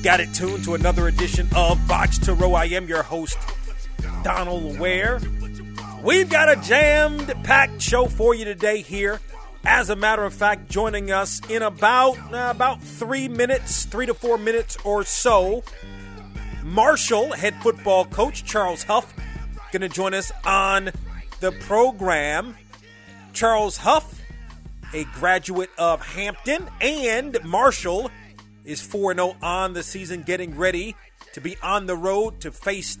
You've 0.00 0.04
got 0.06 0.18
it 0.18 0.32
tuned 0.32 0.64
to 0.64 0.72
another 0.72 1.08
edition 1.08 1.46
of 1.54 1.78
Box 1.86 2.16
to 2.20 2.32
Row. 2.32 2.54
I 2.54 2.64
am 2.64 2.88
your 2.88 3.02
host, 3.02 3.36
Donald 4.24 4.78
Ware. 4.78 5.20
We've 6.02 6.30
got 6.30 6.48
a 6.48 6.56
jammed 6.56 7.28
packed 7.44 7.82
show 7.82 8.06
for 8.06 8.34
you 8.34 8.46
today 8.46 8.80
here. 8.80 9.20
As 9.62 9.90
a 9.90 9.96
matter 9.96 10.24
of 10.24 10.32
fact, 10.32 10.70
joining 10.70 11.10
us 11.10 11.42
in 11.50 11.60
about 11.60 12.16
uh, 12.32 12.50
about 12.50 12.82
three 12.82 13.28
minutes, 13.28 13.84
three 13.84 14.06
to 14.06 14.14
four 14.14 14.38
minutes 14.38 14.78
or 14.84 15.04
so, 15.04 15.64
Marshall 16.64 17.32
head 17.32 17.54
football 17.62 18.06
coach 18.06 18.42
Charles 18.46 18.84
Huff 18.84 19.12
going 19.70 19.82
to 19.82 19.90
join 19.90 20.14
us 20.14 20.32
on 20.46 20.92
the 21.40 21.52
program. 21.52 22.56
Charles 23.34 23.76
Huff, 23.76 24.18
a 24.94 25.04
graduate 25.12 25.70
of 25.76 26.00
Hampton, 26.00 26.70
and 26.80 27.36
Marshall 27.44 28.10
is 28.70 28.80
4 28.80 29.14
0 29.14 29.36
on 29.42 29.72
the 29.72 29.82
season, 29.82 30.22
getting 30.22 30.56
ready 30.56 30.94
to 31.32 31.40
be 31.40 31.56
on 31.62 31.86
the 31.86 31.96
road 31.96 32.40
to 32.42 32.52
face 32.52 32.98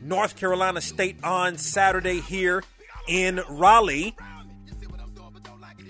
North 0.00 0.36
Carolina 0.36 0.80
State 0.80 1.22
on 1.24 1.58
Saturday 1.58 2.20
here 2.20 2.62
in 3.08 3.40
Raleigh. 3.48 4.14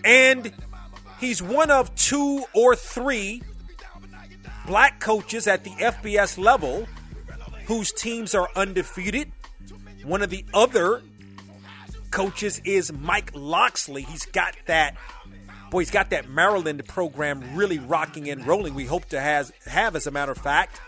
And 0.04 0.52
he's 1.20 1.42
one 1.42 1.70
of 1.70 1.94
two 1.96 2.44
or 2.54 2.74
three 2.74 3.42
black 4.66 5.00
coaches 5.00 5.46
at 5.46 5.62
the 5.64 5.70
FBS 5.70 6.38
level 6.38 6.86
whose 7.66 7.92
teams 7.92 8.34
are 8.34 8.48
undefeated. 8.56 9.30
One 10.04 10.22
of 10.22 10.30
the 10.30 10.46
other 10.54 11.02
coaches 12.10 12.62
is 12.64 12.90
Mike 12.90 13.32
Locksley. 13.34 14.02
He's 14.02 14.24
got 14.24 14.56
that 14.66 14.96
boy, 15.70 15.80
he's 15.80 15.90
got 15.90 16.10
that 16.10 16.28
Maryland 16.28 16.84
program 16.86 17.56
really 17.56 17.78
rocking 17.78 18.28
and 18.28 18.46
rolling. 18.46 18.74
We 18.74 18.84
hope 18.84 19.06
to 19.06 19.20
has, 19.20 19.52
have, 19.66 19.96
as 19.96 20.06
a 20.06 20.10
matter 20.10 20.32
of 20.32 20.38
fact, 20.38 20.80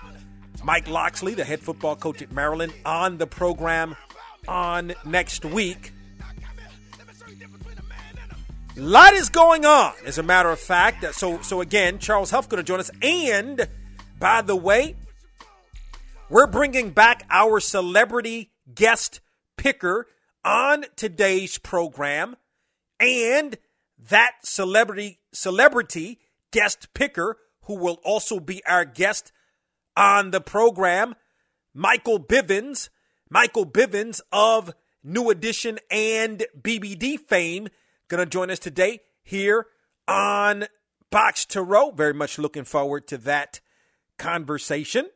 Mike 0.64 0.88
Locksley, 0.88 1.34
the 1.34 1.44
head 1.44 1.60
football 1.60 1.96
coach 1.96 2.22
at 2.22 2.32
Maryland, 2.32 2.72
on 2.84 3.18
the 3.18 3.26
program 3.26 3.96
on 4.46 4.94
next 5.04 5.44
week. 5.44 5.92
A 8.76 8.80
lot 8.80 9.12
is 9.12 9.28
going 9.28 9.64
on, 9.64 9.92
as 10.06 10.18
a 10.18 10.22
matter 10.22 10.50
of 10.50 10.60
fact. 10.60 11.04
So, 11.14 11.40
so 11.42 11.60
again, 11.60 11.98
Charles 11.98 12.30
Huff 12.30 12.48
going 12.48 12.58
to 12.58 12.66
join 12.66 12.78
us. 12.78 12.90
And 13.02 13.68
by 14.20 14.42
the 14.42 14.54
way, 14.54 14.94
we're 16.30 16.46
bringing 16.46 16.90
back 16.90 17.24
our 17.28 17.58
celebrity 17.58 18.52
guest 18.72 19.20
picker 19.56 20.06
on 20.44 20.84
today's 20.94 21.58
program, 21.58 22.36
and 23.00 23.56
that 23.98 24.32
celebrity 24.42 25.18
celebrity 25.32 26.20
guest 26.50 26.92
picker, 26.94 27.36
who 27.62 27.76
will 27.76 28.00
also 28.04 28.40
be 28.40 28.64
our 28.64 28.84
guest 28.84 29.32
on 29.96 30.30
the 30.30 30.40
program, 30.40 31.14
Michael 31.74 32.20
Bivins. 32.20 32.88
Michael 33.30 33.66
Bivins 33.66 34.20
of 34.32 34.72
New 35.04 35.30
Edition 35.30 35.78
and 35.90 36.46
BBD 36.60 37.18
fame 37.18 37.68
going 38.08 38.24
to 38.24 38.26
join 38.26 38.50
us 38.50 38.58
today 38.58 39.00
here 39.22 39.66
on 40.06 40.64
Box 41.10 41.44
to 41.46 41.62
Row. 41.62 41.90
Very 41.90 42.14
much 42.14 42.38
looking 42.38 42.64
forward 42.64 43.06
to 43.08 43.18
that 43.18 43.60
conversation. 44.18 45.06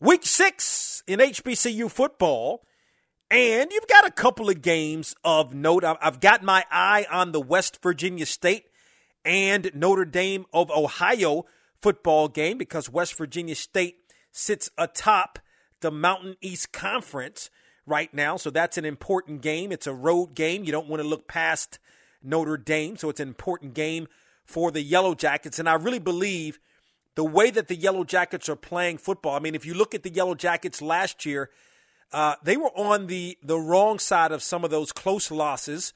Week 0.00 0.24
six 0.24 1.02
in 1.06 1.18
HBCU 1.18 1.90
football. 1.90 2.64
And 3.30 3.70
you've 3.70 3.86
got 3.86 4.06
a 4.06 4.10
couple 4.10 4.48
of 4.48 4.60
games 4.60 5.14
of 5.24 5.54
note. 5.54 5.84
I've 5.84 6.18
got 6.18 6.42
my 6.42 6.64
eye 6.70 7.06
on 7.10 7.30
the 7.30 7.40
West 7.40 7.80
Virginia 7.80 8.26
State 8.26 8.66
and 9.24 9.70
Notre 9.72 10.04
Dame 10.04 10.46
of 10.52 10.68
Ohio 10.70 11.46
football 11.80 12.26
game 12.26 12.58
because 12.58 12.90
West 12.90 13.16
Virginia 13.16 13.54
State 13.54 13.98
sits 14.32 14.68
atop 14.76 15.38
the 15.80 15.92
Mountain 15.92 16.36
East 16.40 16.72
Conference 16.72 17.50
right 17.86 18.12
now. 18.12 18.36
So 18.36 18.50
that's 18.50 18.76
an 18.76 18.84
important 18.84 19.42
game. 19.42 19.70
It's 19.70 19.86
a 19.86 19.94
road 19.94 20.34
game. 20.34 20.64
You 20.64 20.72
don't 20.72 20.88
want 20.88 21.00
to 21.00 21.08
look 21.08 21.28
past 21.28 21.78
Notre 22.22 22.56
Dame. 22.56 22.96
So 22.96 23.10
it's 23.10 23.20
an 23.20 23.28
important 23.28 23.74
game 23.74 24.08
for 24.44 24.72
the 24.72 24.82
Yellow 24.82 25.14
Jackets. 25.14 25.60
And 25.60 25.68
I 25.68 25.74
really 25.74 26.00
believe 26.00 26.58
the 27.14 27.24
way 27.24 27.50
that 27.50 27.68
the 27.68 27.76
Yellow 27.76 28.02
Jackets 28.02 28.48
are 28.48 28.56
playing 28.56 28.98
football. 28.98 29.36
I 29.36 29.38
mean, 29.38 29.54
if 29.54 29.64
you 29.64 29.74
look 29.74 29.94
at 29.94 30.02
the 30.02 30.10
Yellow 30.10 30.34
Jackets 30.34 30.82
last 30.82 31.24
year, 31.24 31.50
uh, 32.12 32.36
they 32.42 32.56
were 32.56 32.76
on 32.76 33.06
the, 33.06 33.38
the 33.42 33.58
wrong 33.58 33.98
side 33.98 34.32
of 34.32 34.42
some 34.42 34.64
of 34.64 34.70
those 34.70 34.92
close 34.92 35.30
losses. 35.30 35.92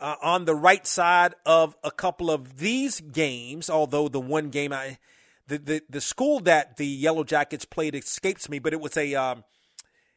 Uh, 0.00 0.16
on 0.20 0.44
the 0.44 0.56
right 0.56 0.86
side 0.88 1.34
of 1.46 1.76
a 1.84 1.90
couple 1.90 2.28
of 2.28 2.58
these 2.58 3.00
games, 3.00 3.70
although 3.70 4.08
the 4.08 4.20
one 4.20 4.50
game 4.50 4.72
I, 4.72 4.98
the, 5.46 5.56
the, 5.56 5.82
the 5.88 6.00
school 6.00 6.40
that 6.40 6.78
the 6.78 6.86
Yellow 6.86 7.22
Jackets 7.22 7.64
played 7.64 7.94
escapes 7.94 8.48
me, 8.48 8.58
but 8.58 8.72
it 8.72 8.80
was 8.80 8.96
a, 8.96 9.14
um, 9.14 9.44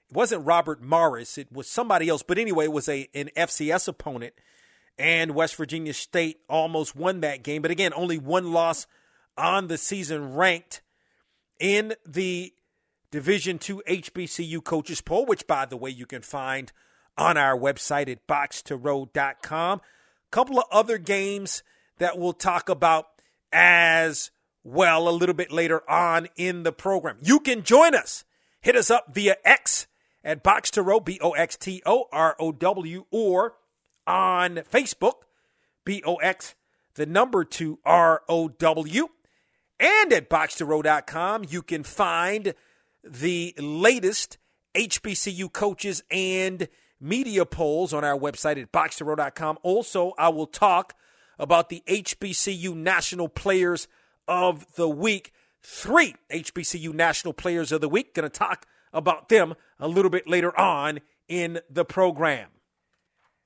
it 0.10 0.16
wasn't 0.16 0.46
Robert 0.46 0.82
Morris. 0.82 1.38
It 1.38 1.52
was 1.52 1.68
somebody 1.68 2.08
else. 2.10 2.24
But 2.24 2.38
anyway, 2.38 2.66
it 2.66 2.72
was 2.72 2.88
a 2.88 3.08
an 3.14 3.30
FCS 3.36 3.88
opponent, 3.88 4.34
and 4.98 5.36
West 5.36 5.56
Virginia 5.56 5.94
State 5.94 6.40
almost 6.50 6.96
won 6.96 7.20
that 7.22 7.44
game. 7.44 7.62
But 7.62 7.72
again, 7.72 7.92
only 7.94 8.18
one 8.18 8.52
loss 8.54 8.88
on 9.38 9.68
the 9.68 9.78
season, 9.78 10.34
ranked 10.34 10.82
in 11.60 11.94
the 12.06 12.54
Division 13.12 13.60
Two 13.60 13.82
HBCU 13.88 14.64
coaches 14.64 15.02
poll, 15.02 15.26
which 15.26 15.48
by 15.48 15.66
the 15.66 15.78
way 15.78 15.90
you 15.90 16.06
can 16.06 16.22
find 16.22 16.72
on 17.18 17.38
our 17.38 17.58
website 17.58 18.10
at 18.10 18.28
boxtorow.com. 18.28 19.80
A 19.80 20.32
couple 20.32 20.60
of 20.60 20.66
other 20.72 20.98
games 20.98 21.64
that 21.98 22.18
we'll 22.18 22.34
talk 22.34 22.70
about 22.70 23.08
as 23.52 24.32
well 24.64 25.08
a 25.08 25.12
little 25.12 25.36
bit 25.36 25.52
later 25.52 25.90
on 25.90 26.28
in 26.36 26.64
the 26.64 26.72
program. 26.72 27.18
You 27.22 27.40
can 27.40 27.64
join 27.64 27.96
us. 27.96 28.26
Hit 28.62 28.76
us 28.76 28.92
up 28.92 29.14
via 29.14 29.38
X 29.46 29.88
at 30.24 30.44
Box 30.44 30.70
to 30.72 30.82
Row, 30.82 31.00
B 31.00 31.20
O 31.22 31.32
X 31.32 31.56
T 31.56 31.82
O 31.86 32.06
R 32.12 32.36
O 32.40 32.52
W, 32.52 33.06
or 33.12 33.56
on 34.06 34.58
Facebook, 34.72 35.24
B 35.86 36.04
O 36.06 36.16
X, 36.16 36.56
the 36.96 37.06
number 37.06 37.46
two 37.46 37.80
R 37.86 38.24
O 38.28 38.50
W. 38.50 39.08
And 39.80 40.12
at 40.12 40.30
boxtorow.com, 40.30 41.46
you 41.50 41.62
can 41.62 41.84
find 41.84 42.54
the 43.10 43.54
latest 43.58 44.38
HBCU 44.76 45.52
coaches 45.52 46.04
and 46.12 46.68
media 47.00 47.46
polls 47.46 47.94
on 47.94 48.04
our 48.04 48.18
website 48.18 48.62
at 48.62 48.72
boxtorow.com. 48.72 49.58
Also, 49.64 50.14
I 50.18 50.30
will 50.30 50.48
talk 50.48 50.96
about 51.40 51.70
the 51.70 51.84
HBCU 51.88 52.76
National 52.76 53.28
Players 53.28 53.88
of 54.28 54.66
the 54.76 54.90
Week. 54.90 55.34
Three 55.62 56.16
HBCU 56.32 56.94
National 56.94 57.34
Players 57.34 57.72
of 57.72 57.82
the 57.82 57.90
Week. 57.90 58.14
Going 58.14 58.30
to 58.30 58.30
talk 58.30 58.66
about 58.94 59.30
them 59.30 59.56
a 59.80 59.88
little 59.88 60.12
bit 60.12 60.28
later 60.28 60.58
on 60.58 61.00
in 61.28 61.60
the 61.70 61.86
program. 61.86 62.50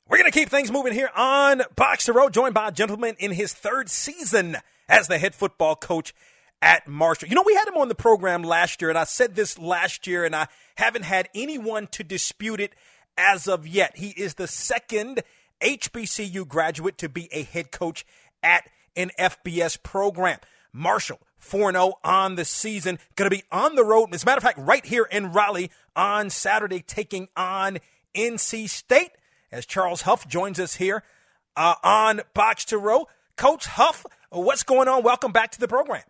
We're 0.07 0.17
going 0.17 0.31
to 0.31 0.37
keep 0.37 0.49
things 0.49 0.71
moving 0.71 0.93
here 0.93 1.09
on 1.15 1.61
Box 1.75 2.09
Row, 2.09 2.29
joined 2.29 2.53
by 2.53 2.67
a 2.67 2.71
gentleman 2.71 3.15
in 3.17 3.31
his 3.31 3.53
third 3.53 3.89
season 3.89 4.57
as 4.89 5.07
the 5.07 5.17
head 5.17 5.33
football 5.33 5.75
coach 5.75 6.13
at 6.61 6.87
Marshall. 6.87 7.29
You 7.29 7.35
know, 7.35 7.43
we 7.45 7.55
had 7.55 7.67
him 7.67 7.77
on 7.77 7.87
the 7.87 7.95
program 7.95 8.43
last 8.43 8.81
year, 8.81 8.89
and 8.89 8.97
I 8.97 9.05
said 9.05 9.35
this 9.35 9.57
last 9.57 10.05
year, 10.07 10.25
and 10.25 10.35
I 10.35 10.47
haven't 10.75 11.03
had 11.03 11.29
anyone 11.33 11.87
to 11.87 12.03
dispute 12.03 12.59
it 12.59 12.73
as 13.17 13.47
of 13.47 13.67
yet. 13.67 13.97
He 13.97 14.09
is 14.09 14.35
the 14.35 14.47
second 14.47 15.23
HBCU 15.61 16.47
graduate 16.47 16.97
to 16.99 17.09
be 17.09 17.29
a 17.31 17.43
head 17.43 17.71
coach 17.71 18.05
at 18.43 18.69
an 18.95 19.11
FBS 19.17 19.81
program. 19.81 20.39
Marshall, 20.73 21.19
4 21.37 21.71
0 21.71 21.93
on 22.03 22.35
the 22.35 22.45
season. 22.45 22.99
Going 23.15 23.29
to 23.29 23.35
be 23.35 23.43
on 23.51 23.75
the 23.75 23.83
road. 23.83 24.13
As 24.13 24.23
a 24.23 24.25
matter 24.25 24.37
of 24.37 24.43
fact, 24.43 24.59
right 24.59 24.85
here 24.85 25.07
in 25.11 25.31
Raleigh 25.31 25.71
on 25.95 26.29
Saturday, 26.29 26.81
taking 26.81 27.27
on 27.35 27.79
NC 28.15 28.69
State. 28.69 29.11
As 29.51 29.65
Charles 29.65 30.03
Huff 30.03 30.27
joins 30.27 30.59
us 30.59 30.75
here 30.75 31.03
uh, 31.57 31.75
on 31.83 32.21
Box 32.33 32.63
to 32.65 32.77
Row. 32.77 33.07
Coach 33.35 33.65
Huff, 33.65 34.05
what's 34.29 34.63
going 34.63 34.87
on? 34.87 35.03
Welcome 35.03 35.31
back 35.31 35.51
to 35.51 35.59
the 35.59 35.67
program. 35.67 36.03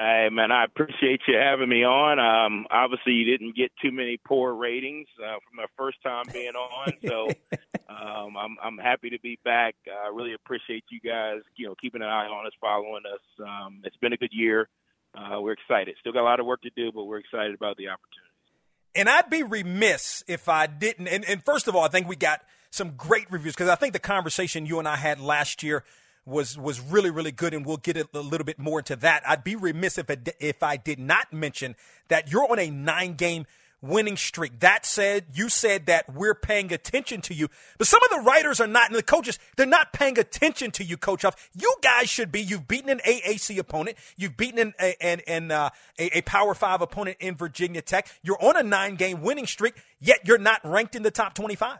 Hey 0.00 0.30
man, 0.32 0.50
I 0.50 0.64
appreciate 0.64 1.20
you 1.28 1.36
having 1.36 1.68
me 1.68 1.84
on. 1.84 2.18
Um, 2.18 2.66
obviously, 2.70 3.12
you 3.12 3.26
didn't 3.26 3.54
get 3.54 3.70
too 3.82 3.92
many 3.92 4.18
poor 4.26 4.54
ratings 4.54 5.06
uh, 5.22 5.36
from 5.46 5.56
my 5.56 5.66
first 5.76 5.98
time 6.02 6.24
being 6.32 6.54
on, 6.54 6.92
so 7.06 7.28
um, 7.90 8.34
I'm 8.34 8.56
I'm 8.62 8.78
happy 8.78 9.10
to 9.10 9.20
be 9.20 9.38
back. 9.44 9.74
I 9.86 10.08
really 10.08 10.32
appreciate 10.32 10.84
you 10.90 11.00
guys, 11.04 11.42
you 11.56 11.66
know, 11.66 11.74
keeping 11.78 12.00
an 12.00 12.08
eye 12.08 12.24
on 12.28 12.46
us, 12.46 12.52
following 12.62 13.02
us. 13.12 13.20
Um, 13.46 13.82
it's 13.84 13.96
been 13.98 14.14
a 14.14 14.16
good 14.16 14.32
year. 14.32 14.70
Uh, 15.14 15.38
we're 15.42 15.52
excited. 15.52 15.94
Still 16.00 16.14
got 16.14 16.22
a 16.22 16.24
lot 16.24 16.40
of 16.40 16.46
work 16.46 16.62
to 16.62 16.70
do, 16.74 16.90
but 16.94 17.04
we're 17.04 17.18
excited 17.18 17.54
about 17.54 17.76
the 17.76 17.88
opportunity. 17.88 18.32
And 18.94 19.06
I'd 19.06 19.28
be 19.28 19.42
remiss 19.42 20.24
if 20.26 20.48
I 20.48 20.66
didn't. 20.66 21.08
And, 21.08 21.26
and 21.26 21.44
first 21.44 21.68
of 21.68 21.76
all, 21.76 21.84
I 21.84 21.88
think 21.88 22.08
we 22.08 22.16
got 22.16 22.40
some 22.70 22.92
great 22.96 23.30
reviews 23.30 23.54
because 23.54 23.68
I 23.68 23.74
think 23.74 23.92
the 23.92 23.98
conversation 23.98 24.64
you 24.64 24.78
and 24.78 24.88
I 24.88 24.96
had 24.96 25.20
last 25.20 25.62
year 25.62 25.84
was 26.26 26.58
was 26.58 26.80
really 26.80 27.10
really 27.10 27.32
good, 27.32 27.54
and 27.54 27.64
we'll 27.64 27.76
get 27.76 27.96
a, 27.96 28.08
a 28.14 28.20
little 28.20 28.44
bit 28.44 28.58
more 28.58 28.78
into 28.80 28.96
that. 28.96 29.22
I'd 29.26 29.44
be 29.44 29.56
remiss 29.56 29.98
if 29.98 30.10
it, 30.10 30.36
if 30.40 30.62
I 30.62 30.76
did 30.76 30.98
not 30.98 31.32
mention 31.32 31.76
that 32.08 32.30
you're 32.30 32.50
on 32.50 32.58
a 32.58 32.70
nine 32.70 33.14
game 33.14 33.46
winning 33.82 34.16
streak. 34.16 34.60
That 34.60 34.84
said, 34.84 35.26
you 35.32 35.48
said 35.48 35.86
that 35.86 36.12
we're 36.14 36.34
paying 36.34 36.72
attention 36.72 37.20
to 37.22 37.34
you, 37.34 37.48
but 37.78 37.86
some 37.86 38.00
of 38.02 38.10
the 38.10 38.20
writers 38.28 38.60
are 38.60 38.66
not, 38.66 38.88
and 38.88 38.96
the 38.96 39.02
coaches, 39.02 39.38
they're 39.56 39.66
not 39.66 39.92
paying 39.92 40.18
attention 40.18 40.70
to 40.72 40.84
you, 40.84 40.96
Coach 40.96 41.22
Huff. 41.22 41.50
You 41.54 41.74
guys 41.82 42.08
should 42.08 42.30
be. 42.30 42.40
You've 42.40 42.68
beaten 42.68 42.90
an 42.90 43.00
AAC 43.06 43.58
opponent. 43.58 43.96
You've 44.16 44.36
beaten 44.36 44.58
an, 44.58 44.94
an, 45.00 45.20
an 45.26 45.50
uh, 45.50 45.70
a, 45.98 46.18
a 46.18 46.22
Power 46.22 46.54
Five 46.54 46.82
opponent 46.82 47.16
in 47.20 47.36
Virginia 47.36 47.82
Tech. 47.82 48.08
You're 48.22 48.42
on 48.42 48.56
a 48.56 48.62
nine 48.62 48.96
game 48.96 49.22
winning 49.22 49.46
streak, 49.46 49.74
yet 50.00 50.20
you're 50.24 50.38
not 50.38 50.60
ranked 50.64 50.94
in 50.94 51.02
the 51.02 51.10
top 51.10 51.34
25. 51.34 51.78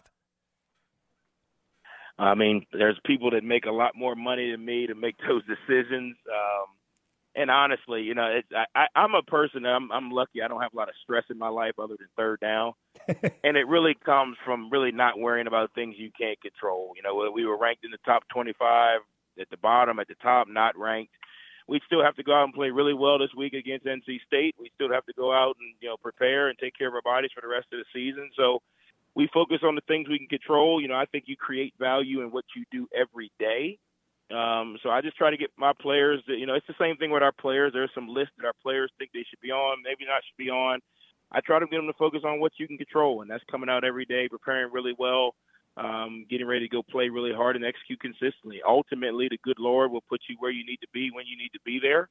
I 2.21 2.35
mean, 2.35 2.67
there's 2.73 2.99
people 3.05 3.31
that 3.31 3.45
make 3.45 3.65
a 3.65 3.71
lot 3.71 3.97
more 3.97 4.15
money 4.15 4.51
than 4.51 4.65
me 4.65 4.87
to 4.87 4.95
make 4.95 5.17
those 5.29 5.43
decisions. 5.47 6.17
Um, 6.29 6.67
and 7.35 7.51
honestly, 7.51 8.03
you 8.03 8.15
know, 8.15 8.27
it, 8.27 8.45
I, 8.75 8.87
I'm 8.95 9.15
a 9.15 9.23
person. 9.23 9.65
I'm, 9.65 9.91
I'm 9.93 10.11
lucky. 10.11 10.43
I 10.43 10.49
don't 10.49 10.61
have 10.61 10.75
a 10.75 10.77
lot 10.77 10.89
of 10.89 10.95
stress 11.03 11.25
in 11.31 11.39
my 11.39 11.49
life 11.49 11.75
other 11.79 11.95
than 11.99 12.09
third 12.17 12.41
down, 12.41 12.73
and 13.09 13.57
it 13.57 13.69
really 13.69 13.97
comes 14.05 14.37
from 14.45 14.69
really 14.71 14.91
not 14.91 15.19
worrying 15.19 15.47
about 15.47 15.73
things 15.73 15.95
you 15.97 16.11
can't 16.19 16.41
control. 16.43 16.93
You 16.97 17.03
know, 17.03 17.31
we 17.33 17.47
were 17.47 17.57
ranked 17.57 17.85
in 17.85 17.93
the 17.93 17.99
top 18.05 18.25
25 18.33 19.01
at 19.41 19.49
the 19.49 19.57
bottom, 19.57 20.01
at 20.01 20.09
the 20.09 20.17
top, 20.17 20.49
not 20.49 20.77
ranked. 20.77 21.13
We 21.69 21.81
still 21.87 22.03
have 22.03 22.17
to 22.17 22.25
go 22.25 22.35
out 22.35 22.45
and 22.45 22.53
play 22.53 22.71
really 22.71 22.95
well 22.95 23.21
this 23.21 23.31
week 23.37 23.53
against 23.55 23.87
NC 23.87 24.19
State. 24.27 24.57
We 24.59 24.73
still 24.75 24.93
have 24.93 25.07
to 25.07 25.13
go 25.13 25.33
out 25.33 25.57
and 25.61 25.73
you 25.81 25.89
know 25.89 25.97
prepare 25.97 26.49
and 26.49 26.59
take 26.59 26.77
care 26.77 26.89
of 26.89 26.95
our 26.95 27.03
bodies 27.03 27.31
for 27.33 27.43
the 27.43 27.49
rest 27.49 27.69
of 27.73 27.79
the 27.79 27.85
season. 27.95 28.29
So 28.37 28.61
we 29.15 29.29
focus 29.33 29.59
on 29.63 29.75
the 29.75 29.83
things 29.89 30.09
we 30.09 30.19
can 30.19 30.29
control. 30.29 30.81
You 30.81 30.89
know, 30.89 30.95
I 30.95 31.07
think 31.07 31.25
you 31.27 31.37
create 31.37 31.75
value 31.79 32.23
in 32.23 32.31
what 32.31 32.45
you 32.57 32.65
do 32.71 32.87
every 32.95 33.31
day. 33.39 33.79
Um, 34.31 34.79
so 34.83 34.91
I 34.91 35.01
just 35.01 35.17
try 35.17 35.31
to 35.31 35.37
get 35.37 35.51
my 35.59 35.73
players. 35.81 36.23
To, 36.27 36.35
you 36.35 36.47
know, 36.47 36.55
it's 36.55 36.67
the 36.67 36.75
same 36.79 36.97
thing 36.97 37.11
with 37.11 37.23
our 37.23 37.33
players. 37.33 37.73
There's 37.73 37.91
some 37.95 38.09
lists 38.09 38.35
that 38.39 38.47
our 38.47 38.55
players 38.63 38.93
think 38.99 39.11
they 39.13 39.25
should 39.29 39.41
be 39.41 39.51
on, 39.51 39.83
maybe 39.83 40.07
not 40.07 40.23
should 40.23 40.43
be 40.43 40.51
on. 40.51 40.79
I 41.33 41.41
try 41.41 41.59
to 41.59 41.67
get 41.67 41.77
them 41.77 41.87
to 41.87 41.99
focus 41.99 42.23
on 42.25 42.41
what 42.41 42.53
you 42.59 42.67
can 42.67 42.77
control, 42.77 43.23
and 43.23 43.31
that's 43.31 43.45
coming 43.51 43.69
out 43.69 43.85
every 43.85 44.05
day, 44.05 44.29
preparing 44.29 44.73
really 44.73 44.95
well, 44.99 45.35
um, 45.77 46.27
getting 46.29 46.47
ready 46.47 46.67
to 46.67 46.69
go 46.69 46.83
play 46.83 47.09
really 47.09 47.33
hard 47.33 47.55
and 47.57 47.65
execute 47.65 48.01
consistently. 48.01 48.61
Ultimately, 48.67 49.29
the 49.29 49.39
good 49.43 49.59
Lord 49.59 49.91
will 49.91 50.05
put 50.09 50.21
you 50.29 50.37
where 50.39 50.51
you 50.51 50.65
need 50.65 50.79
to 50.79 50.89
be 50.93 51.11
when 51.13 51.27
you 51.27 51.37
need 51.37 51.51
to 51.53 51.61
be 51.65 51.81
there. 51.81 52.09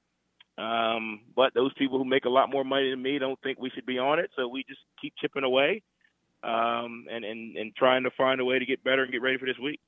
Um, 0.57 1.22
but 1.36 1.54
those 1.54 1.74
people 1.78 1.98
who 1.98 2.06
make 2.06 2.25
a 2.25 2.30
lot 2.30 2.52
more 2.52 2.66
money 2.66 2.90
than 2.90 3.02
me 3.02 3.18
don't 3.19 3.40
think 3.44 3.60
we 3.60 3.69
should 3.69 3.86
be 3.86 3.98
on 3.98 4.19
it, 4.19 4.30
so 4.36 4.48
we 4.48 4.63
just 4.68 4.81
keep 5.02 5.13
chipping 5.22 5.44
away 5.44 5.81
um, 6.44 7.06
and, 7.12 7.26
and, 7.26 7.56
and 7.58 7.76
trying 7.76 8.04
to 8.04 8.12
find 8.12 8.40
a 8.40 8.46
way 8.46 8.60
to 8.60 8.66
get 8.66 8.84
better 8.84 9.04
and 9.04 9.12
get 9.12 9.22
ready 9.22 9.38
for 9.38 9.46
this 9.46 9.60
week. 9.62 9.80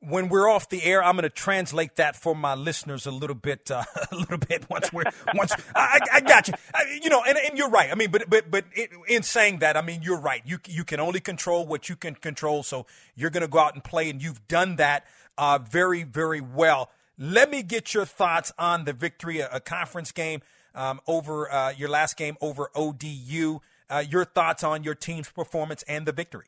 When 0.00 0.28
we're 0.28 0.48
off 0.48 0.68
the 0.68 0.84
air, 0.84 1.02
I'm 1.02 1.16
going 1.16 1.24
to 1.24 1.28
translate 1.28 1.96
that 1.96 2.14
for 2.14 2.34
my 2.34 2.54
listeners 2.54 3.04
a 3.04 3.10
little 3.10 3.34
bit, 3.34 3.68
uh, 3.68 3.82
a 4.12 4.14
little 4.14 4.38
bit. 4.38 4.70
Once 4.70 4.92
we're, 4.92 5.04
once 5.34 5.52
I, 5.74 5.98
I 6.12 6.20
got 6.20 6.46
you, 6.46 6.54
I, 6.72 7.00
you 7.02 7.10
know, 7.10 7.22
and, 7.26 7.36
and 7.36 7.58
you're 7.58 7.70
right. 7.70 7.90
I 7.90 7.96
mean, 7.96 8.12
but 8.12 8.30
but 8.30 8.48
but 8.48 8.64
in 9.08 9.24
saying 9.24 9.58
that, 9.58 9.76
I 9.76 9.82
mean, 9.82 10.02
you're 10.02 10.20
right. 10.20 10.40
You 10.46 10.58
you 10.68 10.84
can 10.84 11.00
only 11.00 11.18
control 11.18 11.66
what 11.66 11.88
you 11.88 11.96
can 11.96 12.14
control. 12.14 12.62
So 12.62 12.86
you're 13.16 13.30
going 13.30 13.40
to 13.40 13.48
go 13.48 13.58
out 13.58 13.74
and 13.74 13.82
play, 13.82 14.08
and 14.08 14.22
you've 14.22 14.46
done 14.46 14.76
that 14.76 15.04
uh, 15.36 15.58
very 15.58 16.04
very 16.04 16.40
well. 16.40 16.90
Let 17.18 17.50
me 17.50 17.64
get 17.64 17.92
your 17.92 18.04
thoughts 18.04 18.52
on 18.56 18.84
the 18.84 18.92
victory, 18.92 19.40
a, 19.40 19.48
a 19.54 19.58
conference 19.58 20.12
game 20.12 20.42
um, 20.76 21.00
over 21.08 21.52
uh, 21.52 21.72
your 21.72 21.88
last 21.88 22.16
game 22.16 22.36
over 22.40 22.70
ODU 22.76 23.60
uh, 23.90 24.04
your 24.08 24.24
thoughts 24.24 24.62
on 24.64 24.82
your 24.82 24.94
team's 24.94 25.30
performance 25.30 25.82
and 25.88 26.06
the 26.06 26.12
victory. 26.12 26.46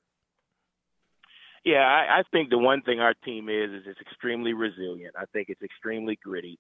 Yeah, 1.65 1.85
I, 1.85 2.21
I 2.21 2.23
think 2.33 2.49
the 2.51 2.59
one 2.59 2.83
thing 2.83 3.01
our 3.01 3.15
team 3.25 3.49
is 3.49 3.71
is 3.71 3.83
it's 3.87 4.01
extremely 4.01 4.55
resilient. 4.55 5.15
I 5.19 5.25
think 5.33 5.49
it's 5.51 5.63
extremely 5.63 6.19
gritty. 6.23 6.59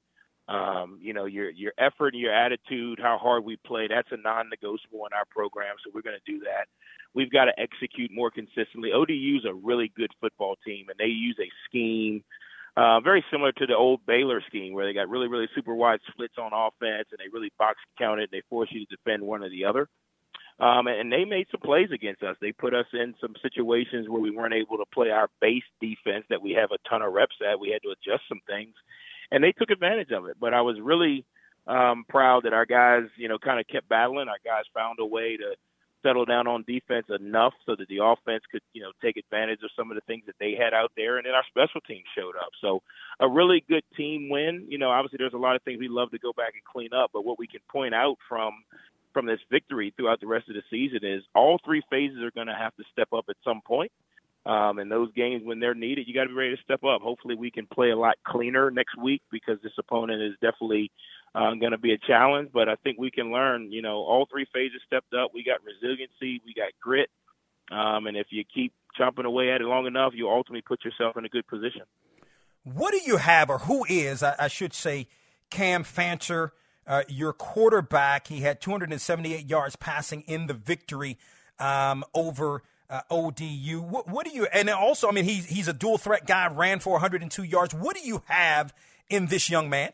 Um, 0.48 0.98
you 1.00 1.14
know, 1.14 1.24
your 1.26 1.48
your 1.50 1.72
effort 1.78 2.14
and 2.14 2.20
your 2.20 2.34
attitude, 2.34 2.98
how 3.00 3.18
hard 3.18 3.44
we 3.44 3.56
play, 3.64 3.88
that's 3.88 4.08
a 4.10 4.16
non-negotiable 4.16 5.06
in 5.06 5.12
our 5.12 5.24
program. 5.30 5.76
So 5.84 5.90
we're 5.94 6.02
going 6.02 6.18
to 6.18 6.32
do 6.32 6.40
that. 6.40 6.66
We've 7.14 7.30
got 7.30 7.46
to 7.46 7.52
execute 7.58 8.10
more 8.12 8.30
consistently. 8.30 8.90
ODU's 8.92 9.46
a 9.48 9.54
really 9.54 9.90
good 9.96 10.10
football 10.20 10.56
team, 10.66 10.86
and 10.88 10.98
they 10.98 11.10
use 11.10 11.36
a 11.40 11.50
scheme 11.68 12.22
uh, 12.76 13.00
very 13.00 13.24
similar 13.30 13.52
to 13.52 13.66
the 13.66 13.76
old 13.76 14.00
Baylor 14.06 14.40
scheme, 14.46 14.72
where 14.72 14.86
they 14.86 14.92
got 14.92 15.08
really, 15.08 15.28
really 15.28 15.48
super 15.54 15.74
wide 15.74 16.00
splits 16.10 16.34
on 16.38 16.52
offense, 16.52 17.08
and 17.10 17.18
they 17.18 17.28
really 17.32 17.52
box 17.58 17.78
count 17.98 18.20
it. 18.20 18.30
And 18.32 18.32
they 18.32 18.42
force 18.48 18.68
you 18.70 18.86
to 18.86 18.96
defend 18.96 19.22
one 19.22 19.42
or 19.42 19.50
the 19.50 19.64
other. 19.64 19.88
Um, 20.60 20.88
and 20.88 21.10
they 21.10 21.24
made 21.24 21.46
some 21.50 21.60
plays 21.60 21.88
against 21.90 22.22
us. 22.22 22.36
They 22.40 22.52
put 22.52 22.74
us 22.74 22.84
in 22.92 23.14
some 23.18 23.34
situations 23.40 24.08
where 24.08 24.20
we 24.20 24.30
weren't 24.30 24.52
able 24.52 24.76
to 24.76 24.84
play 24.92 25.08
our 25.08 25.28
base 25.40 25.64
defense 25.80 26.26
that 26.28 26.42
we 26.42 26.52
have 26.52 26.70
a 26.70 26.88
ton 26.88 27.00
of 27.00 27.14
reps 27.14 27.36
at. 27.40 27.58
We 27.58 27.70
had 27.70 27.82
to 27.82 27.90
adjust 27.90 28.28
some 28.28 28.40
things, 28.46 28.74
and 29.30 29.42
they 29.42 29.52
took 29.52 29.70
advantage 29.70 30.10
of 30.10 30.26
it. 30.26 30.36
But 30.38 30.52
I 30.52 30.60
was 30.60 30.76
really 30.78 31.24
um, 31.66 32.04
proud 32.08 32.44
that 32.44 32.52
our 32.52 32.66
guys, 32.66 33.04
you 33.16 33.28
know, 33.28 33.38
kind 33.38 33.58
of 33.58 33.66
kept 33.68 33.88
battling. 33.88 34.28
Our 34.28 34.42
guys 34.44 34.64
found 34.74 34.98
a 35.00 35.06
way 35.06 35.38
to 35.38 35.56
settle 36.02 36.24
down 36.24 36.46
on 36.46 36.64
defense 36.66 37.06
enough 37.08 37.52
so 37.64 37.76
that 37.76 37.88
the 37.88 38.04
offense 38.04 38.42
could, 38.50 38.62
you 38.72 38.82
know, 38.82 38.92
take 39.02 39.16
advantage 39.16 39.60
of 39.62 39.70
some 39.76 39.90
of 39.90 39.94
the 39.94 40.00
things 40.06 40.24
that 40.26 40.36
they 40.40 40.56
had 40.58 40.74
out 40.74 40.92
there, 40.96 41.16
and 41.16 41.26
then 41.26 41.34
our 41.34 41.44
special 41.48 41.80
teams 41.80 42.04
showed 42.16 42.36
up. 42.36 42.50
So 42.60 42.82
a 43.18 43.28
really 43.28 43.64
good 43.68 43.84
team 43.96 44.28
win. 44.28 44.66
You 44.68 44.78
know, 44.78 44.90
obviously 44.90 45.18
there's 45.18 45.34
a 45.34 45.38
lot 45.38 45.56
of 45.56 45.62
things 45.62 45.78
we 45.80 45.88
love 45.88 46.10
to 46.10 46.18
go 46.18 46.32
back 46.32 46.52
and 46.52 46.64
clean 46.64 46.92
up, 46.92 47.10
but 47.12 47.24
what 47.24 47.38
we 47.38 47.46
can 47.46 47.60
point 47.70 47.94
out 47.94 48.16
from 48.28 48.52
from 49.12 49.26
this 49.26 49.40
victory 49.50 49.92
throughout 49.96 50.20
the 50.20 50.26
rest 50.26 50.48
of 50.48 50.54
the 50.54 50.62
season 50.70 51.06
is 51.06 51.22
all 51.34 51.58
three 51.64 51.82
phases 51.90 52.18
are 52.22 52.30
going 52.30 52.46
to 52.46 52.54
have 52.54 52.74
to 52.76 52.84
step 52.92 53.08
up 53.12 53.26
at 53.28 53.36
some 53.44 53.60
point. 53.66 53.92
Um, 54.46 54.78
and 54.78 54.90
those 54.90 55.12
games, 55.12 55.42
when 55.44 55.60
they're 55.60 55.74
needed, 55.74 56.08
you 56.08 56.14
got 56.14 56.22
to 56.22 56.28
be 56.28 56.34
ready 56.34 56.56
to 56.56 56.62
step 56.62 56.82
up. 56.82 57.02
Hopefully, 57.02 57.34
we 57.34 57.50
can 57.50 57.66
play 57.66 57.90
a 57.90 57.96
lot 57.96 58.16
cleaner 58.26 58.70
next 58.70 58.96
week 58.96 59.20
because 59.30 59.58
this 59.62 59.72
opponent 59.78 60.22
is 60.22 60.32
definitely 60.40 60.90
uh, 61.34 61.54
going 61.60 61.72
to 61.72 61.78
be 61.78 61.92
a 61.92 61.98
challenge. 61.98 62.48
But 62.52 62.68
I 62.68 62.76
think 62.76 62.98
we 62.98 63.10
can 63.10 63.32
learn. 63.32 63.70
You 63.70 63.82
know, 63.82 63.96
all 63.96 64.26
three 64.30 64.46
phases 64.52 64.80
stepped 64.86 65.12
up. 65.12 65.32
We 65.34 65.44
got 65.44 65.58
resiliency, 65.62 66.40
we 66.46 66.54
got 66.54 66.70
grit, 66.80 67.10
um, 67.70 68.06
and 68.06 68.16
if 68.16 68.28
you 68.30 68.44
keep 68.52 68.72
chomping 68.98 69.26
away 69.26 69.52
at 69.52 69.60
it 69.60 69.64
long 69.64 69.86
enough, 69.86 70.12
you 70.14 70.28
ultimately 70.28 70.62
put 70.62 70.84
yourself 70.86 71.18
in 71.18 71.26
a 71.26 71.28
good 71.28 71.46
position. 71.46 71.82
What 72.64 72.92
do 72.92 73.00
you 73.04 73.18
have, 73.18 73.50
or 73.50 73.58
who 73.58 73.84
is, 73.88 74.22
I, 74.22 74.36
I 74.38 74.48
should 74.48 74.72
say, 74.72 75.06
Cam 75.50 75.84
Fancher? 75.84 76.52
Uh, 76.90 77.04
your 77.08 77.32
quarterback. 77.32 78.26
He 78.26 78.40
had 78.40 78.60
278 78.60 79.48
yards 79.48 79.76
passing 79.76 80.22
in 80.22 80.48
the 80.48 80.54
victory 80.54 81.16
um, 81.60 82.04
over 82.12 82.64
uh, 82.90 83.02
ODU. 83.08 83.80
What, 83.80 84.08
what, 84.08 84.26
do 84.26 84.32
you? 84.32 84.46
And 84.52 84.68
also, 84.68 85.08
I 85.08 85.12
mean, 85.12 85.24
he's 85.24 85.46
he's 85.46 85.68
a 85.68 85.72
dual 85.72 85.98
threat 85.98 86.26
guy. 86.26 86.52
Ran 86.52 86.80
for 86.80 86.94
102 86.94 87.44
yards. 87.44 87.72
What 87.72 87.96
do 87.96 88.02
you 88.02 88.22
have 88.26 88.74
in 89.08 89.26
this 89.26 89.48
young 89.48 89.70
man? 89.70 89.92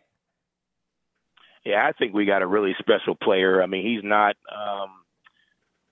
Yeah, 1.67 1.87
I 1.87 1.93
think 1.93 2.15
we 2.15 2.25
got 2.25 2.43
a 2.43 2.47
really 2.47 2.75
special 2.79 3.15
player. 3.15 3.63
I 3.63 3.67
mean, 3.67 3.85
he's 3.85 4.03
not. 4.03 4.37
Um, 4.51 4.91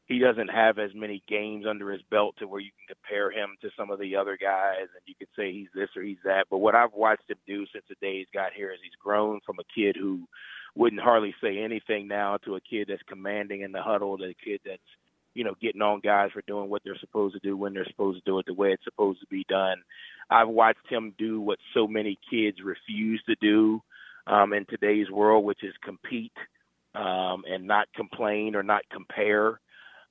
he 0.06 0.18
doesn't 0.18 0.48
have 0.48 0.78
as 0.78 0.90
many 0.94 1.22
games 1.28 1.64
under 1.68 1.90
his 1.90 2.02
belt 2.10 2.36
to 2.38 2.46
where 2.46 2.60
you 2.60 2.70
can 2.70 2.96
compare 2.96 3.30
him 3.30 3.56
to 3.60 3.70
some 3.76 3.90
of 3.90 3.98
the 3.98 4.16
other 4.16 4.38
guys, 4.40 4.86
and 4.94 5.02
you 5.06 5.14
could 5.18 5.28
say 5.36 5.52
he's 5.52 5.68
this 5.74 5.88
or 5.96 6.02
he's 6.02 6.18
that. 6.24 6.46
But 6.50 6.58
what 6.58 6.74
I've 6.74 6.92
watched 6.94 7.28
him 7.28 7.38
do 7.46 7.66
since 7.72 7.84
the 7.88 7.96
day 8.00 8.18
he's 8.18 8.32
got 8.32 8.52
here 8.54 8.70
is 8.70 8.78
he's 8.82 8.92
grown 9.02 9.40
from 9.44 9.56
a 9.58 9.64
kid 9.74 9.96
who 9.98 10.26
wouldn't 10.74 11.02
hardly 11.02 11.34
say 11.42 11.58
anything 11.58 12.08
now 12.08 12.38
to 12.38 12.56
a 12.56 12.60
kid 12.60 12.88
that's 12.88 13.02
commanding 13.08 13.62
in 13.62 13.72
the 13.72 13.82
huddle, 13.82 14.18
to 14.18 14.24
a 14.24 14.34
kid 14.34 14.60
that's 14.64 14.80
you 15.34 15.44
know 15.44 15.54
getting 15.60 15.82
on 15.82 16.00
guys 16.00 16.30
for 16.32 16.42
doing 16.46 16.70
what 16.70 16.82
they're 16.84 16.98
supposed 16.98 17.34
to 17.34 17.40
do 17.40 17.56
when 17.56 17.74
they're 17.74 17.86
supposed 17.86 18.24
to 18.24 18.30
do 18.30 18.38
it 18.38 18.46
the 18.46 18.54
way 18.54 18.72
it's 18.72 18.84
supposed 18.84 19.20
to 19.20 19.26
be 19.26 19.44
done. 19.48 19.76
I've 20.30 20.48
watched 20.48 20.86
him 20.88 21.14
do 21.18 21.40
what 21.40 21.58
so 21.74 21.86
many 21.86 22.18
kids 22.30 22.58
refuse 22.64 23.22
to 23.26 23.36
do 23.40 23.82
um, 24.26 24.52
in 24.52 24.64
today's 24.66 25.10
world, 25.10 25.44
which 25.44 25.62
is 25.62 25.74
compete 25.84 26.32
um, 26.94 27.44
and 27.48 27.66
not 27.66 27.88
complain 27.94 28.54
or 28.54 28.62
not 28.62 28.82
compare. 28.92 29.60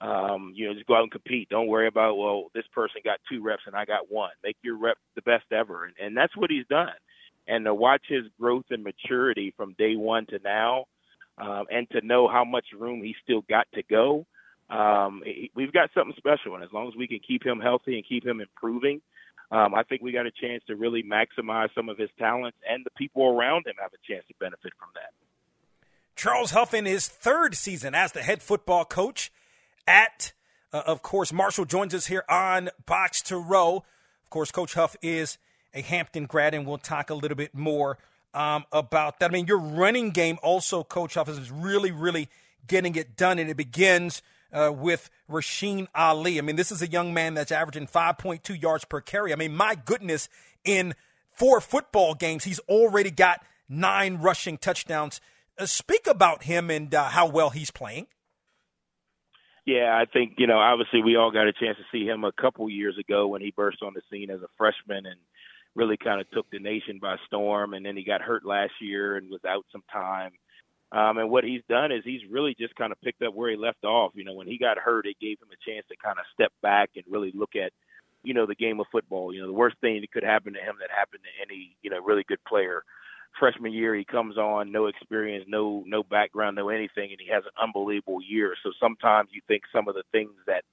Um, 0.02 0.52
you 0.54 0.68
know, 0.68 0.74
just 0.74 0.86
go 0.86 0.96
out 0.96 1.04
and 1.04 1.12
compete. 1.12 1.48
Don't 1.50 1.68
worry 1.68 1.88
about 1.88 2.18
well, 2.18 2.52
this 2.54 2.66
person 2.74 3.02
got 3.06 3.20
two 3.30 3.42
reps 3.42 3.64
and 3.66 3.76
I 3.76 3.86
got 3.86 4.12
one. 4.12 4.32
Make 4.44 4.58
your 4.62 4.78
rep 4.78 4.98
the 5.16 5.22
best 5.22 5.46
ever, 5.52 5.86
and, 5.86 5.94
and 6.02 6.18
that's 6.18 6.36
what 6.36 6.52
he's 6.52 6.68
done. 6.70 6.90
And 7.48 7.66
to 7.66 7.74
watch 7.74 8.04
his 8.08 8.24
growth 8.40 8.66
and 8.70 8.84
maturity 8.84 9.54
from 9.58 9.76
day 9.78 9.96
one 9.96 10.26
to 10.28 10.40
now, 10.44 10.86
um, 11.38 11.66
and 11.72 11.90
to 11.92 12.06
know 12.06 12.28
how 12.28 12.46
much 12.46 12.66
room 12.78 13.04
he's 13.04 13.16
still 13.24 13.42
got 13.50 13.68
to 13.74 13.84
go, 13.84 14.26
um, 14.70 15.22
we've 15.56 15.74
got 15.74 15.90
something 15.94 16.16
special. 16.18 16.56
And 16.56 16.64
as 16.64 16.72
long 16.72 16.88
as 16.88 16.96
we 16.96 17.08
can 17.08 17.20
keep 17.20 17.46
him 17.46 17.60
healthy 17.60 17.96
and 17.96 18.08
keep 18.08 18.26
him 18.26 18.40
improving, 18.40 19.02
um, 19.52 19.76
I 19.76 19.84
think 19.84 20.02
we 20.02 20.12
got 20.12 20.26
a 20.26 20.32
chance 20.32 20.64
to 20.68 20.76
really 20.76 21.04
maximize 21.04 21.70
some 21.76 21.90
of 21.90 21.98
his 21.98 22.10
talents, 22.18 22.58
and 22.68 22.84
the 22.86 22.90
people 22.92 23.24
around 23.26 23.68
him 23.68 23.76
have 23.80 23.92
a 23.94 24.12
chance 24.12 24.26
to 24.28 24.34
benefit 24.40 24.74
from 24.80 24.90
that. 24.96 25.12
Charles 26.16 26.52
Huff 26.52 26.74
in 26.74 26.86
his 26.86 27.08
third 27.08 27.56
season 27.56 27.94
as 27.94 28.14
the 28.14 28.22
head 28.22 28.42
football 28.42 28.86
coach 28.86 29.32
at, 29.88 30.34
uh, 30.72 30.84
of 30.86 31.02
course, 31.02 31.34
Marshall 31.34 31.66
joins 31.66 31.94
us 31.94 32.08
here 32.08 32.24
on 32.30 32.70
Box 32.86 33.22
to 33.24 33.38
Row. 33.38 33.84
Of 34.24 34.30
course, 34.30 34.52
Coach 34.52 34.76
Huff 34.76 34.96
is 35.02 35.38
a 35.74 35.82
Hampton 35.82 36.26
grad, 36.26 36.54
and 36.54 36.66
we'll 36.66 36.78
talk 36.78 37.10
a 37.10 37.16
little 37.16 37.38
bit 37.38 37.54
more 37.54 37.98
um, 38.34 38.66
about 38.72 39.20
that. 39.20 39.32
I 39.32 39.34
mean, 39.34 39.48
your 39.48 39.60
running 39.60 40.12
game 40.12 40.38
also, 40.42 40.84
Coach 40.84 41.16
Huff, 41.16 41.30
is 41.30 41.52
really, 41.52 41.92
really 41.92 42.30
getting 42.68 42.96
it 42.96 43.16
done, 43.16 43.40
and 43.40 43.50
it 43.50 43.58
begins 43.58 44.22
uh, 44.52 44.72
with 44.74 45.10
Rasheen 45.30 45.88
Ali. 45.96 46.38
I 46.38 46.42
mean, 46.42 46.56
this 46.56 46.72
is 46.72 46.82
a 46.82 46.88
young 46.88 47.14
man 47.14 47.34
that's 47.34 47.52
averaging 47.52 47.88
5.2 47.88 48.62
yards 48.62 48.86
per 48.86 49.02
carry. 49.02 49.34
I 49.34 49.36
mean, 49.36 49.56
my 49.56 49.76
goodness, 49.76 50.30
in 50.64 50.94
four 51.32 51.60
football 51.60 52.14
games, 52.14 52.44
he's 52.44 52.60
already 52.70 53.12
got 53.12 53.44
nine 53.68 54.18
rushing 54.18 54.58
touchdowns. 54.58 55.20
Uh, 55.58 55.66
speak 55.66 56.08
about 56.08 56.44
him 56.44 56.70
and 56.70 56.94
uh, 56.94 57.06
how 57.06 57.28
well 57.28 57.50
he's 57.50 57.72
playing. 57.72 58.08
Yeah, 59.66 59.98
I 59.98 60.06
think 60.12 60.34
you 60.38 60.48
know. 60.48 60.58
Obviously, 60.60 61.02
we 61.02 61.16
all 61.16 61.32
got 61.32 61.48
a 61.48 61.54
chance 61.54 61.78
to 61.78 61.84
see 61.90 62.06
him 62.06 62.26
a 62.26 62.34
couple 62.34 62.70
years 62.70 62.98
ago 62.98 63.28
when 63.28 63.42
he 63.42 63.54
burst 63.56 63.82
on 63.82 63.94
the 63.94 64.02
scene 64.12 64.30
as 64.30 64.42
a 64.42 64.50
freshman 64.58 65.06
and 65.06 65.16
really 65.76 65.98
kind 65.98 66.22
of 66.22 66.30
took 66.32 66.50
the 66.52 66.60
nation 66.60 67.00
by 67.02 67.16
storm. 67.28 67.74
And 67.74 67.86
then 67.86 67.98
he 67.98 68.04
got 68.04 68.22
hurt 68.22 68.46
last 68.46 68.74
year 68.82 69.18
and 69.18 69.30
was 69.30 69.44
out 69.48 69.66
some 69.72 69.84
time. 69.92 70.32
Um, 70.92 71.18
and 71.18 71.30
what 71.30 71.44
he's 71.44 71.64
done 71.68 71.92
is 71.92 72.04
he's 72.06 72.22
really 72.30 72.56
just 72.60 72.76
kind 72.76 72.92
of 72.92 73.02
picked 73.02 73.24
up 73.24 73.34
where 73.34 73.50
he 73.50 73.58
left 73.58 73.84
off. 73.84 74.12
You 74.14 74.24
know, 74.24 74.36
when 74.36 74.48
he 74.48 74.60
got 74.60 74.78
hurt, 74.78 75.08
it 75.08 75.20
gave 75.20 75.40
him 75.42 75.50
a 75.52 75.70
chance 75.70 75.86
to 75.90 75.96
kind 76.04 76.20
of 76.20 76.26
step 76.34 76.52
back 76.62 76.92
and 76.96 77.04
really 77.10 77.32
look 77.34 77.56
at, 77.56 77.72
you 78.24 78.36
know, 78.36 78.46
the 78.46 78.54
game 78.56 78.80
of 78.80 78.86
football. 78.92 79.34
You 79.34 79.42
know, 79.42 79.48
the 79.48 79.54
worst 79.54 79.78
thing 79.82 80.00
that 80.02 80.12
could 80.12 80.24
happen 80.24 80.54
to 80.54 80.60
him 80.60 80.76
that 80.80 80.92
happened 80.96 81.24
to 81.24 81.42
any, 81.42 81.76
you 81.82 81.90
know, 81.90 82.00
really 82.00 82.24
good 82.28 82.44
player. 82.48 82.84
Freshman 83.40 83.74
year, 83.74 83.96
he 83.96 84.06
comes 84.06 84.38
on, 84.38 84.72
no 84.72 84.86
experience, 84.86 85.46
no 85.48 85.84
no 85.88 86.04
background, 86.04 86.56
no 86.56 86.70
anything, 86.70 87.10
and 87.10 87.20
he 87.20 87.32
has 87.34 87.44
an 87.44 87.52
unbelievable 87.60 88.22
year. 88.22 88.54
So 88.62 88.72
sometimes 88.80 89.30
you 89.34 89.42
think 89.48 89.64
some 89.74 89.88
of 89.88 89.96
the 89.96 90.04
things 90.12 90.34
that 90.46 90.64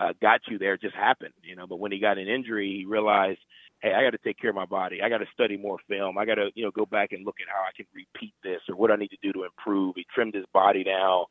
uh, 0.00 0.14
got 0.22 0.40
you 0.48 0.56
there 0.56 0.78
just 0.78 0.94
happened, 0.94 1.34
you 1.42 1.54
know. 1.54 1.66
But 1.66 1.80
when 1.80 1.92
he 1.92 1.98
got 1.98 2.16
an 2.16 2.26
injury, 2.26 2.74
he 2.78 2.86
realized 2.86 3.40
hey, 3.80 3.92
I 3.94 4.02
got 4.02 4.10
to 4.10 4.18
take 4.18 4.38
care 4.38 4.50
of 4.50 4.56
my 4.56 4.66
body. 4.66 5.02
I 5.02 5.08
got 5.08 5.18
to 5.18 5.26
study 5.32 5.56
more 5.56 5.78
film. 5.88 6.18
I 6.18 6.24
got 6.24 6.36
to, 6.36 6.50
you 6.54 6.64
know, 6.64 6.70
go 6.70 6.84
back 6.84 7.12
and 7.12 7.24
look 7.24 7.36
at 7.40 7.52
how 7.52 7.60
I 7.60 7.70
can 7.76 7.86
repeat 7.94 8.34
this 8.42 8.60
or 8.68 8.74
what 8.74 8.90
I 8.90 8.96
need 8.96 9.10
to 9.10 9.18
do 9.22 9.32
to 9.32 9.44
improve. 9.44 9.94
He 9.96 10.04
trimmed 10.12 10.34
his 10.34 10.46
body 10.52 10.84
down. 10.84 11.24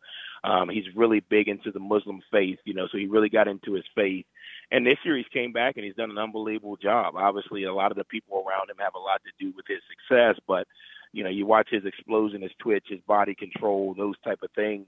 Um, 0.43 0.69
he's 0.69 0.85
really 0.95 1.19
big 1.29 1.47
into 1.47 1.71
the 1.71 1.79
Muslim 1.79 2.21
faith, 2.31 2.59
you 2.63 2.73
know, 2.73 2.87
so 2.91 2.97
he 2.97 3.07
really 3.07 3.29
got 3.29 3.47
into 3.47 3.73
his 3.73 3.85
faith. 3.95 4.25
And 4.71 4.85
this 4.85 4.97
year 5.03 5.17
he's 5.17 5.25
came 5.33 5.51
back 5.51 5.75
and 5.75 5.85
he's 5.85 5.95
done 5.95 6.11
an 6.11 6.17
unbelievable 6.17 6.77
job. 6.77 7.15
Obviously, 7.17 7.63
a 7.63 7.73
lot 7.73 7.91
of 7.91 7.97
the 7.97 8.05
people 8.05 8.37
around 8.37 8.69
him 8.69 8.77
have 8.79 8.95
a 8.95 8.99
lot 8.99 9.21
to 9.25 9.45
do 9.45 9.53
with 9.55 9.65
his 9.67 9.81
success, 9.89 10.35
but 10.47 10.67
you 11.13 11.23
know, 11.23 11.29
you 11.29 11.45
watch 11.45 11.69
his 11.71 11.85
explosion, 11.85 12.41
his 12.41 12.51
twitch, 12.59 12.85
his 12.89 12.99
body 13.07 13.33
control, 13.33 13.95
those 13.97 14.15
type 14.23 14.39
of 14.43 14.51
things. 14.55 14.87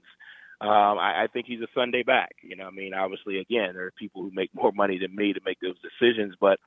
Um, 0.60 0.98
I, 0.98 1.24
I 1.24 1.26
think 1.32 1.46
he's 1.46 1.62
a 1.62 1.66
Sunday 1.74 2.02
back. 2.02 2.32
You 2.42 2.56
know, 2.56 2.66
I 2.66 2.70
mean, 2.70 2.92
obviously, 2.92 3.38
again, 3.38 3.70
there 3.74 3.86
are 3.86 3.92
people 3.98 4.22
who 4.22 4.30
make 4.32 4.50
more 4.54 4.72
money 4.72 4.98
than 4.98 5.16
me 5.16 5.32
to 5.32 5.40
make 5.44 5.58
those 5.60 5.76
decisions, 5.80 6.34
but 6.38 6.58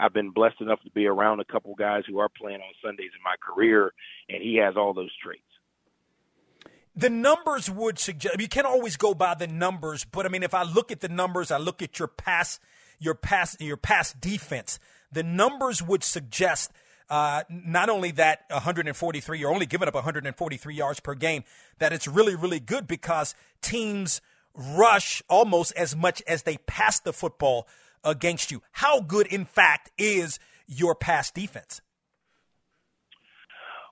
I've 0.00 0.14
been 0.14 0.30
blessed 0.30 0.60
enough 0.60 0.80
to 0.84 0.90
be 0.90 1.06
around 1.06 1.40
a 1.40 1.44
couple 1.44 1.74
guys 1.74 2.04
who 2.08 2.18
are 2.20 2.28
playing 2.28 2.60
on 2.60 2.72
Sundays 2.82 3.10
in 3.14 3.22
my 3.22 3.34
career, 3.38 3.92
and 4.28 4.42
he 4.42 4.56
has 4.56 4.76
all 4.76 4.94
those 4.94 5.10
traits. 5.22 5.42
The 6.96 7.10
numbers 7.10 7.70
would 7.70 7.98
suggest 7.98 8.40
you 8.40 8.48
can't 8.48 8.66
always 8.66 8.96
go 8.96 9.14
by 9.14 9.34
the 9.34 9.46
numbers, 9.46 10.04
but 10.04 10.24
I 10.24 10.30
mean, 10.30 10.42
if 10.42 10.54
I 10.54 10.62
look 10.62 10.90
at 10.90 11.00
the 11.00 11.08
numbers, 11.08 11.50
I 11.50 11.58
look 11.58 11.82
at 11.82 11.98
your 11.98 12.08
pass, 12.08 12.58
your 12.98 13.14
pass, 13.14 13.56
your 13.60 13.76
pass 13.76 14.14
defense. 14.14 14.80
The 15.12 15.22
numbers 15.22 15.82
would 15.82 16.02
suggest 16.02 16.72
uh, 17.10 17.42
not 17.48 17.90
only 17.90 18.12
that 18.12 18.44
143, 18.48 19.38
you're 19.38 19.52
only 19.52 19.66
giving 19.66 19.86
up 19.86 19.94
143 19.94 20.74
yards 20.74 21.00
per 21.00 21.14
game, 21.14 21.44
that 21.78 21.92
it's 21.92 22.08
really, 22.08 22.34
really 22.34 22.60
good 22.60 22.86
because 22.86 23.34
teams 23.60 24.20
rush 24.54 25.22
almost 25.28 25.72
as 25.76 25.94
much 25.94 26.22
as 26.26 26.44
they 26.44 26.56
pass 26.66 27.00
the 27.00 27.12
football 27.12 27.68
against 28.04 28.50
you. 28.50 28.62
How 28.72 29.00
good, 29.00 29.26
in 29.26 29.44
fact, 29.44 29.90
is 29.98 30.38
your 30.66 30.94
pass 30.94 31.30
defense? 31.30 31.80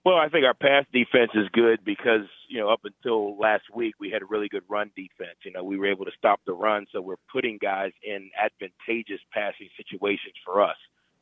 Well, 0.04 0.16
I 0.16 0.28
think 0.28 0.44
our 0.44 0.54
pass 0.54 0.86
defense 0.92 1.32
is 1.34 1.48
good 1.52 1.84
because, 1.84 2.26
you 2.48 2.58
know, 2.58 2.70
up 2.70 2.80
until 2.84 3.36
last 3.36 3.64
week, 3.74 3.94
we 4.00 4.10
had 4.10 4.22
a 4.22 4.26
really 4.26 4.48
good 4.48 4.62
run 4.68 4.90
defense. 4.96 5.36
You 5.44 5.52
know, 5.52 5.64
we 5.64 5.76
were 5.76 5.90
able 5.90 6.04
to 6.06 6.12
stop 6.16 6.40
the 6.46 6.54
run, 6.54 6.86
so 6.92 7.02
we're 7.02 7.16
putting 7.30 7.58
guys 7.60 7.92
in 8.02 8.30
advantageous 8.38 9.20
passing 9.32 9.68
situations 9.76 10.34
for 10.44 10.62
us 10.62 10.76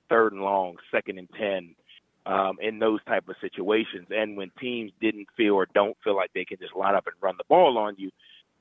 third 0.08 0.32
and 0.32 0.42
long, 0.42 0.76
second 0.90 1.18
and 1.18 1.28
10, 1.38 1.74
um, 2.26 2.56
in 2.60 2.78
those 2.78 3.02
type 3.04 3.28
of 3.28 3.36
situations. 3.40 4.06
And 4.10 4.36
when 4.36 4.50
teams 4.60 4.92
didn't 5.00 5.28
feel 5.36 5.54
or 5.54 5.66
don't 5.74 5.96
feel 6.04 6.16
like 6.16 6.30
they 6.34 6.44
can 6.44 6.58
just 6.58 6.76
line 6.76 6.94
up 6.94 7.06
and 7.06 7.16
run 7.20 7.36
the 7.38 7.44
ball 7.48 7.78
on 7.78 7.94
you, 7.98 8.10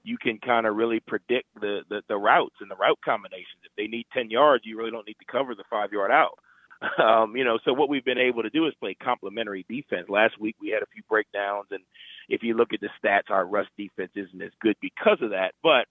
you 0.06 0.18
can 0.18 0.38
kind 0.38 0.68
of 0.68 0.76
really 0.76 1.00
predict 1.00 1.48
the, 1.60 1.82
the 1.90 2.02
the 2.08 2.16
routes 2.16 2.56
and 2.62 2.70
the 2.70 2.76
route 2.76 3.00
combinations. 3.04 3.64
If 3.64 3.72
they 3.76 3.88
need 3.88 4.06
ten 4.14 4.30
yards, 4.30 4.64
you 4.66 4.78
really 4.78 4.92
don't 4.92 5.08
need 5.08 5.18
to 5.20 5.32
cover 5.32 5.56
the 5.56 5.64
five 5.70 5.92
yard 5.92 6.12
out. 6.12 6.40
Um, 7.02 7.36
you 7.38 7.46
know, 7.46 7.58
so 7.64 7.74
what 7.74 7.90
we've 7.90 8.04
been 8.04 8.20
able 8.20 8.44
to 8.44 8.50
do 8.50 8.68
is 8.68 8.74
play 8.80 8.96
complementary 9.02 9.66
defense. 9.68 10.08
Last 10.10 10.40
week 10.40 10.58
we 10.62 10.70
had 10.70 10.84
a 10.84 10.92
few 10.94 11.02
breakdowns, 11.10 11.68
and 11.72 11.82
if 12.28 12.44
you 12.44 12.54
look 12.54 12.74
at 12.74 12.82
the 12.82 12.90
stats, 13.02 13.32
our 13.32 13.46
rush 13.46 13.70
defense 13.78 14.12
isn't 14.14 14.42
as 14.42 14.52
good 14.62 14.76
because 14.82 15.18
of 15.22 15.30
that. 15.32 15.54
But 15.64 15.88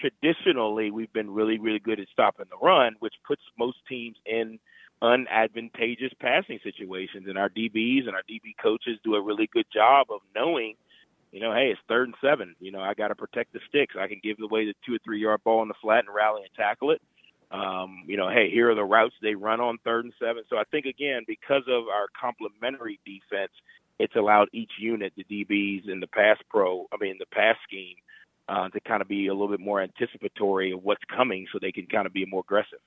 traditionally, 0.00 0.90
we've 0.90 1.12
been 1.12 1.30
really, 1.30 1.58
really 1.58 1.78
good 1.78 2.00
at 2.00 2.08
stopping 2.10 2.46
the 2.50 2.66
run, 2.66 2.96
which 2.98 3.12
puts 3.26 3.42
most 3.58 3.76
teams 3.86 4.16
in 4.24 4.58
unadvantageous 5.02 6.12
passing 6.18 6.58
situations. 6.64 7.26
And 7.28 7.36
our 7.36 7.50
DBs 7.50 8.08
and 8.08 8.16
our 8.16 8.22
DB 8.28 8.54
coaches 8.60 8.98
do 9.04 9.14
a 9.14 9.22
really 9.22 9.48
good 9.52 9.66
job 9.72 10.06
of 10.10 10.22
knowing– 10.34 10.74
you 11.32 11.40
know, 11.40 11.52
hey, 11.52 11.70
it's 11.72 11.80
third 11.88 12.08
and 12.08 12.14
seven. 12.22 12.54
You 12.60 12.70
know, 12.70 12.80
I 12.80 12.94
got 12.94 13.08
to 13.08 13.14
protect 13.14 13.52
the 13.52 13.60
sticks. 13.68 13.94
I 13.98 14.06
can 14.06 14.20
give 14.22 14.36
away 14.40 14.66
the 14.66 14.74
two 14.86 14.94
or 14.94 14.98
three 15.04 15.20
yard 15.20 15.40
ball 15.44 15.62
in 15.62 15.68
the 15.68 15.74
flat 15.80 16.04
and 16.06 16.14
rally 16.14 16.42
and 16.42 16.54
tackle 16.54 16.90
it. 16.90 17.00
Um, 17.50 18.04
you 18.06 18.16
know, 18.16 18.30
hey, 18.30 18.50
here 18.50 18.70
are 18.70 18.74
the 18.74 18.84
routes 18.84 19.14
they 19.20 19.34
run 19.34 19.60
on 19.60 19.78
third 19.84 20.04
and 20.04 20.14
seven. 20.20 20.42
So 20.48 20.56
I 20.56 20.64
think 20.70 20.86
again, 20.86 21.22
because 21.26 21.64
of 21.68 21.88
our 21.88 22.06
complementary 22.18 23.00
defense, 23.04 23.52
it's 23.98 24.16
allowed 24.16 24.48
each 24.52 24.72
unit, 24.78 25.12
the 25.16 25.24
DBs 25.24 25.90
and 25.90 26.02
the 26.02 26.06
pass 26.06 26.38
pro, 26.50 26.86
I 26.92 26.96
mean 27.00 27.16
the 27.18 27.26
pass 27.26 27.56
scheme, 27.66 27.96
uh, 28.48 28.68
to 28.70 28.80
kind 28.80 29.02
of 29.02 29.08
be 29.08 29.28
a 29.28 29.32
little 29.32 29.48
bit 29.48 29.60
more 29.60 29.80
anticipatory 29.80 30.72
of 30.72 30.82
what's 30.82 31.04
coming, 31.14 31.46
so 31.52 31.58
they 31.60 31.72
can 31.72 31.86
kind 31.86 32.06
of 32.06 32.12
be 32.12 32.26
more 32.26 32.40
aggressive. 32.40 32.80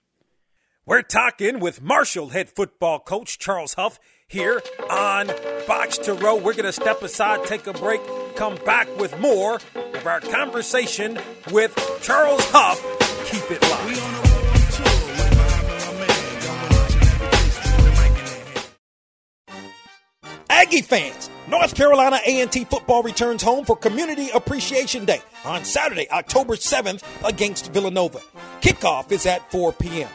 We're 0.88 1.01
talking 1.01 1.62
with 1.62 1.82
Marshall 1.82 2.30
head 2.30 2.48
football 2.48 3.00
coach 3.00 3.39
Charles 3.39 3.74
Huff 3.74 3.98
here 4.27 4.62
on 4.88 5.32
Box 5.68 5.98
to 5.98 6.13
Row. 6.13 6.36
We're 6.36 6.54
going 6.54 6.65
to 6.65 6.72
step 6.72 7.01
aside, 7.01 7.44
take 7.46 7.65
a 7.65 7.74
break, 7.74 8.01
come 8.36 8.56
back 8.65 8.88
with 9.00 9.20
more 9.20 9.56
of 9.56 10.06
our 10.06 10.20
conversation 10.20 11.18
with 11.51 11.74
Charles 12.04 12.46
Huff. 12.51 12.80
Keep 13.25 13.50
it 13.50 13.63
live. 13.63 14.22
Aggie 20.51 20.84
fans, 20.84 21.32
North 21.48 21.74
Carolina 21.74 22.20
A&T 22.27 22.65
football 22.65 23.01
returns 23.01 23.42
home 23.42 23.65
for 23.65 23.75
Community 23.75 24.30
Appreciation 24.36 25.06
Day 25.06 25.22
on 25.46 25.65
Saturday, 25.65 26.08
October 26.12 26.54
7th 26.54 27.04
against 27.27 27.74
Villanova. 27.74 28.20
Kickoff 28.62 29.12
is 29.12 29.25
at 29.25 29.50
4 29.51 29.74
p.m. 29.74 30.10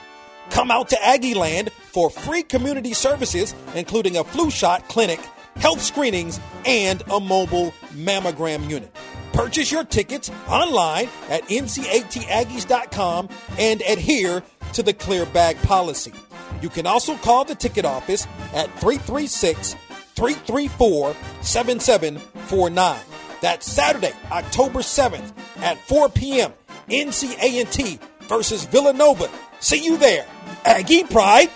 Come 0.50 0.70
out 0.70 0.88
to 0.90 1.04
Aggie 1.04 1.34
Land 1.34 1.72
for 1.72 2.10
free 2.10 2.42
community 2.42 2.92
services, 2.92 3.54
including 3.74 4.16
a 4.16 4.24
flu 4.24 4.50
shot 4.50 4.88
clinic, 4.88 5.20
health 5.56 5.80
screenings, 5.80 6.40
and 6.66 7.02
a 7.10 7.20
mobile 7.20 7.72
mammogram 7.94 8.68
unit. 8.68 8.94
Purchase 9.32 9.70
your 9.70 9.84
tickets 9.84 10.30
online 10.48 11.08
at 11.28 11.42
ncataggies.com 11.44 13.28
and 13.58 13.80
adhere 13.82 14.42
to 14.72 14.82
the 14.82 14.92
clear 14.92 15.24
bag 15.26 15.56
policy. 15.62 16.12
You 16.60 16.68
can 16.68 16.86
also 16.86 17.16
call 17.16 17.44
the 17.44 17.54
ticket 17.54 17.84
office 17.84 18.26
at 18.52 18.66
336 18.80 19.74
334 20.14 21.14
7749. 21.42 23.00
That's 23.40 23.70
Saturday, 23.70 24.12
October 24.30 24.80
7th 24.80 25.32
at 25.58 25.78
4 25.78 26.10
p.m. 26.10 26.52
NCA&T 26.88 27.98
versus 28.22 28.64
Villanova. 28.64 29.30
See 29.60 29.84
you 29.84 29.98
there. 29.98 30.26
Aggie 30.64 31.04
Pride. 31.04 31.50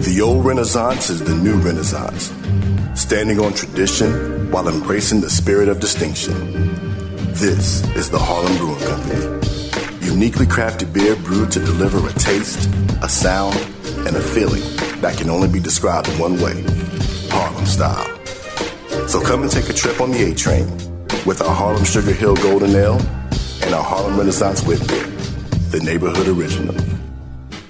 The 0.00 0.20
old 0.24 0.44
Renaissance 0.44 1.08
is 1.08 1.22
the 1.22 1.36
new 1.36 1.54
Renaissance, 1.54 2.32
standing 3.00 3.38
on 3.38 3.54
tradition 3.54 4.50
while 4.50 4.68
embracing 4.68 5.20
the 5.20 5.30
spirit 5.30 5.68
of 5.68 5.78
distinction. 5.78 6.34
This 7.34 7.86
is 7.94 8.10
the 8.10 8.18
Harlem 8.18 8.56
Brewing 8.56 8.80
Company. 8.80 10.04
Uniquely 10.04 10.46
crafted 10.46 10.92
beer 10.92 11.14
brewed 11.14 11.52
to 11.52 11.60
deliver 11.60 12.04
a 12.08 12.12
taste, 12.14 12.68
a 13.02 13.08
sound, 13.08 13.56
and 14.04 14.16
a 14.16 14.20
feeling 14.20 14.62
that 15.00 15.16
can 15.16 15.30
only 15.30 15.48
be 15.48 15.60
described 15.60 16.08
in 16.08 16.18
one 16.18 16.40
way 16.40 16.64
Harlem 17.30 17.66
style. 17.66 18.04
So 19.06 19.22
come 19.22 19.42
and 19.42 19.50
take 19.50 19.68
a 19.68 19.72
trip 19.72 20.00
on 20.00 20.10
the 20.10 20.32
A 20.32 20.34
train 20.34 20.89
with 21.26 21.42
our 21.42 21.54
Harlem 21.54 21.84
Sugar 21.84 22.12
Hill 22.12 22.36
Golden 22.36 22.74
Ale 22.74 23.00
and 23.62 23.74
our 23.74 23.82
Harlem 23.82 24.18
Renaissance 24.18 24.64
Wit 24.64 24.86
Beer, 24.88 25.06
the 25.70 25.80
neighborhood 25.84 26.28
original. 26.28 26.74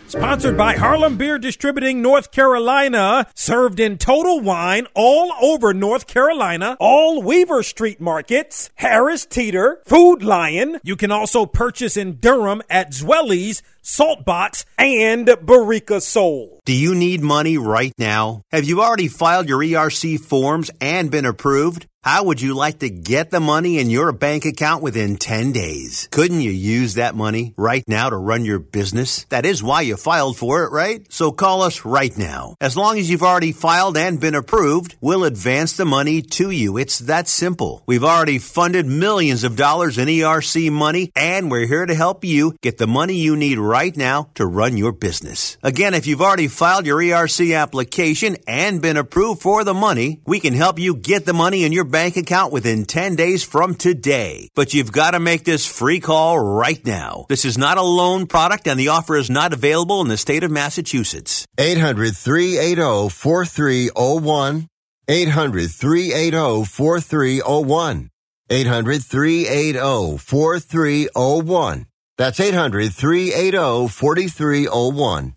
Sponsored 0.06 0.56
by 0.56 0.74
Harlem 0.74 1.16
Beer 1.16 1.38
Distributing 1.38 2.02
North 2.02 2.32
Carolina, 2.32 3.28
served 3.36 3.78
in 3.78 3.96
Total 3.96 4.40
Wine 4.40 4.88
all 4.94 5.32
over 5.40 5.72
North 5.72 6.08
Carolina, 6.08 6.76
all 6.80 7.22
Weaver 7.22 7.62
Street 7.62 8.00
markets, 8.00 8.70
Harris 8.74 9.24
Teeter, 9.24 9.80
Food 9.86 10.24
Lion. 10.24 10.80
You 10.82 10.96
can 10.96 11.12
also 11.12 11.46
purchase 11.46 11.96
in 11.96 12.16
Durham 12.16 12.60
at 12.68 12.90
Zweli's, 12.92 13.62
Saltbox, 13.84 14.64
and 14.76 15.28
Boricua 15.28 16.02
Soul. 16.02 16.60
Do 16.64 16.74
you 16.74 16.96
need 16.96 17.22
money 17.22 17.56
right 17.56 17.92
now? 17.96 18.42
Have 18.50 18.64
you 18.64 18.82
already 18.82 19.06
filed 19.06 19.48
your 19.48 19.60
ERC 19.60 20.18
forms 20.18 20.72
and 20.80 21.08
been 21.10 21.24
approved? 21.24 21.86
How 22.02 22.24
would 22.24 22.40
you 22.40 22.54
like 22.54 22.78
to 22.78 22.88
get 22.88 23.30
the 23.30 23.40
money 23.40 23.78
in 23.78 23.90
your 23.90 24.10
bank 24.12 24.46
account 24.46 24.82
within 24.82 25.16
10 25.16 25.52
days? 25.52 26.08
Couldn't 26.10 26.40
you 26.40 26.50
use 26.50 26.94
that 26.94 27.14
money 27.14 27.52
right 27.58 27.84
now 27.86 28.08
to 28.08 28.16
run 28.16 28.46
your 28.46 28.58
business? 28.58 29.24
That 29.24 29.44
is 29.44 29.62
why 29.62 29.82
you 29.82 29.98
filed 29.98 30.38
for 30.38 30.64
it, 30.64 30.72
right? 30.72 31.04
So 31.12 31.30
call 31.30 31.60
us 31.60 31.84
right 31.84 32.16
now. 32.16 32.54
As 32.58 32.74
long 32.74 32.98
as 32.98 33.10
you've 33.10 33.22
already 33.22 33.52
filed 33.52 33.98
and 33.98 34.18
been 34.18 34.34
approved, 34.34 34.96
we'll 35.02 35.24
advance 35.24 35.76
the 35.76 35.84
money 35.84 36.22
to 36.22 36.50
you. 36.50 36.78
It's 36.78 37.00
that 37.00 37.28
simple. 37.28 37.82
We've 37.84 38.02
already 38.02 38.38
funded 38.38 38.86
millions 38.86 39.44
of 39.44 39.56
dollars 39.56 39.98
in 39.98 40.08
ERC 40.08 40.72
money 40.72 41.12
and 41.14 41.50
we're 41.50 41.66
here 41.66 41.84
to 41.84 41.94
help 41.94 42.24
you 42.24 42.56
get 42.62 42.78
the 42.78 42.86
money 42.86 43.16
you 43.16 43.36
need 43.36 43.58
right 43.58 43.94
now 43.94 44.30
to 44.36 44.46
run 44.46 44.78
your 44.78 44.92
business. 44.92 45.58
Again, 45.62 45.92
if 45.92 46.06
you've 46.06 46.22
already 46.22 46.48
filed 46.48 46.86
your 46.86 46.96
ERC 46.96 47.54
application 47.54 48.38
and 48.48 48.80
been 48.80 48.96
approved 48.96 49.42
for 49.42 49.64
the 49.64 49.74
money, 49.74 50.22
we 50.24 50.40
can 50.40 50.54
help 50.54 50.78
you 50.78 50.94
get 50.94 51.26
the 51.26 51.34
money 51.34 51.64
in 51.64 51.72
your 51.72 51.89
bank 51.90 52.16
account 52.16 52.52
within 52.52 52.84
10 52.84 53.16
days 53.16 53.42
from 53.42 53.74
today. 53.74 54.48
But 54.54 54.72
you've 54.72 54.92
got 54.92 55.12
to 55.12 55.20
make 55.20 55.44
this 55.44 55.66
free 55.66 56.00
call 56.00 56.38
right 56.38 56.84
now. 56.84 57.26
This 57.28 57.44
is 57.44 57.58
not 57.58 57.78
a 57.78 57.82
loan 57.82 58.26
product 58.26 58.66
and 58.66 58.78
the 58.78 58.88
offer 58.88 59.16
is 59.16 59.30
not 59.30 59.52
available 59.52 60.00
in 60.00 60.08
the 60.08 60.16
state 60.16 60.44
of 60.44 60.50
Massachusetts. 60.50 61.46
800 61.58 62.16
380 62.16 63.08
4301. 63.10 64.68
800 65.08 65.70
380 65.70 66.64
4301. 66.64 68.10
800 68.48 69.04
380 69.04 70.18
4301. 70.18 71.86
That's 72.18 72.40
800 72.40 72.92
380 72.92 73.88
4301. 73.88 75.34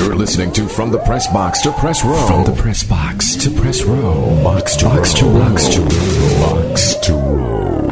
You're 0.00 0.16
listening 0.16 0.50
to 0.52 0.66
From 0.66 0.90
the 0.90 0.98
Press 1.00 1.30
Box 1.30 1.60
to 1.60 1.72
Press 1.72 2.02
Row. 2.02 2.26
From 2.26 2.44
the 2.44 2.58
Press 2.58 2.82
Box 2.82 3.36
to 3.36 3.50
Press 3.50 3.82
Row. 3.84 4.42
Box 4.42 4.74
to 4.76 4.86
Box 4.86 5.12
to 5.12 5.24
Box 5.26 5.68
to 5.68 5.80
Row. 5.82 5.88
Box 6.40 6.94
to 6.94 7.12
Row. 7.12 7.90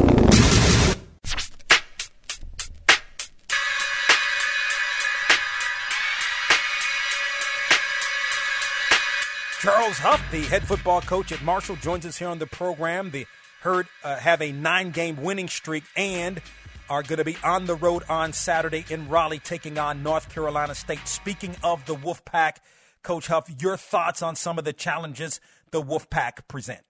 Charles 9.59 9.99
Huff, 9.99 10.31
the 10.31 10.41
head 10.41 10.63
football 10.63 11.01
coach 11.01 11.31
at 11.31 11.43
Marshall, 11.43 11.75
joins 11.75 12.07
us 12.07 12.17
here 12.17 12.29
on 12.29 12.39
the 12.39 12.47
program. 12.47 13.11
The 13.11 13.27
Herd 13.61 13.85
uh, 14.03 14.15
have 14.15 14.41
a 14.41 14.51
nine 14.51 14.89
game 14.89 15.21
winning 15.21 15.47
streak 15.47 15.83
and 15.95 16.41
are 16.89 17.03
going 17.03 17.17
to 17.17 17.25
be 17.25 17.37
on 17.43 17.65
the 17.65 17.75
road 17.75 18.03
on 18.09 18.33
Saturday 18.33 18.85
in 18.89 19.07
Raleigh 19.09 19.39
taking 19.39 19.77
on 19.77 20.03
North 20.03 20.33
Carolina 20.33 20.75
State. 20.75 21.07
Speaking 21.07 21.55
of 21.63 21.85
the 21.85 21.95
Wolfpack, 21.95 22.57
Coach 23.03 23.27
Huff, 23.27 23.49
your 23.61 23.77
thoughts 23.77 24.21
on 24.21 24.35
some 24.35 24.57
of 24.57 24.65
the 24.65 24.73
challenges 24.73 25.39
the 25.71 25.81
Wolfpack 25.81 26.47
present? 26.47 26.81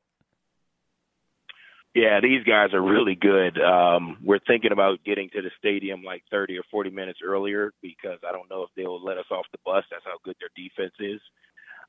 Yeah, 1.95 2.19
these 2.21 2.43
guys 2.43 2.73
are 2.73 2.81
really 2.81 3.15
good. 3.15 3.59
Um, 3.59 4.17
we're 4.23 4.39
thinking 4.45 4.71
about 4.71 5.03
getting 5.03 5.29
to 5.31 5.41
the 5.41 5.49
stadium 5.57 6.03
like 6.03 6.23
30 6.29 6.57
or 6.57 6.63
40 6.69 6.91
minutes 6.91 7.19
earlier 7.25 7.73
because 7.81 8.19
I 8.27 8.31
don't 8.31 8.49
know 8.49 8.63
if 8.63 8.69
they'll 8.77 9.03
let 9.03 9.17
us 9.17 9.25
off 9.31 9.45
the 9.51 9.57
bus. 9.65 9.83
That's 9.89 10.05
how 10.05 10.17
good 10.23 10.35
their 10.39 10.49
defense 10.55 10.93
is. 10.99 11.19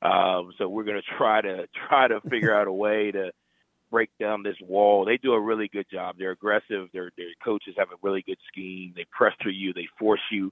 Um, 0.01 0.53
so 0.57 0.67
we're 0.67 0.85
going 0.85 0.99
to 1.01 1.17
try 1.17 1.41
to 1.41 1.67
try 1.87 2.07
to 2.07 2.19
figure 2.29 2.53
out 2.53 2.67
a 2.67 2.73
way 2.73 3.11
to 3.11 3.31
break 3.91 4.09
down 4.19 4.41
this 4.41 4.55
wall. 4.61 5.05
They 5.05 5.17
do 5.17 5.33
a 5.33 5.39
really 5.39 5.69
good 5.71 5.85
job. 5.91 6.15
They're 6.17 6.31
aggressive. 6.31 6.87
Their 6.93 7.11
their 7.17 7.27
coaches 7.43 7.75
have 7.77 7.89
a 7.89 7.99
really 8.01 8.23
good 8.25 8.39
scheme. 8.51 8.93
They 8.95 9.05
pressure 9.11 9.51
you. 9.51 9.73
They 9.73 9.87
force 9.99 10.21
you 10.31 10.51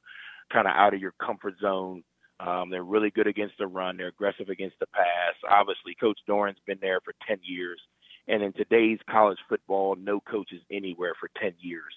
kind 0.51 0.67
of 0.67 0.73
out 0.75 0.93
of 0.93 1.01
your 1.01 1.13
comfort 1.23 1.55
zone. 1.61 2.03
Um, 2.39 2.69
they're 2.69 2.83
really 2.83 3.09
good 3.09 3.27
against 3.27 3.55
the 3.57 3.67
run. 3.67 3.97
They're 3.97 4.07
aggressive 4.07 4.49
against 4.49 4.79
the 4.79 4.87
pass. 4.87 5.35
Obviously, 5.49 5.95
Coach 5.99 6.19
Doeren's 6.27 6.59
been 6.65 6.79
there 6.81 6.99
for 7.03 7.13
10 7.27 7.39
years. 7.43 7.79
And 8.27 8.43
in 8.43 8.53
today's 8.53 8.99
college 9.09 9.39
football, 9.49 9.95
no 9.95 10.19
coach 10.19 10.53
is 10.53 10.61
anywhere 10.71 11.13
for 11.19 11.29
10 11.41 11.53
years. 11.59 11.93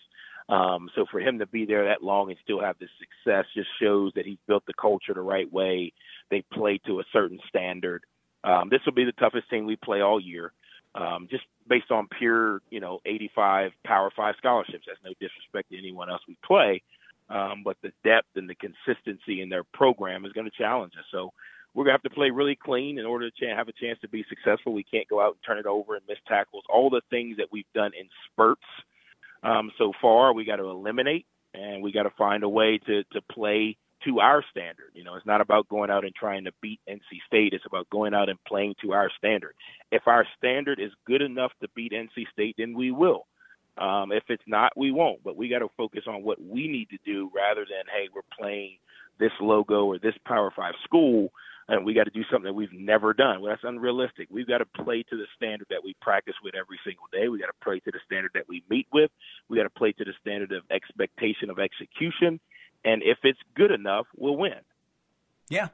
Um, 0.48 0.90
so 0.94 1.06
for 1.10 1.20
him 1.20 1.38
to 1.38 1.46
be 1.46 1.64
there 1.64 1.84
that 1.84 2.02
long 2.02 2.30
and 2.30 2.38
still 2.42 2.60
have 2.60 2.76
this 2.78 2.90
success 2.98 3.44
just 3.54 3.68
shows 3.80 4.12
that 4.16 4.26
he's 4.26 4.38
built 4.48 4.64
the 4.66 4.74
culture 4.74 5.14
the 5.14 5.20
right 5.20 5.50
way. 5.50 5.92
They 6.30 6.42
play 6.52 6.80
to 6.86 7.00
a 7.00 7.04
certain 7.12 7.38
standard. 7.48 8.02
Um, 8.44 8.68
this 8.70 8.80
will 8.84 8.94
be 8.94 9.04
the 9.04 9.12
toughest 9.12 9.48
team 9.50 9.66
we 9.66 9.76
play 9.76 10.00
all 10.00 10.20
year, 10.20 10.52
um, 10.94 11.28
just 11.30 11.44
based 11.68 11.90
on 11.90 12.08
pure, 12.18 12.60
you 12.70 12.80
know, 12.80 13.00
85 13.06 13.72
Power 13.84 14.10
Five 14.14 14.34
scholarships. 14.38 14.84
That's 14.86 14.98
no 15.04 15.12
disrespect 15.20 15.70
to 15.70 15.78
anyone 15.78 16.10
else 16.10 16.22
we 16.28 16.36
play, 16.44 16.82
um, 17.30 17.62
but 17.64 17.76
the 17.82 17.92
depth 18.04 18.28
and 18.36 18.48
the 18.48 18.54
consistency 18.54 19.40
in 19.40 19.48
their 19.48 19.64
program 19.64 20.24
is 20.24 20.32
going 20.32 20.50
to 20.50 20.56
challenge 20.56 20.92
us. 20.98 21.04
So 21.10 21.32
we're 21.74 21.84
going 21.84 21.96
to 21.96 22.02
have 22.02 22.10
to 22.10 22.14
play 22.14 22.30
really 22.30 22.56
clean 22.56 22.98
in 22.98 23.06
order 23.06 23.30
to 23.30 23.46
have 23.46 23.68
a 23.68 23.72
chance 23.72 23.98
to 24.00 24.08
be 24.08 24.24
successful. 24.28 24.72
We 24.72 24.84
can't 24.84 25.08
go 25.08 25.20
out 25.20 25.34
and 25.34 25.42
turn 25.46 25.58
it 25.58 25.66
over 25.66 25.94
and 25.94 26.04
miss 26.06 26.18
tackles. 26.28 26.64
All 26.68 26.90
the 26.90 27.00
things 27.10 27.38
that 27.38 27.48
we've 27.50 27.64
done 27.74 27.92
in 27.98 28.08
spurts 28.30 28.60
um, 29.42 29.72
so 29.78 29.92
far, 30.00 30.34
we 30.34 30.44
got 30.44 30.56
to 30.56 30.68
eliminate, 30.68 31.26
and 31.54 31.82
we 31.82 31.92
got 31.92 32.04
to 32.04 32.12
find 32.16 32.42
a 32.42 32.48
way 32.48 32.78
to 32.86 33.04
to 33.12 33.22
play 33.22 33.76
to 34.04 34.20
our 34.20 34.44
standard. 34.50 34.90
You 34.94 35.04
know, 35.04 35.14
it's 35.14 35.26
not 35.26 35.40
about 35.40 35.68
going 35.68 35.90
out 35.90 36.04
and 36.04 36.14
trying 36.14 36.44
to 36.44 36.52
beat 36.60 36.80
NC 36.88 37.00
State. 37.26 37.52
It's 37.52 37.66
about 37.66 37.88
going 37.90 38.14
out 38.14 38.28
and 38.28 38.38
playing 38.44 38.74
to 38.82 38.92
our 38.92 39.10
standard. 39.18 39.54
If 39.90 40.02
our 40.06 40.26
standard 40.38 40.80
is 40.80 40.90
good 41.06 41.22
enough 41.22 41.52
to 41.60 41.68
beat 41.74 41.92
NC 41.92 42.30
State, 42.32 42.56
then 42.58 42.74
we 42.74 42.90
will. 42.90 43.26
Um, 43.78 44.12
if 44.12 44.24
it's 44.28 44.42
not, 44.46 44.72
we 44.76 44.92
won't. 44.92 45.22
But 45.24 45.36
we 45.36 45.48
got 45.48 45.60
to 45.60 45.68
focus 45.76 46.04
on 46.06 46.22
what 46.22 46.42
we 46.42 46.68
need 46.68 46.90
to 46.90 46.98
do 47.04 47.30
rather 47.34 47.62
than, 47.62 47.84
hey, 47.92 48.08
we're 48.14 48.22
playing 48.38 48.76
this 49.18 49.32
logo 49.40 49.84
or 49.86 49.98
this 49.98 50.14
Power 50.26 50.52
Five 50.54 50.74
school 50.84 51.32
and 51.68 51.84
we 51.84 51.94
got 51.94 52.04
to 52.04 52.10
do 52.10 52.24
something 52.30 52.46
that 52.46 52.54
we've 52.54 52.72
never 52.72 53.14
done. 53.14 53.40
Well, 53.40 53.50
that's 53.52 53.64
unrealistic. 53.64 54.28
We've 54.30 54.46
got 54.46 54.58
to 54.58 54.84
play 54.84 55.04
to 55.08 55.16
the 55.16 55.26
standard 55.36 55.68
that 55.70 55.82
we 55.82 55.94
practice 56.00 56.34
with 56.42 56.54
every 56.54 56.78
single 56.84 57.06
day. 57.12 57.28
We 57.28 57.38
got 57.38 57.46
to 57.46 57.64
play 57.64 57.80
to 57.80 57.90
the 57.90 58.00
standard 58.04 58.32
that 58.34 58.48
we 58.48 58.62
meet 58.68 58.86
with. 58.92 59.10
We 59.48 59.56
got 59.56 59.64
to 59.64 59.70
play 59.70 59.92
to 59.92 60.04
the 60.04 60.12
standard 60.20 60.52
of 60.52 60.64
expectation 60.70 61.50
of 61.50 61.58
execution. 61.58 62.40
And 62.84 63.02
if 63.02 63.18
it's 63.22 63.38
good 63.54 63.70
enough, 63.70 64.06
we'll 64.16 64.36
win. 64.36 64.60
Yeah. 65.48 65.68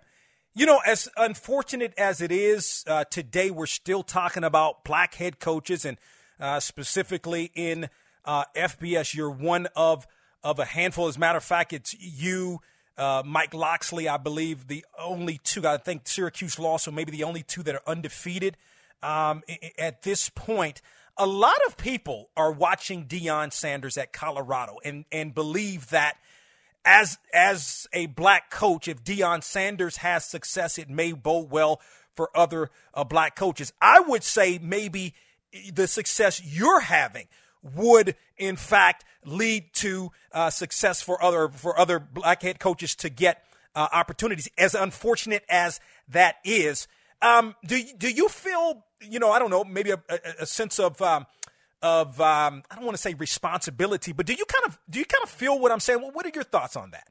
You 0.54 0.66
know, 0.66 0.80
as 0.84 1.08
unfortunate 1.16 1.94
as 1.96 2.20
it 2.20 2.32
is, 2.32 2.84
uh, 2.86 3.04
today 3.04 3.50
we're 3.50 3.66
still 3.66 4.02
talking 4.02 4.42
about 4.42 4.82
black 4.82 5.14
head 5.14 5.38
coaches, 5.38 5.84
and 5.84 5.98
uh, 6.40 6.58
specifically 6.58 7.52
in 7.54 7.88
uh, 8.24 8.44
FBS, 8.56 9.14
you're 9.14 9.30
one 9.30 9.68
of 9.76 10.06
of 10.42 10.58
a 10.58 10.64
handful. 10.64 11.06
As 11.06 11.16
a 11.16 11.20
matter 11.20 11.38
of 11.38 11.44
fact, 11.44 11.72
it's 11.72 11.94
you, 11.94 12.60
uh, 12.96 13.22
Mike 13.24 13.54
Locksley, 13.54 14.08
I 14.08 14.16
believe, 14.16 14.66
the 14.66 14.84
only 14.98 15.38
two. 15.44 15.66
I 15.66 15.76
think 15.76 16.08
Syracuse 16.08 16.58
lost, 16.58 16.84
so 16.84 16.90
maybe 16.90 17.12
the 17.12 17.24
only 17.24 17.42
two 17.42 17.62
that 17.62 17.76
are 17.76 17.82
undefeated 17.86 18.56
um, 19.02 19.42
at 19.78 20.02
this 20.02 20.28
point. 20.28 20.82
A 21.16 21.26
lot 21.26 21.58
of 21.66 21.76
people 21.76 22.30
are 22.36 22.52
watching 22.52 23.06
Deion 23.06 23.52
Sanders 23.52 23.96
at 23.96 24.12
Colorado 24.12 24.78
and 24.84 25.04
and 25.12 25.34
believe 25.34 25.90
that 25.90 26.16
as 26.84 27.18
as 27.32 27.86
a 27.92 28.06
black 28.06 28.50
coach, 28.50 28.88
if 28.88 29.02
Deion 29.04 29.42
Sanders 29.42 29.98
has 29.98 30.24
success, 30.24 30.78
it 30.78 30.88
may 30.88 31.12
bode 31.12 31.50
well 31.50 31.80
for 32.14 32.30
other 32.36 32.70
uh, 32.94 33.04
black 33.04 33.36
coaches. 33.36 33.72
I 33.80 34.00
would 34.00 34.24
say 34.24 34.58
maybe 34.60 35.14
the 35.72 35.86
success 35.86 36.42
you're 36.44 36.80
having 36.80 37.28
would 37.62 38.14
in 38.36 38.56
fact 38.56 39.04
lead 39.24 39.72
to 39.74 40.10
uh, 40.32 40.50
success 40.50 41.02
for 41.02 41.22
other 41.22 41.48
for 41.48 41.78
other 41.78 41.98
black 41.98 42.42
head 42.42 42.58
coaches 42.58 42.94
to 42.96 43.08
get 43.08 43.44
uh, 43.74 43.88
opportunities. 43.92 44.48
As 44.58 44.74
unfortunate 44.74 45.44
as 45.48 45.80
that 46.08 46.36
is, 46.44 46.88
um, 47.22 47.54
do 47.64 47.82
do 47.96 48.10
you 48.10 48.28
feel 48.28 48.84
you 49.00 49.18
know 49.18 49.30
I 49.30 49.38
don't 49.38 49.50
know 49.50 49.64
maybe 49.64 49.90
a, 49.90 50.02
a, 50.08 50.18
a 50.40 50.46
sense 50.46 50.78
of 50.78 51.00
um, 51.02 51.26
of 51.82 52.20
um, 52.20 52.62
I 52.70 52.74
don't 52.74 52.84
want 52.84 52.96
to 52.96 53.02
say 53.02 53.14
responsibility, 53.14 54.12
but 54.12 54.26
do 54.26 54.34
you 54.34 54.44
kind 54.44 54.66
of 54.66 54.78
do 54.88 54.98
you 54.98 55.04
kind 55.04 55.22
of 55.22 55.30
feel 55.30 55.58
what 55.58 55.72
I'm 55.72 55.80
saying? 55.80 56.00
Well, 56.00 56.12
what 56.12 56.26
are 56.26 56.32
your 56.34 56.44
thoughts 56.44 56.76
on 56.76 56.90
that? 56.90 57.08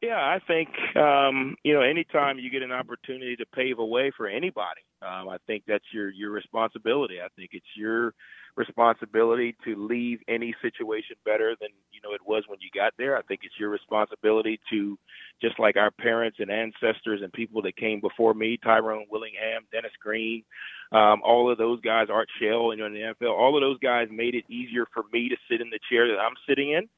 Yeah, 0.00 0.16
I 0.16 0.38
think 0.46 0.68
um, 0.96 1.56
you 1.64 1.74
know 1.74 1.82
anytime 1.82 2.38
you 2.38 2.50
get 2.50 2.62
an 2.62 2.72
opportunity 2.72 3.36
to 3.36 3.46
pave 3.46 3.78
a 3.78 3.84
way 3.84 4.12
for 4.16 4.28
anybody, 4.28 4.82
um, 5.02 5.28
I 5.28 5.38
think 5.46 5.64
that's 5.66 5.84
your 5.92 6.10
your 6.10 6.30
responsibility. 6.30 7.20
I 7.20 7.28
think 7.36 7.50
it's 7.52 7.66
your 7.76 8.14
responsibility 8.58 9.56
to 9.64 9.74
leave 9.76 10.20
any 10.28 10.54
situation 10.60 11.16
better 11.24 11.56
than 11.60 11.70
you 11.92 12.00
know 12.02 12.12
it 12.12 12.20
was 12.26 12.44
when 12.48 12.58
you 12.60 12.68
got 12.74 12.92
there. 12.98 13.16
I 13.16 13.22
think 13.22 13.40
it's 13.44 13.58
your 13.58 13.70
responsibility 13.70 14.60
to, 14.70 14.98
just 15.40 15.58
like 15.58 15.76
our 15.76 15.90
parents 15.90 16.38
and 16.40 16.50
ancestors 16.50 17.20
and 17.22 17.32
people 17.32 17.62
that 17.62 17.76
came 17.76 18.00
before 18.00 18.34
me, 18.34 18.58
Tyrone 18.62 19.06
Willingham, 19.10 19.64
Dennis 19.72 19.92
Green, 20.02 20.44
um, 20.92 21.22
all 21.24 21.50
of 21.50 21.56
those 21.56 21.80
guys, 21.80 22.08
Art 22.10 22.28
Shell, 22.40 22.72
you 22.72 22.76
know, 22.76 22.86
in 22.86 22.92
the 22.92 23.14
NFL, 23.14 23.32
all 23.32 23.56
of 23.56 23.62
those 23.62 23.78
guys 23.78 24.08
made 24.10 24.34
it 24.34 24.44
easier 24.50 24.86
for 24.92 25.04
me 25.12 25.30
to 25.30 25.36
sit 25.50 25.60
in 25.60 25.70
the 25.70 25.80
chair 25.90 26.08
that 26.08 26.20
I'm 26.20 26.34
sitting 26.46 26.72
in 26.72 26.88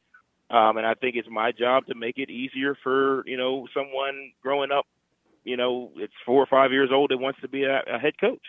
um, 0.51 0.77
and 0.79 0.87
I 0.87 0.95
think 0.95 1.15
it's 1.15 1.29
my 1.31 1.53
job 1.53 1.87
to 1.87 1.95
make 1.95 2.19
it 2.19 2.29
easier 2.29 2.77
for, 2.83 3.23
you 3.27 3.37
know, 3.37 3.69
someone 3.73 4.33
growing 4.43 4.73
up, 4.73 4.85
you 5.45 5.57
know, 5.57 5.93
it's 5.97 6.13
four 6.27 6.43
or 6.43 6.47
five 6.47 6.73
years 6.73 6.91
old 6.93 7.11
that 7.11 7.19
wants 7.19 7.41
to 7.43 7.49
be 7.49 7.65
a, 7.65 7.83
a 7.87 7.99
head 7.99 8.15
coach. 8.21 8.43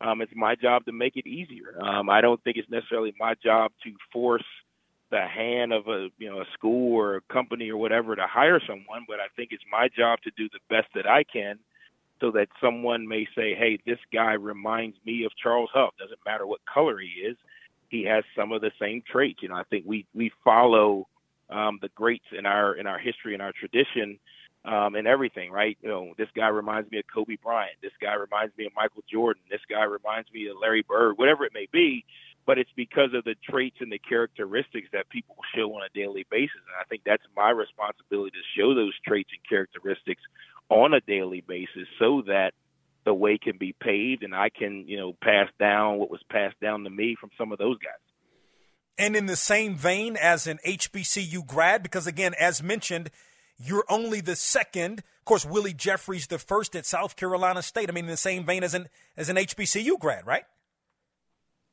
Um, 0.00 0.20
it's 0.20 0.32
my 0.34 0.54
job 0.54 0.84
to 0.86 0.92
make 0.92 1.16
it 1.16 1.26
easier. 1.26 1.78
Um, 1.82 2.10
I 2.10 2.20
don't 2.20 2.42
think 2.42 2.56
it's 2.56 2.70
necessarily 2.70 3.14
my 3.18 3.34
job 3.42 3.72
to 3.84 3.92
force 4.12 4.44
the 5.10 5.20
hand 5.26 5.72
of 5.72 5.86
a 5.86 6.08
you 6.18 6.28
know 6.28 6.40
a 6.40 6.44
school 6.52 6.94
or 6.94 7.16
a 7.16 7.20
company 7.32 7.70
or 7.70 7.76
whatever 7.76 8.16
to 8.16 8.26
hire 8.26 8.60
someone, 8.66 9.04
but 9.08 9.20
I 9.20 9.28
think 9.36 9.50
it's 9.52 9.62
my 9.70 9.88
job 9.88 10.18
to 10.24 10.30
do 10.36 10.48
the 10.52 10.58
best 10.68 10.88
that 10.94 11.06
I 11.06 11.24
can 11.24 11.58
so 12.20 12.30
that 12.32 12.48
someone 12.60 13.06
may 13.06 13.26
say, 13.36 13.54
"Hey, 13.54 13.78
this 13.86 13.98
guy 14.12 14.32
reminds 14.32 14.96
me 15.04 15.24
of 15.24 15.32
Charles 15.36 15.70
Huff." 15.72 15.94
Doesn't 15.98 16.18
matter 16.26 16.46
what 16.46 16.60
color 16.66 16.98
he 16.98 17.20
is, 17.20 17.36
he 17.88 18.04
has 18.04 18.24
some 18.34 18.52
of 18.52 18.62
the 18.62 18.72
same 18.80 19.02
traits. 19.10 19.42
You 19.42 19.48
know, 19.50 19.54
I 19.54 19.64
think 19.64 19.84
we 19.86 20.06
we 20.14 20.32
follow 20.42 21.06
um, 21.50 21.78
the 21.80 21.90
greats 21.90 22.26
in 22.36 22.46
our 22.46 22.74
in 22.74 22.86
our 22.86 22.98
history 22.98 23.34
and 23.34 23.42
our 23.42 23.52
tradition 23.52 24.18
um, 24.66 24.94
and 24.96 25.06
everything, 25.06 25.50
right? 25.50 25.78
You 25.80 25.88
know, 25.88 26.14
this 26.18 26.28
guy 26.34 26.48
reminds 26.48 26.90
me 26.90 26.98
of 26.98 27.04
Kobe 27.12 27.36
Bryant. 27.42 27.76
This 27.82 27.92
guy 28.00 28.14
reminds 28.14 28.56
me 28.58 28.66
of 28.66 28.72
Michael 28.74 29.04
Jordan. 29.10 29.42
This 29.50 29.60
guy 29.70 29.84
reminds 29.84 30.30
me 30.32 30.48
of 30.48 30.56
Larry 30.60 30.82
Bird. 30.82 31.16
Whatever 31.16 31.44
it 31.44 31.52
may 31.54 31.68
be, 31.72 32.04
but 32.46 32.58
it's 32.58 32.70
because 32.74 33.14
of 33.14 33.24
the 33.24 33.36
traits 33.48 33.76
and 33.80 33.92
the 33.92 33.98
characteristics 33.98 34.88
that 34.92 35.08
people 35.08 35.36
show 35.54 35.72
on 35.74 35.82
a 35.82 35.94
daily 35.94 36.26
basis. 36.30 36.60
And 36.66 36.76
I 36.80 36.84
think 36.88 37.02
that's 37.06 37.22
my 37.36 37.50
responsibility 37.50 38.32
to 38.32 38.60
show 38.60 38.74
those 38.74 38.94
traits 39.06 39.30
and 39.32 39.48
characteristics 39.48 40.22
on 40.68 40.94
a 40.94 41.00
daily 41.00 41.44
basis 41.46 41.86
so 41.98 42.22
that 42.26 42.52
the 43.04 43.14
way 43.14 43.38
can 43.38 43.56
be 43.56 43.72
paved 43.72 44.24
and 44.24 44.34
I 44.34 44.48
can, 44.48 44.88
you 44.88 44.96
know, 44.96 45.12
pass 45.22 45.48
down 45.60 45.98
what 45.98 46.10
was 46.10 46.22
passed 46.28 46.58
down 46.60 46.82
to 46.84 46.90
me 46.90 47.16
from 47.20 47.30
some 47.38 47.52
of 47.52 47.58
those 47.58 47.78
guys 47.78 48.02
and 48.98 49.14
in 49.14 49.26
the 49.26 49.36
same 49.36 49.76
vein 49.76 50.16
as 50.16 50.46
an 50.46 50.58
HBCU 50.66 51.46
grad, 51.46 51.82
because 51.82 52.06
again, 52.06 52.34
as 52.38 52.62
mentioned, 52.62 53.10
you're 53.58 53.84
only 53.88 54.20
the 54.20 54.36
second. 54.36 55.00
Of 55.00 55.24
course, 55.24 55.44
Willie 55.44 55.74
Jeffries 55.74 56.26
the 56.26 56.38
first 56.38 56.76
at 56.76 56.86
South 56.86 57.16
Carolina 57.16 57.62
State. 57.62 57.88
I 57.88 57.92
mean, 57.92 58.04
in 58.04 58.10
the 58.10 58.16
same 58.16 58.44
vein 58.44 58.62
as 58.62 58.74
an 58.74 58.88
as 59.16 59.28
an 59.28 59.36
HBCU 59.36 59.98
grad, 59.98 60.26
right? 60.26 60.44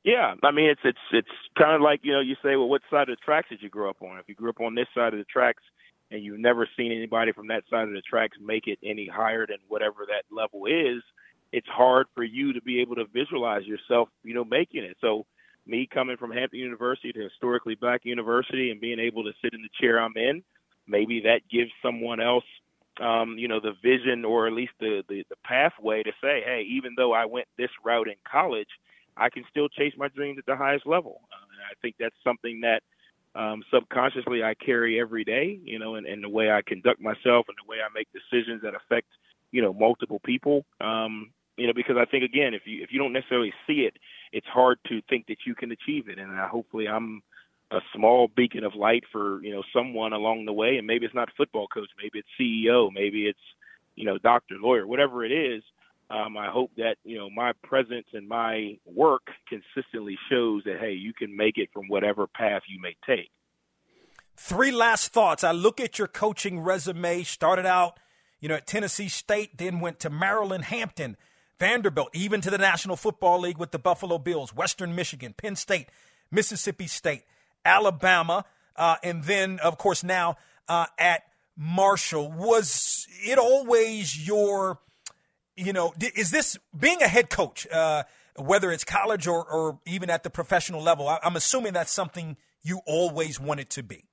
Yeah, 0.04 0.36
I 0.44 0.52
mean, 0.52 0.70
it's 0.70 0.82
it's 0.84 0.98
it's 1.12 1.28
kind 1.58 1.76
of 1.76 1.82
like 1.82 2.02
you 2.04 2.14
know, 2.14 2.20
you 2.20 2.36
say, 2.44 2.56
well, 2.56 2.68
what 2.68 2.82
side 2.90 3.10
of 3.10 3.18
the 3.18 3.24
tracks 3.24 3.50
did 3.50 3.62
you 3.62 3.70
grow 3.70 3.90
up 3.90 4.02
on? 4.02 4.18
If 4.20 4.28
you 4.28 4.36
grew 4.36 4.50
up 4.50 4.60
on 4.60 4.76
this 4.76 4.88
side 4.94 5.14
of 5.14 5.20
the 5.20 5.26
tracks 5.26 5.64
and 6.12 6.24
you've 6.24 6.40
never 6.40 6.68
seen 6.78 6.92
anybody 6.92 7.32
from 7.32 7.48
that 7.48 7.64
side 7.70 7.88
of 7.88 7.94
the 7.94 8.02
tracks 8.02 8.38
make 8.42 8.68
it 8.68 8.80
any 8.84 9.08
higher 9.08 9.48
than 9.48 9.58
whatever 9.68 10.06
that 10.08 10.24
level 10.36 10.66
is, 10.66 11.02
it's 11.54 11.68
hard 11.68 12.08
for 12.16 12.24
you 12.24 12.54
to 12.54 12.62
be 12.62 12.82
able 12.82 12.96
to 12.96 13.06
visualize 13.14 13.66
yourself, 13.66 14.10
you 14.24 14.34
know, 14.34 14.44
making 14.44 14.84
it. 14.84 14.98
So 15.00 15.26
me 15.66 15.88
coming 15.92 16.18
from 16.18 16.32
Hampton 16.32 16.60
University 16.60 17.14
to 17.14 17.22
historically 17.22 17.76
black 17.76 18.02
university 18.04 18.72
and 18.72 18.82
being 18.82 19.00
able 19.00 19.24
to 19.24 19.32
sit 19.42 19.54
in 19.54 19.62
the 19.62 19.70
chair 19.80 20.00
I'm 20.00 20.18
in, 20.18 20.44
maybe 20.88 21.22
that 21.22 21.42
gives 21.50 21.72
someone 21.82 22.20
else, 22.20 22.46
um, 23.00 23.38
you 23.38 23.48
know, 23.48 23.60
the 23.60 23.74
vision 23.82 24.26
or 24.26 24.48
at 24.48 24.54
least 24.54 24.74
the, 24.80 25.04
the, 25.10 25.24
the 25.30 25.36
pathway 25.44 26.04
to 26.04 26.12
say, 26.22 26.42
hey, 26.46 26.66
even 26.70 26.94
though 26.96 27.14
I 27.14 27.26
went 27.26 27.48
this 27.58 27.72
route 27.84 28.08
in 28.08 28.16
college, 28.30 28.68
I 29.16 29.30
can 29.30 29.44
still 29.50 29.70
chase 29.70 29.94
my 29.98 30.08
dreams 30.10 30.38
at 30.40 30.46
the 30.46 30.56
highest 30.56 30.86
level. 30.86 31.22
Uh, 31.32 31.46
and 31.52 31.62
I 31.62 31.74
think 31.82 31.96
that's 32.00 32.16
something 32.24 32.62
that 32.62 32.82
um, 33.36 33.64
subconsciously 33.72 34.44
I 34.44 34.54
carry 34.54 35.00
every 35.00 35.24
day, 35.24 35.60
you 35.64 35.80
know, 35.80 35.96
and, 35.96 36.06
and 36.06 36.24
the 36.24 36.30
way 36.30 36.52
I 36.52 36.62
conduct 36.62 37.02
myself 37.02 37.48
and 37.48 37.58
the 37.58 37.68
way 37.68 37.78
I 37.78 37.90
make 37.94 38.08
decisions 38.14 38.62
that 38.62 38.74
affect, 38.76 39.08
you 39.52 39.62
know, 39.62 39.74
multiple 39.74 40.20
people. 40.24 40.66
Um, 40.82 41.32
you 41.58 41.68
know, 41.68 41.74
because 41.74 41.98
I 42.00 42.06
think 42.06 42.24
again, 42.24 42.54
if 42.54 42.64
you 42.66 42.84
if 42.84 42.92
you 42.92 43.00
don't 43.00 43.14
necessarily 43.14 43.54
see 43.68 43.82
it, 43.82 43.96
it's 44.32 44.48
hard 44.48 44.80
to 44.88 45.02
think 45.08 45.28
that 45.28 45.38
you 45.46 45.54
can 45.54 45.72
achieve 45.72 46.10
it. 46.10 46.18
And 46.18 46.32
I, 46.32 46.48
hopefully, 46.48 46.88
I'm 46.88 47.22
a 47.74 47.82
small 47.96 48.28
beacon 48.28 48.64
of 48.64 48.76
light 48.76 49.04
for 49.12 49.44
you 49.44 49.54
know 49.54 49.64
someone 49.76 50.14
along 50.14 50.46
the 50.46 50.54
way. 50.54 50.78
And 50.78 50.88
maybe 50.88 51.06
it's 51.06 51.16
not 51.16 51.30
football 51.36 51.68
coach, 51.68 51.90
maybe 51.98 52.20
it's 52.20 52.28
CEO, 52.40 52.90
maybe 52.94 53.28
it's 53.28 53.40
you 53.96 54.06
know 54.06 54.18
doctor, 54.18 54.56
lawyer, 54.60 54.88
whatever 54.88 55.26
it 55.26 55.32
is. 55.32 55.64
Um, 56.10 56.38
I 56.38 56.52
hope 56.52 56.72
that 56.78 56.96
you 57.04 57.18
know 57.18 57.30
my 57.30 57.54
presence 57.64 58.06
and 58.14 58.28
my 58.28 58.78
work 58.86 59.28
consistently 59.50 60.18
shows 60.30 60.64
that 60.66 60.80
hey, 60.80 60.94
you 60.94 61.14
can 61.14 61.36
make 61.36 61.58
it 61.58 61.70
from 61.74 61.88
whatever 61.88 62.28
path 62.28 62.62
you 62.68 62.80
may 62.80 62.96
take. 63.06 63.32
Three 64.36 64.72
last 64.72 65.12
thoughts. 65.12 65.44
I 65.44 65.52
look 65.52 65.80
at 65.80 65.98
your 65.98 66.08
coaching 66.08 66.60
resume. 66.60 67.24
Started 67.24 67.66
out, 67.66 68.00
you 68.40 68.50
know, 68.50 68.56
at 68.56 68.68
Tennessee 68.68 69.10
State, 69.10 69.58
then 69.58 69.80
went 69.80 70.00
to 70.00 70.10
Maryland, 70.10 70.66
Hampton. 70.66 71.18
Vanderbilt, 71.60 72.10
even 72.14 72.42
to 72.42 72.50
the 72.50 72.58
National 72.58 72.98
Football 72.98 73.42
League 73.42 73.58
with 73.58 73.72
the 73.72 73.80
Buffalo 73.80 74.18
Bills, 74.18 74.54
Western 74.54 74.96
Michigan, 74.96 75.34
Penn 75.38 75.56
State, 75.56 75.88
Mississippi 76.30 76.88
State, 76.88 77.24
Alabama, 77.66 78.46
uh, 78.76 78.96
and 79.04 79.24
then, 79.24 79.60
of 79.60 79.78
course, 79.78 80.04
now 80.04 80.38
uh, 80.68 80.86
at 80.98 81.24
Marshall. 81.56 82.32
Was 82.32 83.08
it 83.24 83.38
always 83.38 84.28
your, 84.28 84.80
you 85.56 85.74
know, 85.74 85.94
is 86.16 86.32
this 86.32 86.58
being 86.78 87.02
a 87.02 87.08
head 87.08 87.30
coach, 87.30 87.68
uh, 87.72 88.04
whether 88.38 88.72
it's 88.72 88.84
college 88.84 89.28
or, 89.28 89.46
or 89.46 89.80
even 89.86 90.10
at 90.10 90.24
the 90.24 90.30
professional 90.30 90.82
level? 90.82 91.08
I'm 91.24 91.36
assuming 91.36 91.74
that's 91.74 91.92
something 91.92 92.38
you 92.64 92.82
always 92.86 93.40
wanted 93.40 93.70
to 93.72 93.84
be. 93.84 94.06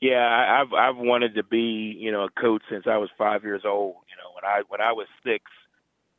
Yeah, 0.00 0.60
I've 0.60 0.72
I've 0.74 0.96
wanted 0.96 1.36
to 1.36 1.44
be, 1.44 1.96
you 1.98 2.12
know, 2.12 2.24
a 2.24 2.30
coach 2.30 2.62
since 2.68 2.84
I 2.86 2.98
was 2.98 3.08
five 3.16 3.42
years 3.42 3.62
old. 3.64 3.94
You 4.10 4.16
know, 4.16 4.34
when 4.34 4.44
I 4.44 4.62
when 4.68 4.80
I 4.80 4.92
was 4.92 5.06
six, 5.24 5.44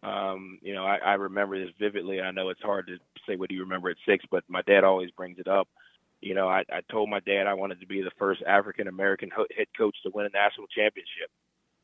um, 0.01 0.59
you 0.61 0.73
know, 0.73 0.85
I, 0.85 0.97
I 0.97 1.13
remember 1.15 1.59
this 1.59 1.73
vividly. 1.79 2.21
I 2.21 2.31
know 2.31 2.49
it's 2.49 2.61
hard 2.61 2.87
to 2.87 2.97
say 3.27 3.35
what 3.35 3.49
do 3.49 3.55
you 3.55 3.61
remember 3.61 3.89
at 3.89 3.97
six, 4.07 4.25
but 4.29 4.43
my 4.47 4.61
dad 4.63 4.83
always 4.83 5.11
brings 5.11 5.39
it 5.39 5.47
up. 5.47 5.67
You 6.21 6.33
know, 6.33 6.47
I, 6.47 6.63
I 6.71 6.81
told 6.91 7.09
my 7.09 7.19
dad 7.19 7.47
I 7.47 7.53
wanted 7.53 7.79
to 7.81 7.87
be 7.87 8.01
the 8.01 8.11
first 8.17 8.41
African 8.47 8.87
American 8.87 9.29
head 9.29 9.67
coach 9.77 9.95
to 10.03 10.11
win 10.13 10.25
a 10.25 10.29
national 10.29 10.67
championship. 10.67 11.29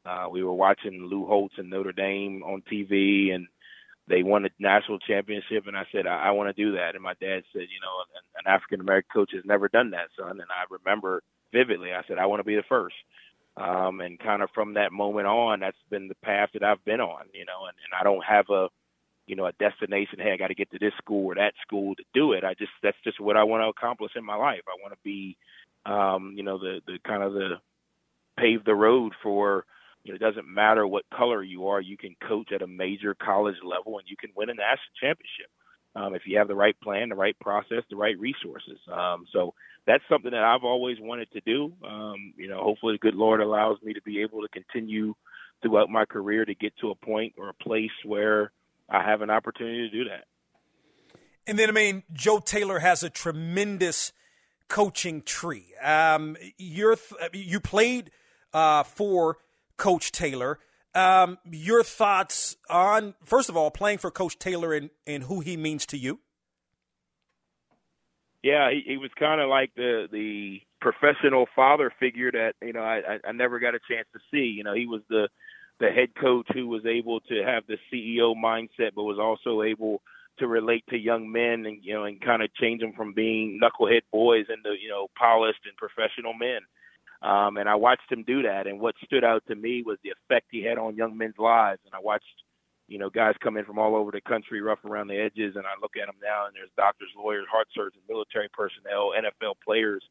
Uh, 0.05 0.27
we 0.31 0.43
were 0.43 0.53
watching 0.53 1.05
Lou 1.05 1.25
Holtz 1.25 1.55
and 1.57 1.69
Notre 1.69 1.91
Dame 1.91 2.41
on 2.43 2.63
TV, 2.71 3.33
and 3.33 3.47
they 4.07 4.23
won 4.23 4.43
the 4.43 4.49
national 4.59 4.99
championship. 4.99 5.67
And 5.67 5.77
I 5.77 5.83
said, 5.91 6.07
I, 6.07 6.27
I 6.27 6.31
want 6.31 6.55
to 6.55 6.63
do 6.63 6.71
that. 6.73 6.95
And 6.95 7.03
my 7.03 7.13
dad 7.21 7.43
said, 7.53 7.61
you 7.69 7.79
know, 7.81 8.01
an, 8.15 8.45
an 8.45 8.53
African 8.53 8.81
American 8.81 9.09
coach 9.13 9.31
has 9.33 9.45
never 9.45 9.67
done 9.67 9.91
that, 9.91 10.09
son. 10.17 10.31
And 10.31 10.49
I 10.49 10.65
remember 10.69 11.21
vividly. 11.53 11.93
I 11.93 12.01
said, 12.07 12.17
I 12.17 12.25
want 12.25 12.39
to 12.39 12.45
be 12.45 12.55
the 12.55 12.63
first. 12.67 12.95
Um, 13.57 13.99
and 13.99 14.17
kind 14.17 14.41
of 14.41 14.49
from 14.55 14.75
that 14.75 14.93
moment 14.93 15.27
on, 15.27 15.59
that's 15.59 15.77
been 15.89 16.07
the 16.07 16.15
path 16.23 16.49
that 16.53 16.63
I've 16.63 16.83
been 16.85 17.01
on, 17.01 17.25
you 17.33 17.45
know, 17.45 17.67
and, 17.67 17.75
and 17.83 17.99
I 17.99 18.03
don't 18.03 18.23
have 18.23 18.45
a, 18.49 18.69
you 19.27 19.35
know, 19.35 19.45
a 19.45 19.51
destination. 19.53 20.19
Hey, 20.19 20.31
I 20.33 20.37
got 20.37 20.47
to 20.47 20.55
get 20.55 20.71
to 20.71 20.79
this 20.79 20.93
school 20.97 21.27
or 21.27 21.35
that 21.35 21.53
school 21.61 21.95
to 21.95 22.03
do 22.13 22.33
it. 22.33 22.43
I 22.43 22.53
just, 22.53 22.71
that's 22.83 22.97
just 23.03 23.19
what 23.19 23.37
I 23.37 23.43
want 23.43 23.63
to 23.63 23.69
accomplish 23.69 24.11
in 24.15 24.25
my 24.25 24.35
life. 24.35 24.61
I 24.67 24.81
want 24.81 24.93
to 24.93 24.99
be, 25.03 25.37
um, 25.85 26.33
you 26.35 26.43
know, 26.43 26.57
the, 26.57 26.81
the 26.85 26.97
kind 27.05 27.23
of 27.23 27.33
the 27.33 27.55
pave 28.37 28.63
the 28.65 28.75
road 28.75 29.13
for, 29.21 29.65
you 30.03 30.11
know, 30.11 30.15
it 30.15 30.19
doesn't 30.19 30.47
matter 30.47 30.87
what 30.87 31.03
color 31.13 31.43
you 31.43 31.67
are, 31.67 31.79
you 31.79 31.97
can 31.97 32.15
coach 32.27 32.51
at 32.51 32.61
a 32.61 32.67
major 32.67 33.13
college 33.13 33.57
level 33.63 33.99
and 33.99 34.07
you 34.07 34.17
can 34.17 34.31
win 34.35 34.49
a 34.49 34.53
national 34.53 34.95
championship. 34.99 35.49
Um, 35.93 36.15
if 36.15 36.23
you 36.25 36.37
have 36.37 36.47
the 36.47 36.55
right 36.55 36.79
plan, 36.81 37.09
the 37.09 37.15
right 37.15 37.37
process, 37.39 37.83
the 37.89 37.97
right 37.97 38.17
resources. 38.17 38.79
Um, 38.91 39.25
so 39.31 39.53
that's 39.85 40.03
something 40.09 40.31
that 40.31 40.43
I've 40.43 40.63
always 40.63 40.97
wanted 40.99 41.29
to 41.31 41.41
do. 41.41 41.73
Um, 41.85 42.33
you 42.37 42.47
know, 42.47 42.63
hopefully 42.63 42.93
the 42.95 42.99
good 42.99 43.15
Lord 43.15 43.41
allows 43.41 43.77
me 43.83 43.93
to 43.93 44.01
be 44.01 44.21
able 44.21 44.41
to 44.41 44.47
continue 44.47 45.13
throughout 45.61 45.89
my 45.89 46.05
career 46.05 46.45
to 46.45 46.55
get 46.55 46.73
to 46.77 46.91
a 46.91 46.95
point 46.95 47.33
or 47.37 47.49
a 47.49 47.63
place 47.63 47.91
where 48.05 48.51
I 48.91 49.03
have 49.03 49.21
an 49.21 49.29
opportunity 49.29 49.89
to 49.89 50.03
do 50.03 50.09
that. 50.09 50.25
And 51.47 51.57
then, 51.57 51.69
I 51.69 51.71
mean, 51.71 52.03
Joe 52.13 52.39
Taylor 52.39 52.79
has 52.79 53.03
a 53.03 53.09
tremendous 53.09 54.11
coaching 54.67 55.21
tree. 55.21 55.73
Um, 55.81 56.37
you're 56.57 56.97
you 57.33 57.59
played 57.59 58.11
uh, 58.53 58.83
for 58.83 59.37
Coach 59.77 60.11
Taylor. 60.11 60.59
Um, 60.93 61.37
your 61.49 61.83
thoughts 61.83 62.57
on, 62.69 63.15
first 63.23 63.49
of 63.49 63.57
all, 63.57 63.71
playing 63.71 63.97
for 63.97 64.11
Coach 64.11 64.37
Taylor 64.37 64.73
and, 64.73 64.89
and 65.07 65.23
who 65.23 65.39
he 65.39 65.57
means 65.57 65.85
to 65.87 65.97
you? 65.97 66.19
yeah, 68.43 68.71
he, 68.71 68.81
he 68.85 68.97
was 68.97 69.11
kind 69.17 69.39
of 69.39 69.49
like 69.49 69.71
the 69.75 70.07
the 70.11 70.61
professional 70.79 71.47
father 71.55 71.91
figure 71.99 72.31
that 72.31 72.53
you 72.61 72.73
know 72.73 72.81
I, 72.81 73.19
I 73.23 73.31
never 73.31 73.59
got 73.59 73.75
a 73.75 73.79
chance 73.79 74.07
to 74.13 74.19
see. 74.31 74.53
You 74.55 74.63
know, 74.63 74.73
he 74.73 74.87
was 74.87 75.01
the 75.09 75.29
the 75.81 75.89
head 75.89 76.09
coach 76.15 76.47
who 76.53 76.67
was 76.67 76.85
able 76.85 77.19
to 77.21 77.43
have 77.43 77.63
the 77.67 77.77
CEO 77.91 78.35
mindset, 78.35 78.91
but 78.95 79.03
was 79.03 79.19
also 79.19 79.63
able 79.63 80.01
to 80.37 80.47
relate 80.47 80.85
to 80.89 80.97
young 80.97 81.29
men 81.29 81.65
and 81.65 81.83
you 81.83 81.93
know 81.93 82.05
and 82.05 82.21
kind 82.21 82.41
of 82.41 82.53
change 82.53 82.79
them 82.81 82.93
from 82.93 83.13
being 83.13 83.59
knucklehead 83.61 84.01
boys 84.11 84.45
into 84.47 84.77
you 84.81 84.89
know 84.89 85.07
polished 85.17 85.59
and 85.65 85.75
professional 85.75 86.33
men. 86.33 86.61
Um, 87.21 87.57
and 87.57 87.69
I 87.69 87.75
watched 87.75 88.11
him 88.11 88.23
do 88.25 88.43
that. 88.43 88.65
And 88.65 88.79
what 88.79 88.95
stood 89.05 89.23
out 89.23 89.43
to 89.47 89.55
me 89.55 89.83
was 89.85 89.97
the 90.03 90.09
effect 90.09 90.47
he 90.49 90.63
had 90.63 90.77
on 90.77 90.95
young 90.95 91.15
men's 91.15 91.37
lives. 91.37 91.79
And 91.85 91.93
I 91.93 91.99
watched, 91.99 92.25
you 92.87 92.97
know, 92.97 93.11
guys 93.11 93.35
come 93.43 93.57
in 93.57 93.65
from 93.65 93.77
all 93.77 93.95
over 93.95 94.09
the 94.09 94.21
country, 94.21 94.59
rough 94.59 94.83
around 94.83 95.07
the 95.07 95.21
edges. 95.21 95.55
And 95.55 95.67
I 95.67 95.77
look 95.79 95.93
at 96.01 96.07
them 96.07 96.15
now, 96.21 96.47
and 96.47 96.55
there's 96.55 96.71
doctors, 96.77 97.09
lawyers, 97.15 97.45
heart 97.51 97.67
surgeons, 97.75 98.01
military 98.09 98.49
personnel, 98.49 99.13
NFL 99.13 99.53
players. 99.63 100.03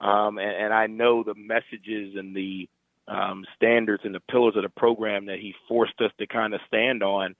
Um, 0.00 0.38
and, 0.38 0.50
and 0.50 0.74
I 0.74 0.88
know 0.88 1.22
the 1.22 1.36
messages 1.36 2.16
and 2.16 2.34
the 2.34 2.68
um, 3.08 3.44
standards 3.56 4.02
and 4.04 4.14
the 4.14 4.20
pillars 4.30 4.54
of 4.56 4.62
the 4.62 4.68
program 4.68 5.26
that 5.26 5.38
he 5.38 5.54
forced 5.66 6.00
us 6.00 6.12
to 6.18 6.26
kind 6.26 6.54
of 6.54 6.60
stand 6.66 7.02
on 7.02 7.34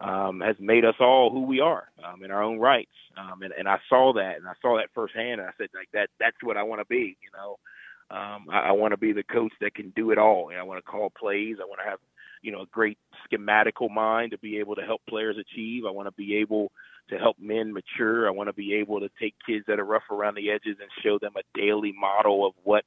um, 0.00 0.40
has 0.40 0.56
made 0.58 0.84
us 0.84 0.94
all 0.98 1.30
who 1.30 1.42
we 1.42 1.60
are 1.60 1.88
um, 2.04 2.24
in 2.24 2.30
our 2.30 2.42
own 2.42 2.58
rights. 2.58 2.90
Um, 3.18 3.42
and, 3.42 3.52
and 3.52 3.68
I 3.68 3.78
saw 3.88 4.14
that, 4.14 4.36
and 4.36 4.48
I 4.48 4.54
saw 4.62 4.78
that 4.78 4.88
firsthand, 4.94 5.40
and 5.40 5.48
I 5.48 5.52
said, 5.58 5.68
like 5.74 5.90
that, 5.92 6.08
that's 6.18 6.36
what 6.42 6.56
I 6.56 6.62
want 6.62 6.80
to 6.80 6.86
be. 6.86 7.16
You 7.22 7.30
know, 7.34 7.58
um, 8.10 8.46
I, 8.50 8.68
I 8.68 8.72
want 8.72 8.92
to 8.92 8.96
be 8.96 9.12
the 9.12 9.22
coach 9.22 9.52
that 9.60 9.74
can 9.74 9.92
do 9.94 10.10
it 10.10 10.18
all. 10.18 10.48
And 10.48 10.58
I 10.58 10.62
want 10.62 10.82
to 10.82 10.90
call 10.90 11.10
plays. 11.10 11.56
I 11.60 11.66
want 11.66 11.80
to 11.84 11.90
have, 11.90 11.98
you 12.42 12.50
know, 12.50 12.62
a 12.62 12.66
great 12.66 12.98
schematical 13.30 13.90
mind 13.90 14.30
to 14.30 14.38
be 14.38 14.58
able 14.58 14.74
to 14.76 14.82
help 14.82 15.02
players 15.08 15.36
achieve. 15.38 15.84
I 15.86 15.90
want 15.90 16.08
to 16.08 16.12
be 16.12 16.36
able 16.36 16.72
to 17.10 17.18
help 17.18 17.36
men 17.38 17.72
mature. 17.72 18.26
I 18.26 18.30
want 18.30 18.48
to 18.48 18.54
be 18.54 18.74
able 18.76 19.00
to 19.00 19.10
take 19.20 19.34
kids 19.46 19.64
that 19.66 19.78
are 19.78 19.84
rough 19.84 20.10
around 20.10 20.36
the 20.36 20.50
edges 20.50 20.76
and 20.80 20.88
show 21.02 21.18
them 21.18 21.32
a 21.36 21.58
daily 21.58 21.92
model 21.92 22.46
of 22.46 22.54
what 22.62 22.84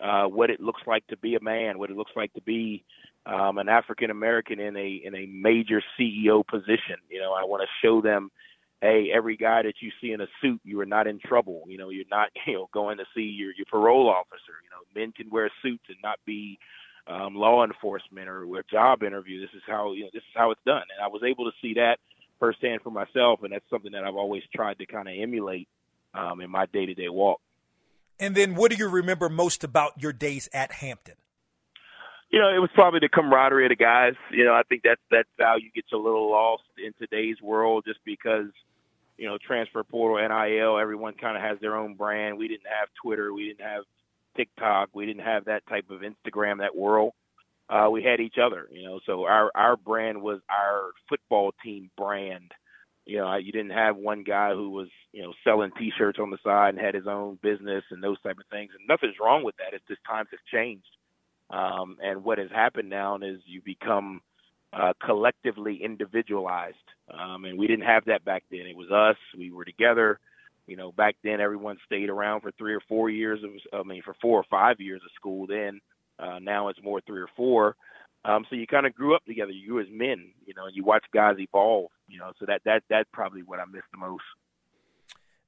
uh, 0.00 0.24
what 0.24 0.50
it 0.50 0.60
looks 0.60 0.82
like 0.86 1.06
to 1.08 1.16
be 1.16 1.34
a 1.34 1.40
man, 1.40 1.78
what 1.78 1.90
it 1.90 1.96
looks 1.96 2.12
like 2.14 2.32
to 2.34 2.42
be 2.42 2.84
um, 3.26 3.58
an 3.58 3.68
African 3.68 4.10
American 4.10 4.60
in 4.60 4.76
a 4.76 5.00
in 5.04 5.14
a 5.14 5.26
major 5.26 5.82
CEO 5.98 6.46
position. 6.46 6.96
You 7.10 7.20
know, 7.20 7.32
I 7.32 7.44
want 7.44 7.62
to 7.62 7.86
show 7.86 8.00
them, 8.00 8.30
hey, 8.80 9.10
every 9.14 9.36
guy 9.36 9.62
that 9.62 9.74
you 9.80 9.90
see 10.00 10.12
in 10.12 10.20
a 10.20 10.26
suit, 10.40 10.60
you 10.64 10.80
are 10.80 10.86
not 10.86 11.06
in 11.06 11.18
trouble. 11.18 11.64
You 11.66 11.78
know, 11.78 11.90
you're 11.90 12.04
not 12.10 12.28
you 12.46 12.54
know 12.54 12.68
going 12.72 12.98
to 12.98 13.04
see 13.14 13.22
your 13.22 13.52
your 13.52 13.66
parole 13.70 14.08
officer. 14.08 14.54
You 14.62 14.70
know, 14.70 15.00
men 15.00 15.12
can 15.12 15.30
wear 15.30 15.50
suits 15.62 15.84
and 15.88 15.98
not 16.02 16.18
be 16.24 16.58
um, 17.06 17.34
law 17.34 17.64
enforcement 17.64 18.28
or 18.28 18.44
a 18.44 18.62
job 18.70 19.02
interview. 19.02 19.40
This 19.40 19.54
is 19.54 19.62
how 19.66 19.92
you 19.92 20.04
know 20.04 20.10
this 20.12 20.22
is 20.22 20.34
how 20.34 20.50
it's 20.50 20.60
done, 20.64 20.84
and 20.94 21.04
I 21.04 21.08
was 21.08 21.22
able 21.24 21.44
to 21.44 21.56
see 21.60 21.74
that 21.74 21.98
firsthand 22.38 22.82
for 22.82 22.90
myself, 22.90 23.40
and 23.42 23.52
that's 23.52 23.68
something 23.68 23.92
that 23.92 24.04
I've 24.04 24.16
always 24.16 24.42
tried 24.54 24.78
to 24.78 24.86
kind 24.86 25.08
of 25.08 25.14
emulate 25.18 25.68
um, 26.14 26.40
in 26.40 26.50
my 26.50 26.66
day 26.66 26.86
to 26.86 26.94
day 26.94 27.08
walk. 27.08 27.40
And 28.20 28.34
then, 28.34 28.54
what 28.54 28.70
do 28.70 28.76
you 28.76 28.88
remember 28.88 29.28
most 29.28 29.64
about 29.64 30.00
your 30.00 30.12
days 30.12 30.48
at 30.52 30.72
Hampton? 30.72 31.14
you 32.30 32.38
know, 32.38 32.48
it 32.48 32.58
was 32.58 32.70
probably 32.74 33.00
the 33.00 33.08
camaraderie 33.08 33.64
of 33.64 33.70
the 33.70 33.76
guys. 33.76 34.14
You 34.30 34.44
know, 34.44 34.52
I 34.52 34.62
think 34.68 34.82
that 34.82 34.98
that 35.10 35.26
value 35.38 35.70
gets 35.74 35.92
a 35.92 35.96
little 35.96 36.30
lost 36.30 36.64
in 36.76 36.92
today's 36.98 37.40
world 37.42 37.84
just 37.86 38.00
because, 38.04 38.50
you 39.16 39.26
know, 39.26 39.38
transfer 39.38 39.82
portal, 39.82 40.18
NIL, 40.18 40.78
everyone 40.78 41.14
kind 41.14 41.36
of 41.36 41.42
has 41.42 41.58
their 41.60 41.76
own 41.76 41.94
brand. 41.94 42.38
We 42.38 42.48
didn't 42.48 42.66
have 42.66 42.88
Twitter, 43.02 43.32
we 43.32 43.48
didn't 43.48 43.66
have 43.66 43.84
TikTok, 44.36 44.90
we 44.92 45.06
didn't 45.06 45.24
have 45.24 45.46
that 45.46 45.66
type 45.68 45.86
of 45.90 46.02
Instagram, 46.02 46.58
that 46.58 46.76
world. 46.76 47.12
Uh, 47.70 47.88
we 47.90 48.02
had 48.02 48.20
each 48.20 48.36
other, 48.42 48.66
you 48.72 48.82
know. 48.82 49.00
So 49.04 49.24
our 49.24 49.50
our 49.54 49.76
brand 49.76 50.22
was 50.22 50.40
our 50.48 50.90
football 51.08 51.52
team 51.62 51.90
brand. 51.98 52.52
You 53.08 53.18
know, 53.18 53.36
you 53.36 53.52
didn't 53.52 53.70
have 53.70 53.96
one 53.96 54.22
guy 54.22 54.52
who 54.52 54.70
was, 54.70 54.88
you 55.12 55.22
know, 55.22 55.32
selling 55.42 55.72
T-shirts 55.78 56.18
on 56.20 56.30
the 56.30 56.38
side 56.44 56.74
and 56.74 56.78
had 56.78 56.94
his 56.94 57.06
own 57.08 57.38
business 57.42 57.82
and 57.90 58.02
those 58.02 58.20
type 58.22 58.38
of 58.38 58.46
things. 58.50 58.70
And 58.78 58.86
nothing's 58.86 59.16
wrong 59.20 59.42
with 59.42 59.56
that. 59.56 59.74
It's 59.74 59.88
just 59.88 60.00
times 60.06 60.28
have 60.30 60.40
changed 60.52 60.86
um, 61.50 61.96
and 62.02 62.24
what 62.24 62.38
has 62.38 62.50
happened 62.50 62.90
now 62.90 63.16
is 63.16 63.40
you 63.46 63.62
become 63.64 64.20
uh, 64.72 64.92
collectively 65.04 65.80
individualized. 65.82 66.76
Um, 67.12 67.44
and 67.44 67.58
we 67.58 67.66
didn't 67.66 67.86
have 67.86 68.04
that 68.06 68.24
back 68.24 68.44
then. 68.50 68.66
It 68.66 68.76
was 68.76 68.90
us. 68.90 69.16
We 69.36 69.50
were 69.50 69.64
together. 69.64 70.18
You 70.66 70.76
know, 70.76 70.92
back 70.92 71.16
then 71.24 71.40
everyone 71.40 71.78
stayed 71.86 72.10
around 72.10 72.42
for 72.42 72.52
three 72.52 72.74
or 72.74 72.82
four 72.88 73.08
years 73.08 73.40
of, 73.42 73.80
I 73.80 73.82
mean, 73.88 74.02
for 74.04 74.14
four 74.20 74.38
or 74.38 74.44
five 74.50 74.80
years 74.80 75.00
of 75.02 75.10
school. 75.14 75.46
Then 75.46 75.80
uh, 76.18 76.38
now 76.40 76.68
it's 76.68 76.82
more 76.82 77.00
three 77.06 77.22
or 77.22 77.30
four. 77.36 77.74
Um, 78.24 78.44
so 78.50 78.56
you 78.56 78.66
kind 78.66 78.86
of 78.86 78.94
grew 78.94 79.14
up 79.14 79.24
together. 79.24 79.52
You 79.52 79.80
as 79.80 79.86
men. 79.90 80.32
You 80.44 80.54
know, 80.54 80.64
you 80.72 80.84
watch 80.84 81.04
guys 81.12 81.36
evolve. 81.38 81.90
You 82.08 82.18
know, 82.18 82.32
so 82.38 82.46
that 82.46 82.62
that 82.64 82.82
that's 82.88 83.08
probably 83.12 83.42
what 83.42 83.60
I 83.60 83.64
miss 83.70 83.82
the 83.92 83.98
most. 83.98 84.24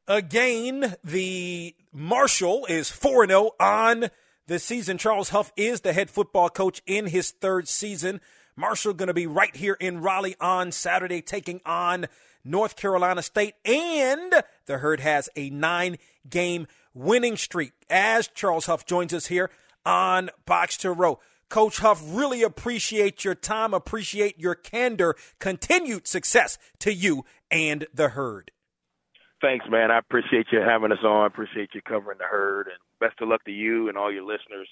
Again, 0.08 0.96
the 1.04 1.74
Marshall 1.92 2.66
is 2.66 2.90
four 2.90 3.26
zero 3.26 3.50
oh 3.58 3.64
on 3.64 4.10
the 4.46 4.58
season. 4.58 4.98
Charles 4.98 5.30
Huff 5.30 5.52
is 5.56 5.82
the 5.82 5.92
head 5.92 6.10
football 6.10 6.48
coach 6.48 6.82
in 6.86 7.06
his 7.06 7.30
third 7.30 7.68
season. 7.68 8.20
Marshall 8.56 8.94
going 8.94 9.06
to 9.08 9.14
be 9.14 9.26
right 9.26 9.54
here 9.54 9.76
in 9.80 10.00
Raleigh 10.00 10.36
on 10.40 10.72
Saturday, 10.72 11.22
taking 11.22 11.60
on 11.64 12.06
North 12.44 12.76
Carolina 12.76 13.22
State, 13.22 13.54
and 13.64 14.32
the 14.66 14.78
Herd 14.78 15.00
has 15.00 15.28
a 15.36 15.50
nine 15.50 15.96
game 16.28 16.66
winning 16.94 17.36
streak 17.36 17.72
as 17.88 18.28
Charles 18.28 18.66
Huff 18.66 18.84
joins 18.84 19.14
us 19.14 19.26
here 19.26 19.50
on 19.86 20.30
Box 20.46 20.76
to 20.78 20.92
Row. 20.92 21.20
Coach 21.50 21.78
Huff, 21.78 22.00
really 22.06 22.42
appreciate 22.42 23.24
your 23.24 23.34
time, 23.34 23.74
appreciate 23.74 24.38
your 24.38 24.54
candor. 24.54 25.16
Continued 25.38 26.06
success 26.06 26.56
to 26.78 26.94
you 26.94 27.24
and 27.50 27.86
the 27.92 28.10
Herd. 28.10 28.52
Thanks, 29.42 29.66
man. 29.68 29.90
I 29.90 29.98
appreciate 29.98 30.46
you 30.52 30.60
having 30.60 30.92
us 30.92 30.98
on. 31.02 31.24
I 31.24 31.26
appreciate 31.26 31.70
you 31.74 31.80
covering 31.82 32.18
the 32.18 32.24
Herd, 32.24 32.68
and 32.68 32.76
best 33.00 33.20
of 33.20 33.28
luck 33.28 33.44
to 33.44 33.50
you 33.50 33.88
and 33.88 33.98
all 33.98 34.12
your 34.12 34.24
listeners. 34.24 34.68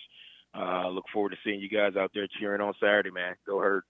Uh, 0.57 0.89
look 0.89 1.05
forward 1.13 1.31
to 1.31 1.37
seeing 1.45 1.61
you 1.61 1.69
guys 1.69 1.97
out 1.97 2.11
there 2.15 2.27
cheering 2.39 2.61
on 2.61 2.75
Saturday, 2.81 3.11
man. 3.11 3.35
Go 3.47 3.59
Herd. 3.59 3.83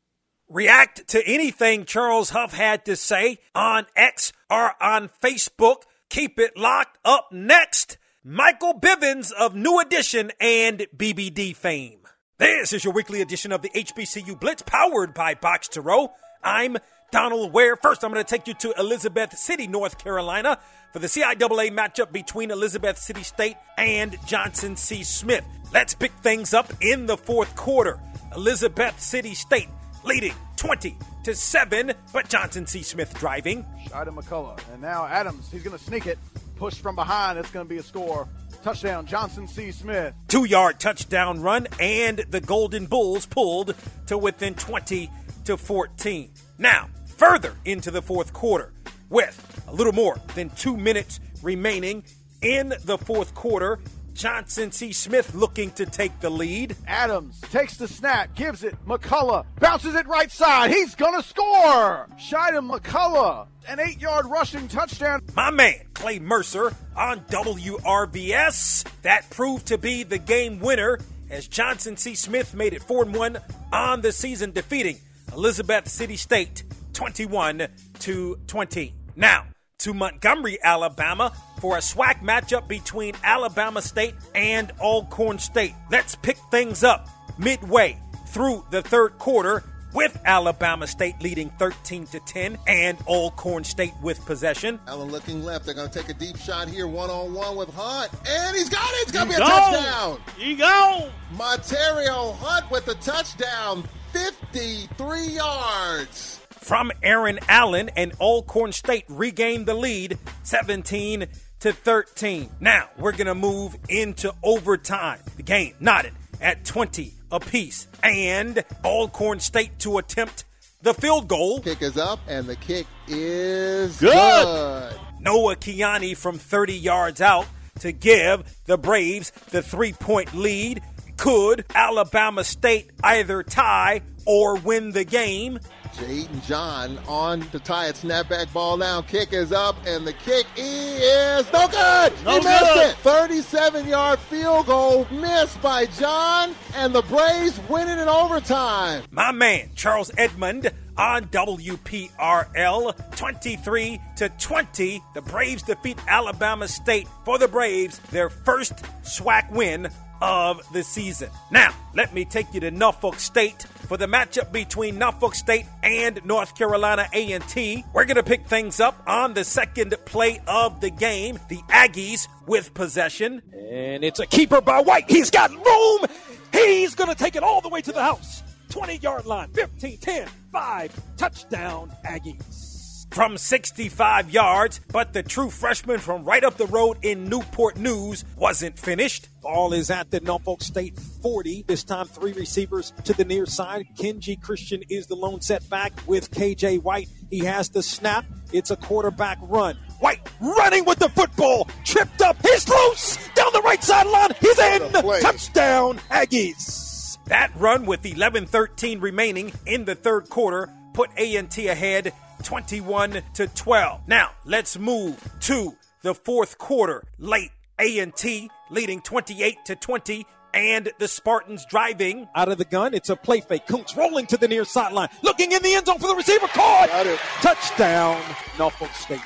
React 0.48 1.06
to 1.08 1.22
anything 1.26 1.84
Charles 1.84 2.30
Huff 2.30 2.54
had 2.54 2.84
to 2.86 2.96
say 2.96 3.38
on 3.54 3.86
X 3.94 4.32
or 4.48 4.72
on 4.82 5.10
Facebook. 5.22 5.82
Keep 6.08 6.38
it 6.38 6.56
locked 6.56 6.98
up 7.04 7.28
next. 7.30 7.98
Michael 8.24 8.74
Bivins 8.74 9.30
of 9.32 9.54
New 9.54 9.78
Edition 9.78 10.32
and 10.40 10.86
BBD 10.96 11.54
fame. 11.54 12.07
This 12.38 12.72
is 12.72 12.84
your 12.84 12.92
weekly 12.92 13.20
edition 13.20 13.50
of 13.50 13.62
the 13.62 13.68
HBCU 13.70 14.38
Blitz 14.38 14.62
powered 14.62 15.12
by 15.12 15.34
Box 15.34 15.66
to 15.70 15.80
Row. 15.80 16.12
I'm 16.40 16.76
Donald 17.10 17.52
Ware. 17.52 17.74
First, 17.74 18.04
I'm 18.04 18.12
going 18.12 18.24
to 18.24 18.30
take 18.30 18.46
you 18.46 18.54
to 18.54 18.72
Elizabeth 18.78 19.36
City, 19.36 19.66
North 19.66 19.98
Carolina 19.98 20.56
for 20.92 21.00
the 21.00 21.08
CIAA 21.08 21.72
matchup 21.72 22.12
between 22.12 22.52
Elizabeth 22.52 22.96
City 22.96 23.24
State 23.24 23.56
and 23.76 24.16
Johnson 24.24 24.76
C. 24.76 25.02
Smith. 25.02 25.44
Let's 25.72 25.94
pick 25.94 26.12
things 26.12 26.54
up 26.54 26.72
in 26.80 27.06
the 27.06 27.16
fourth 27.16 27.56
quarter. 27.56 27.98
Elizabeth 28.36 29.00
City 29.00 29.34
State 29.34 29.68
leading 30.04 30.34
20 30.54 30.96
to 31.24 31.34
7, 31.34 31.92
but 32.12 32.28
Johnson 32.28 32.68
C. 32.68 32.82
Smith 32.84 33.12
driving. 33.18 33.64
Shida 33.88 34.14
McCullough. 34.14 34.60
And 34.72 34.80
now 34.80 35.06
Adams, 35.06 35.50
he's 35.50 35.64
going 35.64 35.76
to 35.76 35.82
sneak 35.82 36.06
it. 36.06 36.20
Push 36.54 36.74
from 36.74 36.94
behind. 36.94 37.36
It's 37.36 37.50
going 37.50 37.66
to 37.66 37.68
be 37.68 37.78
a 37.78 37.82
score. 37.82 38.28
Touchdown, 38.62 39.06
Johnson 39.06 39.46
C. 39.46 39.70
Smith. 39.70 40.14
Two 40.28 40.44
yard 40.44 40.80
touchdown 40.80 41.40
run, 41.40 41.68
and 41.80 42.18
the 42.30 42.40
Golden 42.40 42.86
Bulls 42.86 43.26
pulled 43.26 43.74
to 44.06 44.18
within 44.18 44.54
20 44.54 45.10
to 45.44 45.56
14. 45.56 46.30
Now, 46.58 46.88
further 47.16 47.54
into 47.64 47.90
the 47.90 48.02
fourth 48.02 48.32
quarter, 48.32 48.72
with 49.08 49.64
a 49.68 49.72
little 49.72 49.92
more 49.92 50.18
than 50.34 50.50
two 50.50 50.76
minutes 50.76 51.20
remaining 51.42 52.04
in 52.42 52.74
the 52.84 52.98
fourth 52.98 53.34
quarter. 53.34 53.78
Johnson 54.18 54.72
C. 54.72 54.92
Smith 54.92 55.32
looking 55.36 55.70
to 55.72 55.86
take 55.86 56.18
the 56.18 56.28
lead. 56.28 56.74
Adams 56.88 57.40
takes 57.52 57.76
the 57.76 57.86
snap, 57.86 58.34
gives 58.34 58.64
it. 58.64 58.74
McCullough 58.84 59.46
bounces 59.60 59.94
it 59.94 60.08
right 60.08 60.30
side. 60.30 60.72
He's 60.72 60.96
going 60.96 61.14
to 61.14 61.26
score. 61.26 62.08
Shida 62.18 62.58
McCullough, 62.58 63.46
an 63.68 63.78
eight 63.78 64.00
yard 64.00 64.26
rushing 64.26 64.66
touchdown. 64.66 65.22
My 65.36 65.52
man, 65.52 65.82
Clay 65.94 66.18
Mercer 66.18 66.74
on 66.96 67.20
WRVS. 67.20 68.90
That 69.02 69.30
proved 69.30 69.66
to 69.66 69.78
be 69.78 70.02
the 70.02 70.18
game 70.18 70.58
winner 70.58 70.98
as 71.30 71.46
Johnson 71.46 71.96
C. 71.96 72.16
Smith 72.16 72.54
made 72.54 72.72
it 72.72 72.82
4 72.82 73.04
1 73.04 73.38
on 73.72 74.00
the 74.00 74.10
season, 74.10 74.50
defeating 74.50 74.98
Elizabeth 75.32 75.86
City 75.86 76.16
State 76.16 76.64
21 76.92 77.68
to 78.00 78.36
20. 78.48 78.94
Now, 79.14 79.44
to 79.78 79.94
Montgomery, 79.94 80.58
Alabama 80.62 81.32
for 81.60 81.76
a 81.76 81.80
SWAC 81.80 82.20
matchup 82.20 82.66
between 82.66 83.14
Alabama 83.22 83.80
State 83.80 84.14
and 84.34 84.72
Alcorn 84.80 85.38
State. 85.38 85.74
Let's 85.88 86.16
pick 86.16 86.36
things 86.50 86.82
up 86.82 87.08
midway 87.38 88.00
through 88.26 88.64
the 88.70 88.82
third 88.82 89.18
quarter 89.18 89.62
with 89.94 90.20
Alabama 90.24 90.88
State 90.88 91.22
leading 91.22 91.50
13 91.60 92.06
to 92.08 92.18
10 92.18 92.58
and 92.66 92.98
Alcorn 93.06 93.62
State 93.62 93.94
with 94.02 94.24
possession. 94.26 94.80
Allen 94.88 95.12
looking 95.12 95.44
left. 95.44 95.64
They're 95.64 95.74
going 95.74 95.88
to 95.88 95.96
take 95.96 96.08
a 96.08 96.18
deep 96.18 96.36
shot 96.36 96.68
here, 96.68 96.88
one 96.88 97.08
on 97.08 97.32
one 97.32 97.56
with 97.56 97.72
Hunt, 97.72 98.10
and 98.28 98.56
he's 98.56 98.68
got 98.68 98.90
it. 98.94 99.02
It's 99.02 99.12
going 99.12 99.28
to 99.28 99.36
be 99.36 99.36
a 99.36 99.46
gone. 99.46 99.72
touchdown. 99.72 100.20
He 100.36 100.56
gone. 100.56 101.10
Montario 101.34 102.36
Hunt 102.38 102.68
with 102.68 102.84
the 102.84 102.96
touchdown, 102.96 103.84
53 104.12 105.28
yards 105.28 106.37
from 106.58 106.92
Aaron 107.02 107.38
Allen, 107.48 107.90
and 107.96 108.12
Alcorn 108.20 108.72
State 108.72 109.04
regained 109.08 109.66
the 109.66 109.74
lead 109.74 110.18
17 110.42 111.26
to 111.60 111.72
13. 111.72 112.50
Now 112.60 112.88
we're 112.98 113.12
going 113.12 113.26
to 113.26 113.34
move 113.34 113.76
into 113.88 114.32
overtime. 114.42 115.20
The 115.36 115.42
game 115.42 115.74
knotted 115.80 116.12
at 116.40 116.64
20 116.64 117.14
apiece, 117.32 117.88
and 118.02 118.64
Alcorn 118.84 119.40
State 119.40 119.78
to 119.80 119.98
attempt 119.98 120.44
the 120.82 120.94
field 120.94 121.28
goal. 121.28 121.60
Kick 121.60 121.82
is 121.82 121.96
up, 121.96 122.20
and 122.28 122.46
the 122.46 122.56
kick 122.56 122.86
is 123.08 123.98
good. 123.98 124.12
good. 124.12 124.94
Noah 125.20 125.56
Kiani 125.56 126.16
from 126.16 126.38
30 126.38 126.74
yards 126.74 127.20
out 127.20 127.46
to 127.80 127.92
give 127.92 128.44
the 128.66 128.78
Braves 128.78 129.30
the 129.50 129.62
three 129.62 129.92
point 129.92 130.34
lead. 130.34 130.82
Could 131.16 131.64
Alabama 131.74 132.44
State 132.44 132.90
either 133.02 133.42
tie 133.42 134.02
or 134.24 134.56
win 134.56 134.92
the 134.92 135.04
game? 135.04 135.58
Jaden 135.94 136.44
John 136.46 136.98
on 137.08 137.40
to 137.50 137.58
tie 137.58 137.86
it. 137.88 137.96
Snapback 137.96 138.52
ball 138.52 138.76
now. 138.76 139.02
Kick 139.02 139.32
is 139.32 139.52
up, 139.52 139.76
and 139.86 140.06
the 140.06 140.12
kick 140.12 140.46
is 140.56 141.50
no 141.52 141.66
good. 141.68 142.12
No 142.24 142.38
he 142.38 142.44
missed 142.44 142.74
good. 142.74 142.90
it. 142.90 142.96
37 142.98 143.88
yard 143.88 144.18
field 144.18 144.66
goal 144.66 145.06
missed 145.10 145.60
by 145.62 145.86
John, 145.86 146.54
and 146.74 146.94
the 146.94 147.02
Braves 147.02 147.60
winning 147.68 147.98
in 147.98 148.08
overtime. 148.08 149.02
My 149.10 149.32
man, 149.32 149.70
Charles 149.74 150.10
Edmond 150.16 150.70
on 150.98 151.26
WPRL 151.26 153.16
23 153.16 154.00
to 154.16 154.28
20. 154.28 155.02
The 155.14 155.22
Braves 155.22 155.62
defeat 155.62 155.98
Alabama 156.08 156.68
State 156.68 157.06
for 157.24 157.38
the 157.38 157.48
Braves, 157.48 157.98
their 158.10 158.28
first 158.28 158.74
SWAC 159.04 159.50
win 159.52 159.88
of 160.20 160.60
the 160.72 160.82
season. 160.82 161.30
Now, 161.50 161.72
let 161.94 162.12
me 162.12 162.24
take 162.24 162.52
you 162.52 162.60
to 162.60 162.70
Norfolk 162.70 163.20
State 163.20 163.62
for 163.62 163.96
the 163.96 164.06
matchup 164.06 164.52
between 164.52 164.98
Norfolk 164.98 165.34
State 165.34 165.66
and 165.82 166.24
North 166.24 166.56
Carolina 166.56 167.08
A&T. 167.12 167.84
We're 167.92 168.04
going 168.04 168.16
to 168.16 168.22
pick 168.22 168.46
things 168.46 168.80
up 168.80 169.00
on 169.06 169.34
the 169.34 169.44
second 169.44 169.94
play 170.04 170.40
of 170.46 170.80
the 170.80 170.90
game. 170.90 171.38
The 171.48 171.58
Aggies 171.68 172.26
with 172.46 172.74
possession. 172.74 173.42
And 173.52 174.04
it's 174.04 174.18
a 174.18 174.26
keeper 174.26 174.60
by 174.60 174.80
White. 174.80 175.08
He's 175.08 175.30
got 175.30 175.50
room. 175.50 176.06
He's 176.52 176.94
going 176.94 177.10
to 177.10 177.16
take 177.16 177.36
it 177.36 177.42
all 177.42 177.60
the 177.60 177.68
way 177.68 177.80
to 177.82 177.92
the 177.92 178.02
house. 178.02 178.42
20 178.68 178.96
yard 178.96 179.26
line, 179.26 179.48
15, 179.50 179.98
10, 179.98 180.28
5, 180.52 181.16
touchdown, 181.16 181.92
Aggies. 182.04 182.76
From 183.10 183.38
65 183.38 184.30
yards, 184.30 184.80
but 184.92 185.14
the 185.14 185.22
true 185.22 185.48
freshman 185.48 185.98
from 185.98 186.24
right 186.24 186.44
up 186.44 186.58
the 186.58 186.66
road 186.66 186.98
in 187.00 187.28
Newport 187.28 187.78
News 187.78 188.22
wasn't 188.36 188.78
finished. 188.78 189.28
Ball 189.40 189.72
is 189.72 189.90
at 189.90 190.10
the 190.10 190.20
Norfolk 190.20 190.62
State 190.62 190.94
40. 191.22 191.64
This 191.66 191.84
time, 191.84 192.06
three 192.06 192.32
receivers 192.32 192.92
to 193.04 193.14
the 193.14 193.24
near 193.24 193.46
side. 193.46 193.86
Kenji 193.96 194.40
Christian 194.40 194.82
is 194.90 195.06
the 195.06 195.16
lone 195.16 195.40
setback 195.40 195.94
with 196.06 196.30
KJ 196.30 196.82
White. 196.82 197.08
He 197.30 197.38
has 197.40 197.70
the 197.70 197.82
snap. 197.82 198.26
It's 198.52 198.70
a 198.70 198.76
quarterback 198.76 199.38
run. 199.42 199.76
White 200.00 200.20
running 200.40 200.84
with 200.84 200.98
the 200.98 201.08
football. 201.08 201.66
Tripped 201.84 202.20
up. 202.20 202.36
He's 202.42 202.68
loose. 202.68 203.16
Down 203.34 203.52
the 203.54 203.62
right 203.62 203.82
sideline. 203.82 204.32
He's 204.38 204.58
in. 204.58 204.92
Touchdown, 204.92 205.98
Aggies. 206.10 206.87
That 207.28 207.50
run 207.56 207.84
with 207.84 208.02
11-13 208.02 209.02
remaining 209.02 209.52
in 209.66 209.84
the 209.84 209.94
third 209.94 210.30
quarter 210.30 210.70
put 210.94 211.10
A&T 211.18 211.68
ahead 211.68 212.14
21 212.42 213.22
to 213.34 213.46
12. 213.48 214.08
Now, 214.08 214.30
let's 214.46 214.78
move 214.78 215.22
to 215.40 215.76
the 216.00 216.14
fourth 216.14 216.56
quarter. 216.56 217.04
Late 217.18 217.50
A&T 217.78 218.50
leading 218.70 219.02
28 219.02 219.58
to 219.66 219.76
20 219.76 220.26
and 220.54 220.90
the 220.98 221.06
Spartans 221.06 221.66
driving. 221.66 222.28
Out 222.34 222.48
of 222.48 222.56
the 222.56 222.64
gun, 222.64 222.94
it's 222.94 223.10
a 223.10 223.16
play 223.16 223.40
fake. 223.40 223.66
Kuntz 223.66 223.94
rolling 223.94 224.26
to 224.28 224.38
the 224.38 224.48
near 224.48 224.64
sideline. 224.64 225.08
Looking 225.22 225.52
in 225.52 225.62
the 225.62 225.74
end 225.74 225.84
zone 225.84 225.98
for 225.98 226.08
the 226.08 226.16
receiver. 226.16 226.48
Caught. 226.48 226.88
Got 226.88 227.06
it. 227.06 227.18
Touchdown, 227.42 228.22
Norfolk 228.58 228.92
State. 228.94 229.20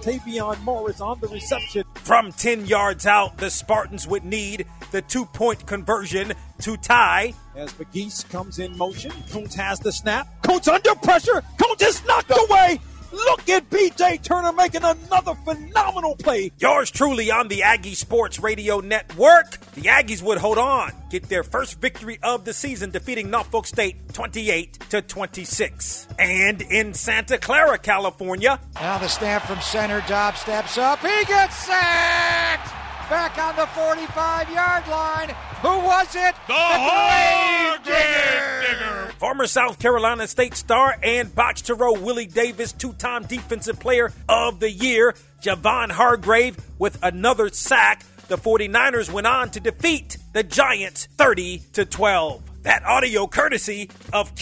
Tavion 0.00 0.60
Morris 0.62 1.00
on 1.00 1.18
the 1.20 1.28
reception. 1.28 1.84
From 1.94 2.32
10 2.32 2.66
yards 2.66 3.06
out, 3.06 3.36
the 3.38 3.50
Spartans 3.50 4.06
would 4.06 4.24
need 4.24 4.66
the 4.92 5.02
two-point 5.02 5.66
conversion 5.66 6.32
to 6.64 6.76
tie. 6.78 7.34
As 7.54 7.72
McGeese 7.74 8.28
comes 8.30 8.58
in 8.58 8.76
motion, 8.78 9.12
Kuntz 9.30 9.54
has 9.54 9.78
the 9.80 9.92
snap. 9.92 10.26
Kuntz 10.42 10.66
under 10.66 10.94
pressure. 10.94 11.42
Kuntz 11.58 11.82
is 11.82 12.04
knocked 12.06 12.30
away. 12.34 12.80
Look 13.12 13.48
at 13.48 13.70
BJ 13.70 14.20
Turner 14.22 14.52
making 14.52 14.82
another 14.82 15.34
phenomenal 15.44 16.16
play. 16.16 16.50
Yours 16.58 16.90
truly 16.90 17.30
on 17.30 17.46
the 17.48 17.62
Aggie 17.62 17.94
Sports 17.94 18.40
Radio 18.40 18.80
Network. 18.80 19.50
The 19.74 19.82
Aggies 19.82 20.20
would 20.22 20.38
hold 20.38 20.58
on, 20.58 20.90
get 21.10 21.28
their 21.28 21.44
first 21.44 21.80
victory 21.80 22.18
of 22.24 22.44
the 22.44 22.52
season, 22.52 22.90
defeating 22.90 23.30
Norfolk 23.30 23.66
State 23.66 24.12
28 24.14 24.80
to 24.90 25.02
26. 25.02 26.08
And 26.18 26.62
in 26.62 26.92
Santa 26.94 27.38
Clara, 27.38 27.78
California, 27.78 28.58
Now 28.74 28.98
the 28.98 29.08
snap 29.08 29.42
from 29.42 29.60
center. 29.60 30.02
Dobbs 30.08 30.40
steps 30.40 30.76
up. 30.78 30.98
He 31.00 31.24
gets 31.26 31.56
sacked! 31.66 32.73
Back 33.14 33.38
on 33.38 33.54
the 33.54 33.66
45 33.68 34.50
yard 34.50 34.88
line. 34.88 35.28
Who 35.62 35.86
was 35.86 36.16
it? 36.16 36.34
The, 36.48 37.78
Digger! 37.84 39.12
former 39.20 39.46
South 39.46 39.78
Carolina 39.78 40.26
State 40.26 40.54
star 40.54 40.96
and 41.00 41.32
box 41.32 41.62
to 41.62 41.76
row 41.76 41.92
Willie 41.92 42.26
Davis, 42.26 42.72
two-time 42.72 43.24
defensive 43.26 43.78
player 43.78 44.12
of 44.28 44.58
the 44.58 44.68
year, 44.68 45.14
Javon 45.40 45.92
Hargrave 45.92 46.56
with 46.80 46.98
another 47.04 47.50
sack. 47.50 48.02
The 48.26 48.36
49ers 48.36 49.12
went 49.12 49.28
on 49.28 49.48
to 49.52 49.60
defeat 49.60 50.16
the 50.32 50.42
Giants 50.42 51.06
30 51.12 51.62
to 51.74 51.84
12. 51.84 52.42
That 52.64 52.84
audio 52.84 53.28
courtesy 53.28 53.90
of 54.12 54.34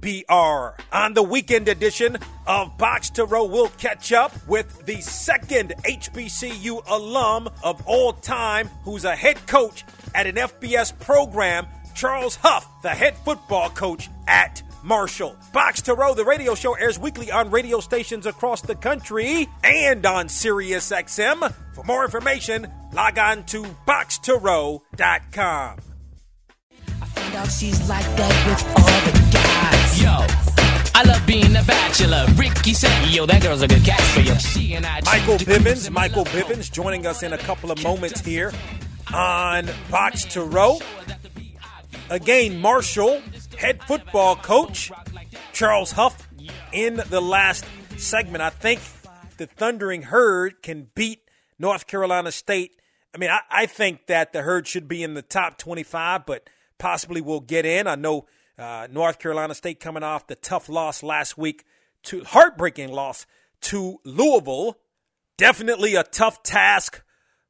KNBR. 0.00 0.74
On 0.92 1.14
the 1.14 1.22
weekend 1.22 1.68
edition 1.68 2.18
of 2.46 2.76
Box 2.78 3.10
to 3.10 3.24
Row, 3.24 3.44
we'll 3.44 3.68
catch 3.68 4.12
up 4.12 4.32
with 4.46 4.84
the 4.86 5.00
second 5.00 5.74
HBCU 5.84 6.82
alum 6.88 7.48
of 7.62 7.86
all 7.86 8.12
time 8.12 8.68
who's 8.84 9.04
a 9.04 9.14
head 9.14 9.46
coach 9.46 9.84
at 10.14 10.26
an 10.26 10.36
FBS 10.36 10.98
program, 10.98 11.66
Charles 11.94 12.36
Huff, 12.36 12.66
the 12.82 12.90
head 12.90 13.16
football 13.18 13.70
coach 13.70 14.08
at 14.26 14.62
Marshall. 14.82 15.36
Box 15.52 15.82
to 15.82 15.94
Row, 15.94 16.14
the 16.14 16.24
radio 16.24 16.54
show, 16.54 16.74
airs 16.74 16.98
weekly 16.98 17.30
on 17.30 17.50
radio 17.50 17.80
stations 17.80 18.26
across 18.26 18.62
the 18.62 18.74
country 18.74 19.46
and 19.62 20.04
on 20.06 20.28
Sirius 20.28 20.90
XM. 20.90 21.52
For 21.74 21.84
more 21.84 22.04
information, 22.04 22.66
log 22.92 23.18
on 23.18 23.44
to 23.46 23.62
boxtorow.com. 23.86 25.78
Find 27.14 27.34
out 27.34 27.50
she's 27.50 27.88
like 27.88 28.04
that 28.16 28.46
with 28.48 28.66
all 28.78 29.12
the 29.12 29.32
guys. 29.32 29.49
Yo, 30.00 30.26
I 30.94 31.04
love 31.06 31.26
being 31.26 31.54
a 31.56 31.62
bachelor. 31.62 32.26
Ricky 32.36 32.74
said, 32.74 33.08
Yo, 33.10 33.26
that 33.26 33.42
girl's 33.42 33.62
a 33.62 33.68
good 33.68 33.84
catch 33.84 34.00
for 34.00 34.20
you. 34.20 34.34
She 34.38 34.74
and 34.74 34.86
I 34.86 35.00
Michael 35.04 35.38
choose 35.38 35.46
to 35.46 35.60
cruise 35.60 35.88
Bivins, 35.88 35.90
Michael. 35.90 36.24
Bivins 36.24 36.70
joining 36.72 37.06
us 37.06 37.22
in 37.22 37.32
a 37.32 37.38
couple 37.38 37.70
of 37.70 37.82
moments 37.82 38.20
here 38.20 38.52
on 39.12 39.68
Box 39.90 40.24
to 40.26 40.42
Row. 40.42 40.78
Again, 42.10 42.60
Marshall, 42.60 43.22
head 43.56 43.82
football 43.84 44.36
coach, 44.36 44.90
Charles 45.52 45.92
Huff, 45.92 46.28
in 46.72 47.00
the 47.08 47.20
last 47.20 47.64
segment. 47.96 48.42
I 48.42 48.50
think 48.50 48.80
the 49.36 49.46
Thundering 49.46 50.02
Herd 50.02 50.62
can 50.62 50.88
beat 50.94 51.20
North 51.58 51.86
Carolina 51.86 52.32
State. 52.32 52.80
I 53.14 53.18
mean, 53.18 53.30
I, 53.30 53.40
I 53.50 53.66
think 53.66 54.06
that 54.06 54.32
the 54.32 54.42
Herd 54.42 54.66
should 54.66 54.88
be 54.88 55.02
in 55.02 55.14
the 55.14 55.22
top 55.22 55.58
25, 55.58 56.26
but 56.26 56.48
possibly 56.78 57.20
will 57.20 57.40
get 57.40 57.64
in. 57.64 57.86
I 57.86 57.94
know 57.94 58.26
uh, 58.60 58.86
North 58.90 59.18
Carolina 59.18 59.54
State 59.54 59.80
coming 59.80 60.02
off 60.02 60.26
the 60.26 60.34
tough 60.34 60.68
loss 60.68 61.02
last 61.02 61.38
week 61.38 61.64
to 62.04 62.22
heartbreaking 62.24 62.92
loss 62.92 63.26
to 63.62 63.98
Louisville. 64.04 64.78
Definitely 65.36 65.94
a 65.94 66.04
tough 66.04 66.42
task 66.42 67.02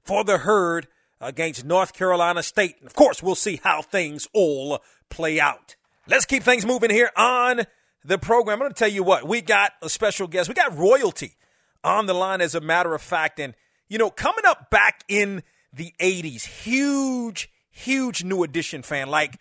for 0.03 0.23
the 0.25 0.38
herd 0.38 0.87
against 1.20 1.64
North 1.64 1.92
Carolina 1.92 2.42
State. 2.42 2.77
And 2.79 2.87
of 2.87 2.94
course, 2.94 3.23
we'll 3.23 3.35
see 3.35 3.61
how 3.62 3.83
things 3.83 4.29
all 4.33 4.79
play 5.09 5.40
out. 5.40 5.77
Let's 6.07 6.25
keep 6.25 6.42
things 6.42 6.64
moving 6.64 6.90
here 6.90 7.11
on 7.16 7.62
the 8.05 8.18
program. 8.18 8.55
I'm 8.55 8.61
going 8.61 8.73
to 8.73 8.79
tell 8.79 8.88
you 8.88 9.03
what, 9.03 9.27
we 9.27 9.40
got 9.40 9.73
a 9.83 9.88
special 9.88 10.27
guest. 10.27 10.49
We 10.49 10.55
got 10.55 10.77
royalty 10.77 11.37
on 11.85 12.07
the 12.07 12.14
line, 12.14 12.40
as 12.40 12.55
a 12.55 12.61
matter 12.61 12.94
of 12.94 13.03
fact. 13.03 13.38
And, 13.38 13.55
you 13.88 13.99
know, 13.99 14.11
coming 14.11 14.44
up 14.46 14.70
back 14.70 15.05
in 15.09 15.42
the 15.73 15.92
80s, 16.01 16.46
huge, 16.46 17.51
huge 17.70 18.25
New 18.25 18.42
Edition 18.42 18.83
fan, 18.83 19.09
like 19.09 19.38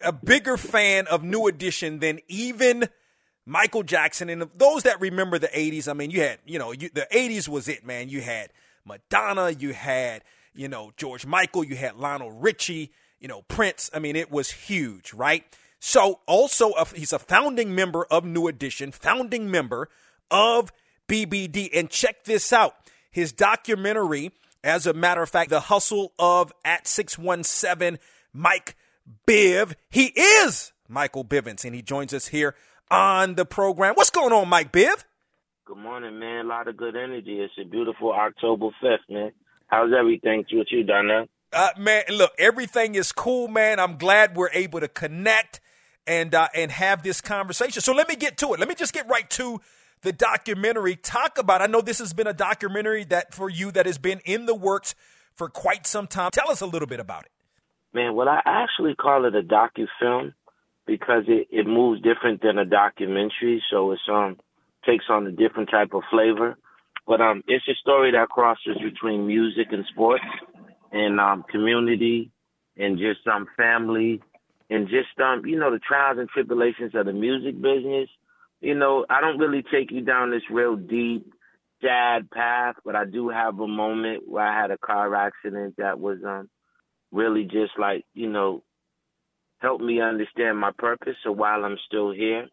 a 0.00 0.12
bigger 0.12 0.56
fan 0.56 1.06
of 1.06 1.22
New 1.22 1.46
Edition 1.46 1.98
than 2.00 2.20
even 2.28 2.88
Michael 3.44 3.82
Jackson. 3.82 4.28
And 4.28 4.48
those 4.56 4.82
that 4.82 5.00
remember 5.00 5.38
the 5.38 5.48
80s, 5.48 5.88
I 5.88 5.92
mean, 5.92 6.10
you 6.10 6.20
had, 6.20 6.38
you 6.44 6.58
know, 6.58 6.72
you, 6.72 6.90
the 6.92 7.06
80s 7.12 7.48
was 7.48 7.68
it, 7.68 7.86
man. 7.86 8.08
You 8.08 8.20
had 8.20 8.50
Madonna, 8.84 9.50
you 9.50 9.72
had, 9.72 10.22
you 10.54 10.68
know, 10.68 10.92
George 10.96 11.24
Michael, 11.24 11.64
you 11.64 11.76
had 11.76 11.96
Lionel 11.96 12.32
Richie, 12.32 12.92
you 13.20 13.28
know, 13.28 13.42
Prince. 13.42 13.90
I 13.94 13.98
mean, 13.98 14.16
it 14.16 14.30
was 14.30 14.50
huge, 14.50 15.12
right? 15.14 15.44
So, 15.78 16.20
also, 16.26 16.72
a, 16.72 16.86
he's 16.86 17.12
a 17.12 17.18
founding 17.18 17.74
member 17.74 18.04
of 18.06 18.24
New 18.24 18.48
Edition, 18.48 18.92
founding 18.92 19.50
member 19.50 19.88
of 20.30 20.72
BBD. 21.08 21.70
And 21.72 21.88
check 21.88 22.24
this 22.24 22.52
out 22.52 22.74
his 23.10 23.32
documentary, 23.32 24.32
as 24.62 24.86
a 24.86 24.92
matter 24.92 25.22
of 25.22 25.30
fact, 25.30 25.50
The 25.50 25.60
Hustle 25.60 26.12
of 26.18 26.52
at 26.64 26.86
617, 26.86 27.98
Mike 28.32 28.76
Biv. 29.26 29.74
He 29.90 30.06
is 30.06 30.72
Michael 30.88 31.24
Bivins, 31.24 31.64
and 31.64 31.74
he 31.74 31.82
joins 31.82 32.14
us 32.14 32.28
here 32.28 32.54
on 32.90 33.34
the 33.34 33.44
program. 33.44 33.94
What's 33.94 34.10
going 34.10 34.32
on, 34.32 34.48
Mike 34.48 34.72
Biv? 34.72 35.04
Good 35.64 35.78
morning, 35.78 36.18
man. 36.18 36.44
A 36.44 36.48
lot 36.48 36.68
of 36.68 36.76
good 36.76 36.96
energy. 36.96 37.40
It's 37.40 37.52
a 37.60 37.64
beautiful 37.68 38.12
October 38.12 38.68
5th, 38.82 38.98
man. 39.08 39.32
How's 39.66 39.90
everything 39.98 40.44
with 40.52 40.68
you, 40.70 40.84
Donna? 40.84 41.26
Uh, 41.52 41.70
man, 41.76 42.04
look, 42.10 42.32
everything 42.38 42.94
is 42.94 43.12
cool, 43.12 43.48
man. 43.48 43.80
I'm 43.80 43.96
glad 43.96 44.36
we're 44.36 44.50
able 44.52 44.80
to 44.80 44.88
connect 44.88 45.60
and 46.06 46.34
uh, 46.34 46.48
and 46.54 46.70
have 46.70 47.02
this 47.02 47.20
conversation. 47.20 47.82
So 47.82 47.92
let 47.92 48.08
me 48.08 48.16
get 48.16 48.36
to 48.38 48.54
it. 48.54 48.60
Let 48.60 48.68
me 48.68 48.74
just 48.74 48.92
get 48.92 49.08
right 49.08 49.28
to 49.30 49.60
the 50.02 50.12
documentary. 50.12 50.96
Talk 50.96 51.38
about. 51.38 51.62
I 51.62 51.66
know 51.66 51.80
this 51.80 51.98
has 51.98 52.12
been 52.12 52.26
a 52.26 52.32
documentary 52.32 53.04
that 53.04 53.34
for 53.34 53.48
you 53.50 53.72
that 53.72 53.86
has 53.86 53.98
been 53.98 54.20
in 54.24 54.46
the 54.46 54.54
works 54.54 54.94
for 55.34 55.48
quite 55.48 55.86
some 55.86 56.06
time. 56.06 56.30
Tell 56.32 56.50
us 56.50 56.60
a 56.60 56.66
little 56.66 56.88
bit 56.88 57.00
about 57.00 57.24
it. 57.24 57.32
Man, 57.96 58.14
well, 58.14 58.28
I 58.28 58.42
actually 58.44 58.94
call 58.94 59.24
it 59.24 59.34
a 59.34 59.40
docu 59.40 59.86
film 59.98 60.34
because 60.86 61.24
it, 61.28 61.48
it 61.50 61.66
moves 61.66 62.02
different 62.02 62.42
than 62.42 62.58
a 62.58 62.66
documentary, 62.66 63.62
so 63.70 63.92
it's 63.92 64.02
um 64.12 64.36
takes 64.84 65.06
on 65.08 65.26
a 65.26 65.32
different 65.32 65.70
type 65.70 65.94
of 65.94 66.02
flavor. 66.10 66.58
But 67.06 67.22
um, 67.22 67.42
it's 67.48 67.66
a 67.66 67.74
story 67.76 68.12
that 68.12 68.28
crosses 68.28 68.76
between 68.84 69.26
music 69.26 69.68
and 69.70 69.86
sports, 69.90 70.26
and 70.92 71.18
um, 71.18 71.46
community, 71.50 72.30
and 72.76 72.98
just 72.98 73.26
um 73.26 73.46
family, 73.56 74.20
and 74.68 74.88
just 74.88 75.18
um 75.18 75.46
you 75.46 75.58
know 75.58 75.70
the 75.70 75.78
trials 75.78 76.18
and 76.18 76.28
tribulations 76.28 76.94
of 76.94 77.06
the 77.06 77.14
music 77.14 77.54
business. 77.62 78.10
You 78.60 78.74
know, 78.74 79.06
I 79.08 79.22
don't 79.22 79.38
really 79.38 79.64
take 79.72 79.90
you 79.90 80.02
down 80.02 80.30
this 80.30 80.50
real 80.50 80.76
deep 80.76 81.32
sad 81.80 82.30
path, 82.30 82.74
but 82.84 82.94
I 82.94 83.06
do 83.06 83.30
have 83.30 83.58
a 83.58 83.66
moment 83.66 84.28
where 84.28 84.44
I 84.46 84.60
had 84.60 84.70
a 84.70 84.76
car 84.76 85.14
accident 85.14 85.76
that 85.78 85.98
was 85.98 86.18
um 86.22 86.50
really 87.12 87.44
just 87.44 87.72
like 87.78 88.04
you 88.14 88.28
know 88.28 88.62
helped 89.58 89.82
me 89.82 90.00
understand 90.00 90.58
my 90.58 90.70
purpose. 90.76 91.16
So 91.24 91.32
while 91.32 91.64
I'm 91.64 91.78
still 91.86 92.12
here, 92.12 92.46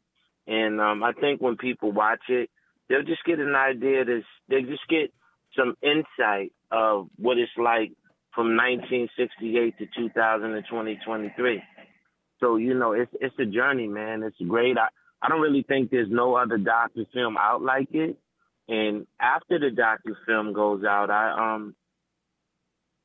and 0.47 0.79
um, 0.79 1.03
I 1.03 1.13
think 1.13 1.41
when 1.41 1.57
people 1.57 1.91
watch 1.91 2.23
it, 2.29 2.49
they'll 2.89 3.03
just 3.03 3.23
get 3.25 3.39
an 3.39 3.55
idea. 3.55 4.05
This 4.05 4.23
they 4.49 4.61
just 4.61 4.87
get 4.89 5.13
some 5.57 5.75
insight 5.81 6.51
of 6.71 7.09
what 7.17 7.37
it's 7.37 7.51
like 7.57 7.91
from 8.33 8.57
1968 8.57 9.77
to 9.77 9.85
2020, 9.95 10.99
23. 11.05 11.63
So 12.39 12.57
you 12.57 12.73
know, 12.73 12.93
it's 12.93 13.11
it's 13.21 13.35
a 13.39 13.45
journey, 13.45 13.87
man. 13.87 14.23
It's 14.23 14.37
great. 14.47 14.77
I 14.77 14.87
I 15.21 15.29
don't 15.29 15.41
really 15.41 15.63
think 15.63 15.89
there's 15.89 16.11
no 16.11 16.35
other 16.35 16.57
docu 16.57 17.05
film 17.13 17.37
out 17.37 17.61
like 17.61 17.87
it. 17.91 18.17
And 18.67 19.07
after 19.19 19.59
the 19.59 19.69
docu 19.69 20.15
film 20.25 20.53
goes 20.53 20.83
out, 20.83 21.09
I 21.09 21.55
um 21.55 21.75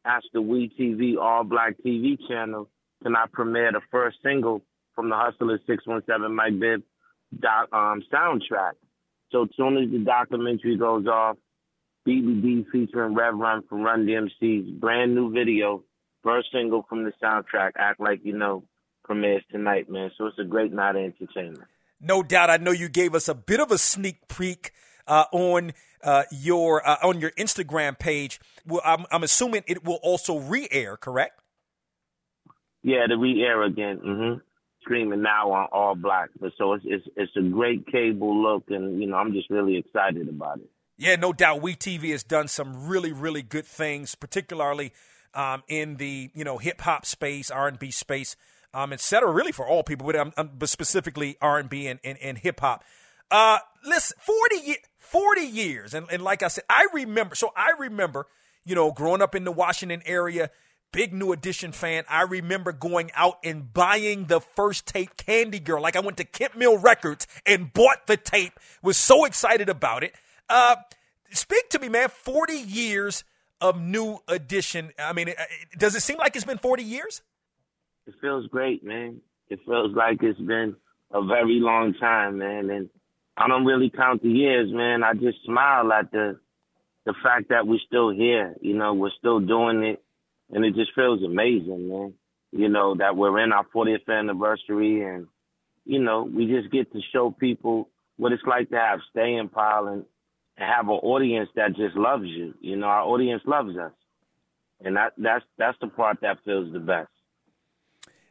asked 0.09 0.30
the 0.32 0.42
We 0.42 0.72
TV 0.78 1.20
All 1.20 1.44
Black 1.44 1.74
TV 1.84 2.16
channel 2.28 2.68
can 3.02 3.14
I 3.14 3.26
premiere 3.32 3.72
the 3.72 3.80
first 3.90 4.18
single 4.24 4.62
from 4.94 5.09
the 5.09 5.16
Hustler 5.16 5.59
617 5.66 6.34
Mike 6.34 6.54
Biv 6.54 6.82
doc, 7.38 7.68
um, 7.72 8.02
soundtrack. 8.12 8.72
So 9.30 9.42
as 9.44 9.50
soon 9.56 9.76
as 9.76 9.90
the 9.90 9.98
documentary 9.98 10.76
goes 10.76 11.06
off, 11.06 11.36
BBD 12.06 12.64
featuring 12.72 13.14
Rev 13.14 13.34
Run 13.36 13.62
from 13.68 13.82
Run 13.82 14.06
DMC's 14.06 14.70
brand 14.80 15.14
new 15.14 15.30
video, 15.30 15.84
first 16.24 16.48
single 16.52 16.84
from 16.88 17.04
the 17.04 17.12
soundtrack, 17.22 17.72
Act 17.76 18.00
Like 18.00 18.20
You 18.24 18.36
Know, 18.36 18.64
premieres 19.04 19.44
tonight, 19.50 19.90
man. 19.90 20.11
So 20.16 20.26
it's 20.26 20.38
a 20.38 20.44
great 20.44 20.72
night 20.72 20.96
of 20.96 21.02
entertainment. 21.02 21.68
No 22.00 22.22
doubt. 22.22 22.50
I 22.50 22.56
know 22.56 22.70
you 22.70 22.88
gave 22.88 23.14
us 23.14 23.28
a 23.28 23.34
bit 23.34 23.61
of 23.61 23.70
a 23.70 23.78
sneak 23.78 24.28
peek 24.28 24.72
uh, 25.09 25.24
on 25.32 25.72
uh, 26.04 26.24
your 26.30 26.86
uh, 26.86 26.98
on 27.02 27.20
your 27.20 27.30
Instagram 27.32 27.98
page. 27.98 28.40
Well, 28.66 28.82
I'm, 28.84 29.06
I'm 29.11 29.22
assuming 29.24 29.64
it 29.66 29.84
will 29.84 29.98
also 30.02 30.38
re-air, 30.38 30.96
correct? 30.96 31.40
Yeah, 32.82 33.06
the 33.09 33.16
re-air 33.16 33.62
again. 33.64 34.00
Mm-hmm. 34.04 34.38
Streaming 34.82 35.22
now 35.22 35.50
on 35.50 35.68
All 35.72 35.94
Black. 35.96 36.30
But 36.40 36.52
so 36.56 36.74
it's, 36.74 36.84
it's 36.86 37.06
it's 37.16 37.32
a 37.36 37.42
great 37.42 37.86
cable 37.86 38.40
look, 38.40 38.64
and 38.68 39.00
you 39.00 39.09
know 39.09 39.16
I'm 39.16 39.32
just 39.32 39.50
really 39.50 39.76
excited 39.76 40.28
about 40.28 40.59
it. 40.59 40.70
Yeah, 40.96 41.16
no 41.16 41.32
doubt. 41.32 41.62
We 41.62 41.74
TV 41.74 42.11
has 42.12 42.22
done 42.22 42.48
some 42.48 42.86
really 42.86 43.12
really 43.12 43.42
good 43.42 43.66
things, 43.66 44.14
particularly 44.14 44.92
um, 45.34 45.62
in 45.68 45.96
the 45.96 46.30
you 46.34 46.44
know 46.44 46.59
hip 46.59 46.80
hop 46.82 47.06
space, 47.06 47.50
R 47.50 47.68
and 47.68 47.78
B 47.78 47.90
space, 47.90 48.36
um, 48.72 48.92
et 48.92 49.00
cetera. 49.00 49.30
Really 49.30 49.52
for 49.52 49.66
all 49.66 49.82
people, 49.82 50.06
but, 50.06 50.16
um, 50.16 50.32
um 50.36 50.50
but 50.59 50.68
specifically 50.68 51.36
R 51.42 51.59
and 51.59 51.68
B 51.68 51.86
and, 51.88 51.98
and, 52.04 52.16
and 52.18 52.38
hip 52.38 52.61
hop. 52.61 52.84
Uh, 53.30 53.59
listen, 53.84 54.16
40, 54.20 54.76
40 55.11 55.40
years. 55.42 55.94
And, 55.94 56.06
and 56.11 56.22
like 56.22 56.42
I 56.42 56.48
said, 56.48 56.64
I 56.68 56.86
remember, 56.92 57.34
so 57.34 57.52
I 57.56 57.72
remember, 57.78 58.26
you 58.64 58.74
know, 58.74 58.92
growing 58.92 59.22
up 59.22 59.34
in 59.34 59.44
the 59.44 59.52
Washington 59.52 60.02
area, 60.06 60.50
big 60.92 61.12
new 61.12 61.32
edition 61.32 61.72
fan. 61.72 62.04
I 62.09 62.22
remember 62.22 62.72
going 62.72 63.11
out 63.14 63.38
and 63.44 63.72
buying 63.72 64.26
the 64.26 64.40
first 64.40 64.86
tape 64.86 65.16
Candy 65.16 65.61
Girl. 65.61 65.82
Like 65.82 65.96
I 65.96 66.00
went 66.00 66.16
to 66.18 66.24
Kemp 66.24 66.56
Mill 66.56 66.78
Records 66.78 67.26
and 67.46 67.72
bought 67.72 68.06
the 68.06 68.16
tape, 68.16 68.59
was 68.82 68.96
so 68.96 69.24
excited 69.24 69.68
about 69.68 70.04
it. 70.04 70.14
Uh, 70.48 70.76
speak 71.30 71.68
to 71.70 71.78
me, 71.78 71.88
man. 71.88 72.09
40 72.09 72.54
years 72.54 73.24
of 73.61 73.80
new 73.80 74.18
edition. 74.28 74.92
I 74.98 75.12
mean, 75.12 75.32
does 75.76 75.94
it 75.94 76.00
seem 76.00 76.18
like 76.18 76.36
it's 76.36 76.44
been 76.44 76.59
40 76.59 76.82
years? 76.82 77.22
It 78.06 78.14
feels 78.20 78.46
great, 78.46 78.84
man. 78.84 79.20
It 79.50 79.61
feels 79.66 79.94
like 79.94 80.22
it's 80.22 80.40
been 80.40 80.76
a 81.12 81.24
very 81.24 81.61
long 81.61 81.94
time, 81.94 82.38
man. 82.38 82.70
And 82.70 82.88
I 83.39 83.47
don't 83.47 83.64
really 83.64 83.91
count 83.91 84.22
the 84.22 84.30
years, 84.30 84.68
man. 84.72 85.05
I 85.05 85.14
just 85.14 85.45
smile 85.45 85.93
at 85.93 86.11
the 86.11 86.41
the 87.07 87.14
fact 87.22 87.51
that 87.51 87.66
we're 87.66 87.78
still 87.86 88.11
here. 88.11 88.55
You 88.61 88.74
know, 88.74 88.95
we're 88.95 89.12
still 89.18 89.39
doing 89.41 89.82
it, 89.84 90.03
and 90.51 90.64
it 90.64 90.74
just 90.74 90.93
feels 90.95 91.22
amazing, 91.22 91.89
man. 91.89 92.14
You 92.51 92.68
know 92.68 92.97
that 92.97 93.16
we're 93.16 93.39
in 93.39 93.53
our 93.53 93.64
40th 93.74 94.09
anniversary, 94.09 95.03
and 95.05 95.28
you 95.84 96.01
know 96.01 96.24
we 96.24 96.47
just 96.47 96.72
get 96.72 96.93
to 96.93 97.01
show 97.12 97.30
people 97.30 97.89
what 98.16 98.32
it's 98.32 98.43
like 98.45 98.70
to 98.70 98.76
have 98.76 98.99
staying 99.11 99.51
power 99.51 99.93
and, 99.93 100.05
and 100.57 100.68
have 100.68 100.89
an 100.89 100.95
audience 100.95 101.49
that 101.55 101.76
just 101.76 101.97
loves 101.97 102.26
you. 102.26 102.55
You 102.61 102.76
know, 102.76 102.86
our 102.89 103.03
audience 103.03 103.43
loves 103.47 103.76
us, 103.76 103.93
and 104.84 104.97
that 104.97 105.12
that's 105.16 105.45
that's 105.59 105.78
the 105.80 105.86
part 105.89 106.18
that 106.22 106.39
feels 106.45 106.72
the 106.72 106.80
best. 106.80 107.11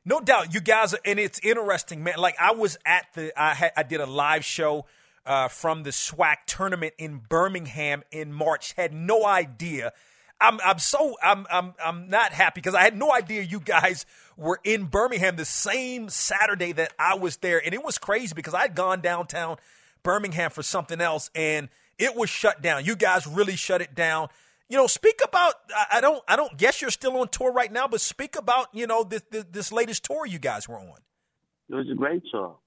No 0.08 0.22
doubt, 0.22 0.53
you 0.53 0.62
guys, 0.62 0.93
are, 0.93 1.01
and 1.03 1.20
it's 1.20 1.38
interesting, 1.39 2.01
man. 2.01 2.16
Like 2.18 2.38
I 2.39 2.53
was 2.53 2.78
at 2.86 3.08
the, 3.14 3.34
I 3.36 3.53
had, 3.53 3.74
I 3.76 3.84
did 3.84 3.99
a 3.99 4.05
live 4.05 4.45
show 4.45 4.86
uh, 5.26 5.49
from 5.49 5.84
the 5.84 5.89
SWAC 5.89 6.38
tournament 6.45 6.93
in 6.97 7.18
Birmingham 7.28 8.03
in 8.10 8.32
March. 8.32 8.72
Had 8.78 8.93
no 8.93 9.26
idea. 9.26 9.91
I'm, 10.39 10.62
I'm 10.64 10.80
so, 10.80 11.18
I'm, 11.22 11.45
I'm, 11.51 11.74
I'm 11.84 12.08
not 12.08 12.32
happy 12.32 12.62
because 12.62 12.74
I 12.74 12.84
had 12.84 12.97
no 12.97 13.14
idea 13.14 13.41
you 13.41 13.60
guys 13.60 14.05
were 14.38 14.62
in 14.64 14.86
Birmingham 14.86 15.36
the 15.36 15.43
same 15.43 16.08
Saturday 16.08 16.72
that 16.72 16.93
I 16.97 17.16
was 17.16 17.36
there, 17.38 17.62
and 17.62 17.74
it 17.74 17.84
was 17.84 17.97
crazy 17.97 18.34
because 18.34 18.53
I 18.53 18.62
had 18.62 18.76
gone 18.76 19.01
downtown 19.01 19.58
Birmingham 20.03 20.51
for 20.51 20.64
something 20.64 21.01
else, 21.01 21.30
and 21.36 21.68
it 21.97 22.16
was 22.16 22.30
shut 22.30 22.62
down. 22.62 22.86
You 22.86 22.95
guys 22.95 23.28
really 23.28 23.58
shut 23.58 23.82
it 23.82 23.93
down 23.93 24.30
you 24.70 24.78
know, 24.78 24.88
speak 24.88 25.20
about. 25.24 25.53
I 25.91 26.01
don't. 26.01 26.22
I 26.28 26.36
don't 26.36 26.57
guess 26.57 26.82
you're 26.82 26.91
still 26.91 27.18
on 27.18 27.30
tour 27.30 27.51
right 27.51 27.72
now, 27.72 27.88
but 27.88 28.01
speak 28.01 28.36
about 28.36 28.68
you 28.74 28.88
know 28.88 29.03
this 29.03 29.22
this, 29.32 29.45
this 29.51 29.72
latest 29.72 30.03
tour 30.03 30.26
you 30.26 30.39
guys 30.39 30.68
were 30.68 30.76
on. 30.76 30.97
It 31.70 31.76
was 31.76 31.89
a 31.91 31.95
great 31.95 32.24
tour. 32.32 32.57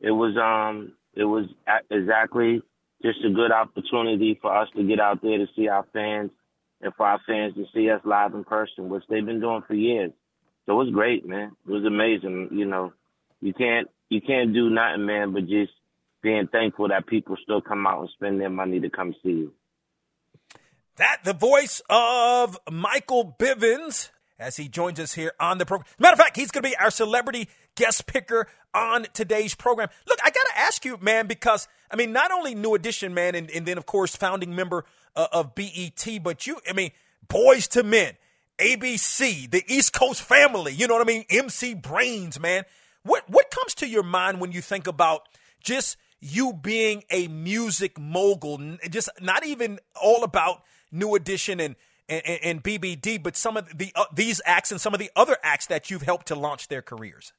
It 0.00 0.12
was 0.12 0.36
um. 0.36 0.92
It 1.14 1.24
was 1.24 1.46
exactly 1.90 2.62
just 3.02 3.18
a 3.24 3.30
good 3.30 3.50
opportunity 3.50 4.38
for 4.40 4.56
us 4.56 4.68
to 4.76 4.84
get 4.84 5.00
out 5.00 5.22
there 5.22 5.38
to 5.38 5.46
see 5.56 5.68
our 5.68 5.84
fans 5.92 6.30
and 6.80 6.94
for 6.94 7.06
our 7.06 7.20
fans 7.26 7.54
to 7.54 7.64
see 7.74 7.90
us 7.90 8.00
live 8.04 8.34
in 8.34 8.44
person, 8.44 8.88
which 8.88 9.02
they've 9.08 9.26
been 9.26 9.40
doing 9.40 9.62
for 9.66 9.74
years. 9.74 10.12
So 10.66 10.72
it 10.72 10.84
was 10.84 10.94
great, 10.94 11.26
man. 11.26 11.52
It 11.66 11.70
was 11.70 11.84
amazing. 11.84 12.50
You 12.52 12.66
know, 12.66 12.92
you 13.40 13.52
can't 13.52 13.88
you 14.08 14.20
can't 14.20 14.52
do 14.52 14.70
nothing, 14.70 15.06
man, 15.06 15.32
but 15.32 15.48
just 15.48 15.72
being 16.22 16.48
thankful 16.52 16.88
that 16.88 17.06
people 17.06 17.36
still 17.42 17.60
come 17.60 17.86
out 17.86 18.00
and 18.00 18.10
spend 18.10 18.40
their 18.40 18.50
money 18.50 18.78
to 18.80 18.90
come 18.90 19.14
see 19.22 19.30
you. 19.30 19.52
That 21.00 21.24
the 21.24 21.32
voice 21.32 21.80
of 21.88 22.58
Michael 22.70 23.34
Bivins 23.38 24.10
as 24.38 24.58
he 24.58 24.68
joins 24.68 25.00
us 25.00 25.14
here 25.14 25.32
on 25.40 25.56
the 25.56 25.64
program. 25.64 25.86
matter 25.98 26.12
of 26.12 26.18
fact, 26.18 26.36
he's 26.36 26.50
going 26.50 26.62
to 26.62 26.68
be 26.68 26.76
our 26.76 26.90
celebrity 26.90 27.48
guest 27.74 28.06
picker 28.06 28.46
on 28.74 29.06
today's 29.14 29.54
program. 29.54 29.88
Look, 30.06 30.18
I 30.22 30.28
got 30.28 30.46
to 30.48 30.58
ask 30.58 30.84
you, 30.84 30.98
man, 30.98 31.26
because 31.26 31.68
I 31.90 31.96
mean, 31.96 32.12
not 32.12 32.32
only 32.32 32.54
New 32.54 32.74
Edition, 32.74 33.14
man, 33.14 33.34
and, 33.34 33.50
and 33.50 33.64
then 33.64 33.78
of 33.78 33.86
course 33.86 34.14
founding 34.14 34.54
member 34.54 34.84
uh, 35.16 35.28
of 35.32 35.54
BBD, 35.54 36.22
but 36.22 36.46
you, 36.46 36.58
I 36.68 36.74
mean, 36.74 36.90
Boys 37.28 37.66
to 37.68 37.82
Men, 37.82 38.12
ABC, 38.58 39.50
the 39.50 39.64
East 39.68 39.94
Coast 39.94 40.20
family. 40.20 40.74
You 40.74 40.86
know 40.86 40.96
what 40.96 41.08
I 41.08 41.10
mean? 41.10 41.24
MC 41.30 41.72
Brains, 41.72 42.38
man. 42.38 42.64
What 43.04 43.24
what 43.30 43.50
comes 43.50 43.74
to 43.76 43.88
your 43.88 44.02
mind 44.02 44.38
when 44.38 44.52
you 44.52 44.60
think 44.60 44.86
about 44.86 45.22
just 45.64 45.96
you 46.20 46.52
being 46.52 47.04
a 47.08 47.26
music 47.28 47.98
mogul? 47.98 48.76
Just 48.90 49.08
not 49.18 49.46
even 49.46 49.78
all 49.98 50.24
about 50.24 50.62
New 50.92 51.14
Edition 51.14 51.60
and 51.60 51.76
and, 52.10 52.40
and 52.42 52.64
BBD, 52.64 53.22
but 53.22 53.36
some 53.36 53.56
of 53.56 53.78
the 53.78 53.92
uh, 53.94 54.04
these 54.12 54.40
acts 54.44 54.70
and 54.70 54.80
some 54.80 54.92
of 54.92 55.00
the 55.00 55.10
other 55.14 55.36
acts 55.42 55.66
that 55.66 55.90
you've 55.90 56.02
helped 56.02 56.26
to 56.26 56.34
launch 56.34 56.68
their 56.68 56.82
careers? 56.82 57.32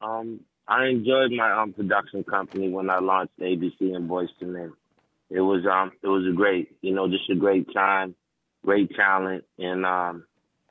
Um, 0.00 0.40
I 0.68 0.86
enjoyed 0.86 1.32
my 1.32 1.50
um 1.52 1.72
production 1.72 2.24
company 2.24 2.68
when 2.68 2.90
I 2.90 2.98
launched 2.98 3.38
ABC 3.40 3.80
and 3.80 4.08
Boyz 4.08 4.28
II 4.40 4.48
Men. 4.48 4.72
It 5.30 5.40
was 5.40 5.64
um 5.70 5.92
it 6.02 6.08
was 6.08 6.26
a 6.30 6.34
great 6.34 6.76
you 6.82 6.94
know 6.94 7.08
just 7.08 7.28
a 7.30 7.34
great 7.34 7.72
time, 7.74 8.14
great 8.64 8.90
talent, 8.94 9.44
and 9.58 9.84
um 9.84 10.24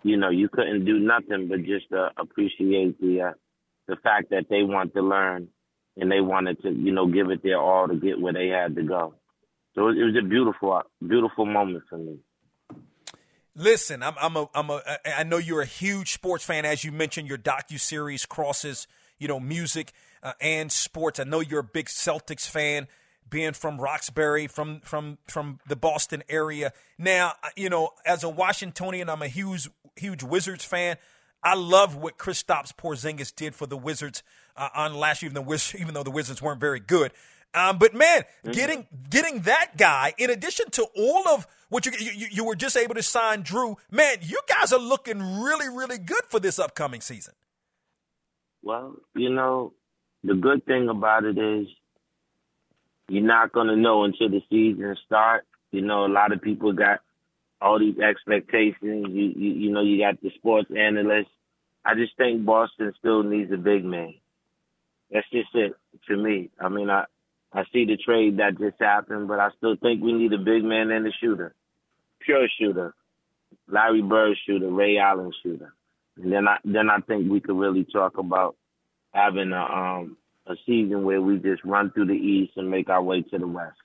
you 0.04 0.18
know 0.18 0.30
you 0.30 0.50
couldn't 0.50 0.86
do 0.86 1.00
nothing 1.00 1.48
but 1.48 1.64
just 1.64 1.92
uh, 1.92 2.10
appreciate 2.18 3.00
the 3.00 3.22
uh, 3.22 3.32
the 3.88 3.96
fact 3.98 4.32
that 4.32 4.46
they 4.50 4.64
want 4.64 4.94
to 4.94 5.02
learn 5.02 5.48
and 5.98 6.12
they 6.12 6.22
wanted 6.22 6.62
to 6.62 6.72
you 6.72 6.92
know 6.92 7.08
give 7.08 7.30
it 7.30 7.44
their 7.44 7.60
all 7.60 7.88
to 7.88 7.96
get 7.96 8.20
where 8.20 8.34
they 8.34 8.48
had 8.48 8.76
to 8.76 8.84
go. 8.84 9.14
So 9.76 9.90
it 9.90 10.04
was 10.04 10.16
a 10.18 10.26
beautiful, 10.26 10.82
beautiful 11.06 11.46
moment 11.46 11.84
for 11.90 11.98
me. 11.98 12.18
Listen, 13.56 14.04
I'm, 14.04 14.16
I'm 14.22 14.36
a, 14.36 14.50
I'm 14.54 14.70
a, 14.70 14.82
I 15.06 15.24
know 15.24 15.38
you're 15.38 15.62
a 15.62 15.66
huge 15.66 16.14
sports 16.14 16.44
fan. 16.44 16.66
As 16.66 16.84
you 16.84 16.92
mentioned, 16.92 17.28
your 17.28 17.38
docu 17.38 17.80
series 17.80 18.26
crosses, 18.26 18.88
you 19.20 19.28
know, 19.28 19.40
music 19.40 19.94
uh, 20.24 20.34
and 20.42 20.72
sports. 20.72 21.20
I 21.20 21.24
know 21.24 21.42
you're 21.42 21.60
a 21.60 21.64
big 21.64 21.86
Celtics 21.86 22.48
fan, 22.48 22.88
being 23.30 23.54
from 23.54 23.80
Roxbury, 23.80 24.48
from 24.48 24.82
from 24.82 25.18
from 25.26 25.60
the 25.68 25.76
Boston 25.76 26.24
area. 26.30 26.74
Now, 26.98 27.34
you 27.56 27.70
know, 27.70 27.92
as 28.06 28.24
a 28.24 28.30
Washingtonian, 28.30 29.10
I'm 29.10 29.22
a 29.22 29.28
huge, 29.28 29.70
huge 29.96 30.24
Wizards 30.24 30.66
fan. 30.66 30.98
I 31.44 31.56
love 31.56 31.96
what 31.96 32.18
Kristaps 32.18 32.74
Porzingis 32.76 33.34
did 33.34 33.56
for 33.56 33.68
the 33.68 33.78
Wizards 33.78 34.24
uh, 34.58 34.70
on 34.76 34.96
last 34.96 35.22
year, 35.22 35.32
even 35.32 35.46
though, 35.46 35.56
even 35.78 35.94
though 35.94 36.04
the 36.04 36.12
Wizards 36.12 36.42
weren't 36.42 36.60
very 36.60 36.80
good. 36.80 37.12
Um, 37.56 37.78
but 37.78 37.94
man, 37.94 38.22
mm-hmm. 38.22 38.52
getting 38.52 38.88
getting 39.10 39.42
that 39.42 39.78
guy 39.78 40.14
in 40.18 40.30
addition 40.30 40.70
to 40.72 40.86
all 40.98 41.28
of 41.30 41.48
what 41.70 41.86
you, 41.86 41.94
you 42.00 42.28
you 42.32 42.44
were 42.44 42.56
just 42.56 42.76
able 42.76 42.96
to 42.96 43.04
sign 43.04 43.44
Jrue, 43.44 43.78
man, 43.90 44.18
you 44.22 44.40
guys 44.48 44.74
are 44.74 44.80
looking 44.80 45.42
really 45.42 45.70
really 45.70 45.98
good 45.98 46.24
for 46.30 46.40
this 46.40 46.60
upcoming 46.60 47.02
season. 47.02 47.34
Well, 48.62 48.96
you 49.16 49.30
know, 49.30 49.74
the 50.24 50.34
good 50.34 50.66
thing 50.66 50.90
about 50.90 51.24
it 51.24 51.38
is 51.38 51.68
you're 53.08 53.24
not 53.24 53.52
going 53.52 53.68
to 53.68 53.76
know 53.76 54.04
until 54.04 54.30
the 54.30 54.42
season 54.50 54.96
starts. 55.06 55.48
You 55.72 55.82
know, 55.82 56.06
a 56.06 56.08
lot 56.08 56.32
of 56.32 56.42
people 56.42 56.74
got 56.74 57.00
all 57.62 57.80
these 57.80 58.00
expectations. 58.00 59.08
You, 59.10 59.34
you, 59.36 59.54
you 59.54 59.72
know, 59.72 59.82
you 59.82 60.00
got 60.00 60.22
the 60.22 60.32
sports 60.36 60.70
analysts. 60.76 61.30
I 61.86 61.94
just 61.94 62.18
think 62.18 62.44
Boston 62.46 62.94
still 62.98 63.24
needs 63.24 63.52
a 63.52 63.58
big 63.58 63.86
man. 63.86 64.16
That's 65.12 65.30
just 65.32 65.50
it 65.54 65.74
to 66.08 66.18
me. 66.18 66.50
I 66.60 66.70
mean, 66.70 66.90
I, 66.90 67.06
I 67.56 67.64
see 67.72 67.86
the 67.86 67.96
trade 67.96 68.38
that 68.38 68.60
just 68.60 68.76
happened, 68.82 69.30
but 69.30 69.40
I 69.40 69.50
still 69.58 69.78
think 69.78 70.04
we 70.04 70.12
need 70.12 70.34
a 70.34 70.38
big 70.38 70.64
man 70.64 70.92
and 70.92 71.08
a 71.08 71.12
shooter, 71.22 71.56
pure 72.20 72.48
shooter, 72.60 72.94
Larry 73.70 74.02
Bird 74.02 74.36
shooter, 74.46 74.70
Ray 74.70 74.98
Allen 74.98 75.32
shooter, 75.42 75.74
and 76.18 76.34
then 76.34 76.50
I 76.50 76.58
then 76.66 76.90
I 76.90 77.00
think 77.00 77.32
we 77.32 77.40
could 77.40 77.58
really 77.58 77.86
talk 77.86 78.18
about 78.18 78.58
having 79.14 79.54
a 79.54 79.64
um 79.64 80.18
a 80.46 80.56
season 80.66 81.06
where 81.06 81.22
we 81.22 81.38
just 81.38 81.64
run 81.64 81.92
through 81.92 82.08
the 82.08 82.14
East 82.14 82.54
and 82.58 82.70
make 82.70 82.90
our 82.90 83.02
way 83.02 83.22
to 83.22 83.38
the 83.38 83.48
West. 83.48 83.78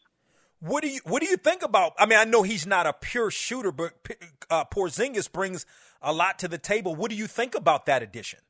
What 0.59 0.83
do 0.83 0.89
you 0.89 1.01
What 1.05 1.23
do 1.23 1.29
you 1.29 1.37
think 1.37 1.63
about? 1.63 1.93
I 1.97 2.07
mean, 2.07 2.19
I 2.19 2.25
know 2.25 2.43
he's 2.43 2.67
not 2.67 2.89
a 2.89 2.93
pure 2.93 3.31
shooter, 3.31 3.71
but 3.71 3.93
uh, 4.51 4.65
Porzingis 4.65 5.31
brings 5.31 5.65
a 6.03 6.13
lot 6.13 6.41
to 6.41 6.49
the 6.49 6.59
table. 6.59 6.97
What 6.97 7.11
do 7.11 7.17
you 7.17 7.29
think 7.29 7.55
about 7.55 7.87
that 7.87 8.03
addition? 8.03 8.41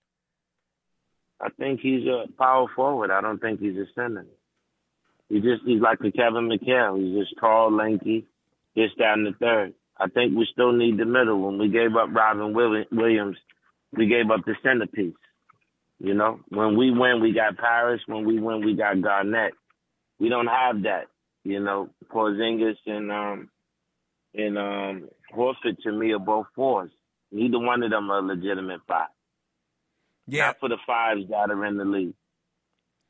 I 1.43 1.51
think 1.51 1.81
he's 1.81 2.07
a 2.07 2.25
power 2.39 2.67
forward. 2.75 3.11
I 3.11 3.21
don't 3.21 3.39
think 3.39 3.61
he's 3.61 3.77
a 3.77 3.87
center. 3.95 4.27
He 5.31 5.37
just 5.37 5.63
he's 5.65 5.81
like 5.81 6.01
a 6.01 6.11
Kevin 6.11 6.51
McHale. 6.51 7.01
He's 7.01 7.19
just 7.19 7.41
tall, 7.41 7.75
lanky, 7.75 8.27
this, 8.75 8.91
that, 8.99 9.15
and 9.15 9.27
the 9.27 9.33
third. 9.39 9.75
I 9.97 10.09
think 10.09 10.37
we 10.37 10.47
still 10.53 10.73
need 10.73 10.99
the 10.99 11.05
middle. 11.05 11.41
When 11.41 11.59
we 11.59 11.69
gave 11.69 11.95
up 11.95 12.09
Robin 12.13 12.53
Williams, 12.53 13.37
we 13.97 14.07
gave 14.07 14.31
up 14.31 14.45
the 14.45 14.57
centerpiece. 14.63 15.15
You 16.01 16.15
know, 16.15 16.41
when 16.49 16.77
we 16.77 16.91
win, 16.91 17.21
we 17.21 17.33
got 17.33 17.59
Parish. 17.59 18.01
When 18.07 18.27
we 18.27 18.41
win, 18.41 18.65
we 18.65 18.75
got 18.75 19.01
Garnett. 19.01 19.53
We 20.19 20.29
don't 20.29 20.49
have 20.49 20.83
that. 20.83 21.07
You 21.45 21.61
know, 21.61 21.91
Porzingis 22.13 22.77
and 22.87 23.13
um 23.13 23.51
and 24.35 24.59
um 24.59 25.09
Horford 25.35 25.79
to 25.85 25.93
me 25.93 26.13
are 26.13 26.19
both 26.19 26.47
fours. 26.57 26.91
Neither 27.31 27.59
one 27.59 27.83
of 27.83 27.91
them 27.91 28.11
are 28.11 28.21
legitimate 28.21 28.81
five. 28.89 29.09
Yeah. 30.27 30.47
Not 30.47 30.61
for 30.61 30.69
the 30.69 30.79
fives 30.87 31.29
that 31.29 31.51
are 31.51 31.65
in 31.67 31.77
the 31.77 31.85
league. 31.85 32.15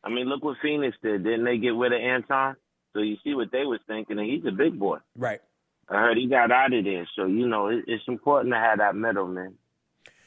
I 0.02 0.08
mean, 0.08 0.28
look 0.28 0.42
what 0.42 0.56
Phoenix 0.62 0.96
did. 1.02 1.24
Didn't 1.24 1.44
they 1.44 1.58
get 1.58 1.74
rid 1.74 1.92
of 1.92 2.00
Anton? 2.00 2.56
So 2.92 3.00
you 3.00 3.16
see 3.22 3.34
what 3.34 3.52
they 3.52 3.64
was 3.64 3.80
thinking, 3.86 4.18
and 4.18 4.28
he's 4.28 4.44
a 4.46 4.50
big 4.50 4.78
boy. 4.78 4.98
Right. 5.16 5.40
I 5.88 5.94
heard 5.94 6.16
he 6.16 6.28
got 6.28 6.50
out 6.50 6.72
of 6.72 6.84
there. 6.84 7.08
So 7.16 7.26
you 7.26 7.46
know, 7.46 7.68
it, 7.68 7.84
it's 7.86 8.04
important 8.08 8.52
to 8.54 8.58
have 8.58 8.78
that 8.78 8.94
middle, 8.94 9.26
man. 9.26 9.54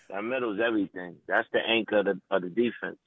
That 0.09 0.23
middle 0.23 0.53
is 0.53 0.59
everything. 0.65 1.15
That's 1.27 1.47
the 1.51 1.59
anchor 1.59 1.99
of 1.99 2.05
the, 2.05 2.21
of 2.29 2.41
the 2.43 2.49
defense. 2.49 2.99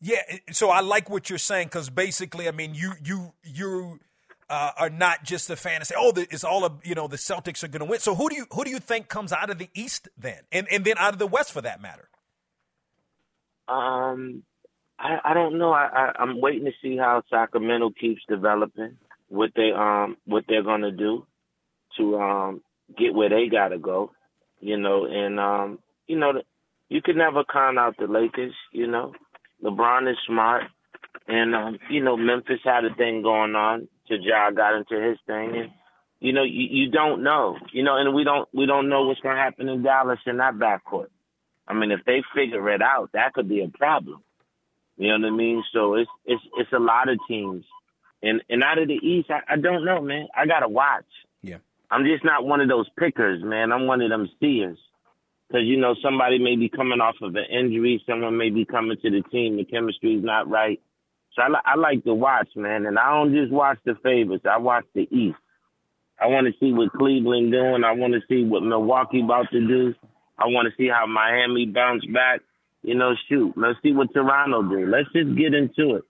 Yeah, 0.00 0.22
so 0.50 0.70
I 0.70 0.80
like 0.80 1.10
what 1.10 1.28
you're 1.28 1.38
saying 1.38 1.66
because 1.66 1.90
basically, 1.90 2.48
I 2.48 2.52
mean, 2.52 2.74
you 2.74 2.94
you 3.04 3.34
you 3.44 4.00
uh, 4.48 4.70
are 4.78 4.88
not 4.88 5.24
just 5.24 5.50
a 5.50 5.56
fan 5.56 5.76
and 5.76 5.86
say, 5.86 5.94
"Oh, 5.98 6.12
it's 6.16 6.42
all 6.42 6.64
of 6.64 6.80
you 6.84 6.94
know 6.94 7.06
the 7.06 7.18
Celtics 7.18 7.62
are 7.62 7.68
going 7.68 7.80
to 7.80 7.84
win." 7.86 8.00
So 8.00 8.14
who 8.14 8.30
do 8.30 8.36
you 8.36 8.46
who 8.52 8.64
do 8.64 8.70
you 8.70 8.78
think 8.78 9.08
comes 9.08 9.30
out 9.32 9.50
of 9.50 9.58
the 9.58 9.68
East 9.74 10.08
then, 10.16 10.40
and 10.50 10.66
and 10.70 10.84
then 10.84 10.96
out 10.96 11.12
of 11.12 11.18
the 11.18 11.26
West 11.26 11.52
for 11.52 11.60
that 11.60 11.82
matter? 11.82 12.08
Um, 13.68 14.42
I 15.00 15.18
I 15.24 15.34
don't 15.34 15.58
know. 15.58 15.72
I, 15.72 15.88
I 15.92 16.12
I'm 16.18 16.40
waiting 16.40 16.66
to 16.66 16.72
see 16.82 16.96
how 16.96 17.22
Sacramento 17.30 17.90
keeps 18.00 18.22
developing 18.28 18.96
what 19.28 19.50
they 19.56 19.72
um 19.72 20.16
what 20.26 20.44
they're 20.48 20.62
to 20.62 20.92
do 20.92 21.26
to 21.96 22.20
um 22.20 22.62
get 22.98 23.14
where 23.14 23.28
they 23.30 23.48
got 23.48 23.68
to 23.68 23.78
go 23.78 24.12
you 24.60 24.76
know, 24.76 25.06
and 25.06 25.40
um, 25.40 25.78
you 26.06 26.18
know, 26.18 26.32
you 26.88 27.02
can 27.02 27.16
never 27.16 27.44
count 27.44 27.78
out 27.78 27.96
the 27.98 28.06
Lakers. 28.06 28.54
You 28.72 28.86
know, 28.86 29.12
LeBron 29.64 30.10
is 30.10 30.18
smart, 30.26 30.64
and 31.26 31.54
um, 31.54 31.78
you 31.90 32.02
know, 32.02 32.16
Memphis 32.16 32.60
had 32.64 32.84
a 32.84 32.94
thing 32.94 33.22
going 33.22 33.54
on. 33.54 33.88
till 34.06 34.18
Ja 34.20 34.50
got 34.50 34.76
into 34.76 35.00
his 35.00 35.18
thing, 35.26 35.56
and 35.56 35.70
you 36.20 36.32
know, 36.32 36.42
you, 36.42 36.66
you 36.70 36.90
don't 36.90 37.22
know, 37.22 37.56
you 37.72 37.82
know, 37.82 37.96
and 37.96 38.14
we 38.14 38.24
don't 38.24 38.48
we 38.52 38.66
don't 38.66 38.88
know 38.88 39.06
what's 39.06 39.20
to 39.22 39.28
happen 39.28 39.68
in 39.68 39.82
Dallas 39.82 40.20
in 40.26 40.36
that 40.36 40.54
backcourt. 40.54 41.08
I 41.66 41.74
mean, 41.74 41.90
if 41.90 42.00
they 42.04 42.22
figure 42.34 42.68
it 42.70 42.82
out, 42.82 43.10
that 43.14 43.32
could 43.32 43.48
be 43.48 43.62
a 43.62 43.68
problem. 43.68 44.22
You 45.00 45.08
know 45.08 45.26
what 45.26 45.32
I 45.32 45.36
mean? 45.36 45.64
So 45.72 45.94
it's 45.94 46.10
it's 46.26 46.42
it's 46.58 46.72
a 46.72 46.78
lot 46.78 47.08
of 47.08 47.18
teams, 47.26 47.64
and 48.22 48.42
and 48.50 48.62
out 48.62 48.78
of 48.78 48.88
the 48.88 48.94
East, 48.94 49.30
I, 49.30 49.54
I 49.54 49.56
don't 49.56 49.84
know, 49.84 50.02
man. 50.02 50.28
I 50.36 50.44
gotta 50.44 50.68
watch. 50.68 51.06
Yeah, 51.42 51.56
I'm 51.90 52.04
just 52.04 52.22
not 52.22 52.44
one 52.44 52.60
of 52.60 52.68
those 52.68 52.86
pickers, 52.98 53.42
man. 53.42 53.72
I'm 53.72 53.86
one 53.86 54.02
of 54.02 54.10
them 54.10 54.28
seers. 54.38 54.78
Because, 55.48 55.66
you 55.66 55.78
know, 55.78 55.96
somebody 56.00 56.38
may 56.38 56.54
be 56.54 56.68
coming 56.68 57.00
off 57.00 57.16
of 57.22 57.34
an 57.34 57.44
injury. 57.50 58.00
Someone 58.06 58.36
may 58.36 58.50
be 58.50 58.64
coming 58.64 58.96
to 59.02 59.10
the 59.10 59.22
team. 59.30 59.56
The 59.56 59.64
chemistry's 59.64 60.22
not 60.22 60.48
right. 60.48 60.80
So 61.34 61.42
I, 61.42 61.48
li- 61.48 61.66
I 61.66 61.74
like 61.76 62.04
to 62.04 62.14
watch, 62.14 62.48
man. 62.54 62.86
And 62.86 62.96
I 62.96 63.10
don't 63.10 63.34
just 63.34 63.50
watch 63.50 63.78
the 63.84 63.96
favorites. 64.00 64.44
I 64.48 64.58
watch 64.58 64.84
the 64.94 65.08
East. 65.10 65.38
I 66.20 66.26
want 66.28 66.46
to 66.46 66.52
see 66.60 66.72
what 66.72 66.92
Cleveland 66.92 67.50
doing. 67.50 67.82
I 67.82 67.92
want 67.92 68.12
to 68.12 68.20
see 68.28 68.44
what 68.44 68.62
Milwaukee 68.62 69.22
about 69.22 69.50
to 69.50 69.66
do. 69.66 69.94
I 70.38 70.46
want 70.46 70.68
to 70.68 70.74
see 70.76 70.88
how 70.88 71.06
Miami 71.06 71.66
bounce 71.66 72.04
back. 72.06 72.42
You 72.82 72.94
know, 72.94 73.14
shoot. 73.28 73.52
Let's 73.56 73.78
see 73.82 73.92
what 73.92 74.12
Toronto 74.12 74.62
do. 74.62 74.86
Let's 74.86 75.12
just 75.12 75.36
get 75.36 75.54
into 75.54 75.96
it. 75.96 76.04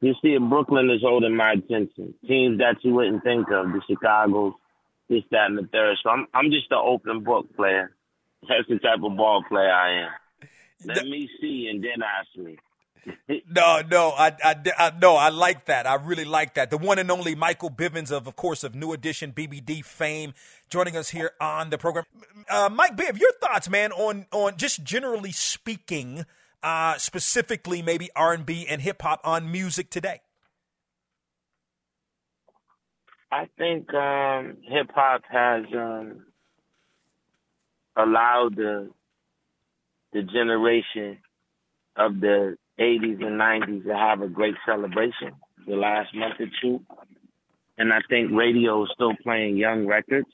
You 0.00 0.14
see, 0.22 0.36
Brooklyn 0.38 0.90
is 0.90 1.02
holding 1.02 1.36
my 1.36 1.52
attention. 1.52 2.14
Teams 2.26 2.58
that 2.58 2.76
you 2.82 2.94
wouldn't 2.94 3.24
think 3.24 3.46
of, 3.50 3.66
the 3.66 3.80
Chicago's, 3.88 4.52
this, 5.08 5.22
that, 5.30 5.46
and 5.46 5.58
the 5.58 5.68
third. 5.72 5.96
So 6.02 6.10
I'm 6.10 6.26
I'm 6.34 6.50
just 6.50 6.70
an 6.70 6.78
open 6.80 7.24
book 7.24 7.54
player. 7.56 7.92
That's 8.48 8.68
the 8.68 8.78
type 8.78 9.02
of 9.02 9.16
ball 9.16 9.42
player 9.48 9.72
I 9.72 10.04
am. 10.04 10.10
Let 10.84 11.04
me 11.04 11.28
see 11.40 11.68
and 11.70 11.82
then 11.82 12.02
ask 12.02 12.28
me. 12.36 12.56
No, 13.48 13.82
no, 13.90 14.10
I, 14.10 14.36
I, 14.42 14.56
I, 14.78 14.92
no, 15.00 15.16
I 15.16 15.28
like 15.28 15.66
that. 15.66 15.86
I 15.86 15.94
really 15.94 16.24
like 16.24 16.54
that. 16.54 16.70
The 16.70 16.78
one 16.78 16.98
and 16.98 17.10
only 17.10 17.34
Michael 17.34 17.70
Bivins 17.70 18.10
of, 18.10 18.26
of 18.26 18.36
course, 18.36 18.64
of 18.64 18.74
New 18.74 18.92
Edition 18.92 19.32
BBD 19.32 19.84
fame, 19.84 20.34
joining 20.68 20.96
us 20.96 21.10
here 21.10 21.32
on 21.40 21.70
the 21.70 21.78
program. 21.78 22.04
Uh, 22.48 22.68
Mike 22.72 22.96
Biv, 22.96 23.18
your 23.18 23.32
thoughts, 23.40 23.68
man, 23.68 23.92
on 23.92 24.26
on 24.32 24.56
just 24.56 24.82
generally 24.84 25.32
speaking, 25.32 26.24
uh, 26.62 26.96
specifically 26.98 27.82
maybe 27.82 28.10
R 28.14 28.32
and 28.32 28.46
B 28.46 28.66
and 28.68 28.80
hip 28.82 29.02
hop 29.02 29.20
on 29.24 29.50
music 29.50 29.90
today. 29.90 30.20
I 33.30 33.48
think 33.58 33.92
um, 33.92 34.56
hip 34.62 34.90
hop 34.94 35.22
has 35.30 35.64
um, 35.74 36.24
allowed 37.96 38.56
the 38.56 38.90
the 40.12 40.22
generation 40.22 41.18
of 41.96 42.20
the 42.20 42.56
80s 42.78 43.24
and 43.24 43.40
90s 43.40 43.84
to 43.84 43.96
have 43.96 44.22
a 44.22 44.28
great 44.28 44.54
celebration 44.66 45.32
the 45.66 45.76
last 45.76 46.14
month 46.14 46.34
or 46.40 46.46
two. 46.62 46.80
And 47.76 47.92
I 47.92 48.00
think 48.08 48.32
radio 48.32 48.84
is 48.84 48.90
still 48.94 49.14
playing 49.22 49.56
young 49.56 49.86
records, 49.86 50.28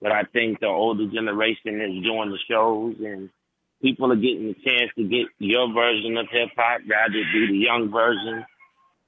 but 0.00 0.12
I 0.12 0.24
think 0.32 0.60
the 0.60 0.66
older 0.66 1.06
generation 1.06 1.80
is 1.80 2.02
doing 2.04 2.30
the 2.30 2.38
shows 2.48 2.96
and 2.98 3.30
people 3.82 4.12
are 4.12 4.16
getting 4.16 4.48
the 4.48 4.54
chance 4.54 4.90
to 4.96 5.04
get 5.04 5.26
your 5.38 5.72
version 5.72 6.16
of 6.16 6.26
hip 6.30 6.50
hop 6.56 6.80
rather 6.88 7.22
be 7.32 7.46
the 7.48 7.56
young 7.56 7.90
version, 7.90 8.44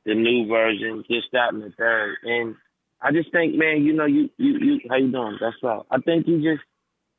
the 0.04 0.14
new 0.14 0.46
version, 0.46 1.04
just 1.10 1.28
that 1.32 1.52
and 1.52 1.62
the 1.62 1.72
third. 1.76 2.16
And 2.24 2.54
I 3.00 3.12
just 3.12 3.32
think, 3.32 3.54
man, 3.54 3.84
you 3.84 3.92
know, 3.92 4.06
you 4.06 4.30
you 4.36 4.58
you 4.58 4.80
how 4.88 4.96
you 4.96 5.10
doing? 5.10 5.38
That's 5.40 5.56
all. 5.62 5.86
I 5.90 5.98
think 5.98 6.26
you 6.26 6.42
just 6.42 6.64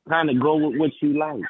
kind 0.09 0.29
of 0.29 0.39
go 0.41 0.55
with 0.55 0.77
what 0.79 0.91
you 1.01 1.17
like. 1.17 1.43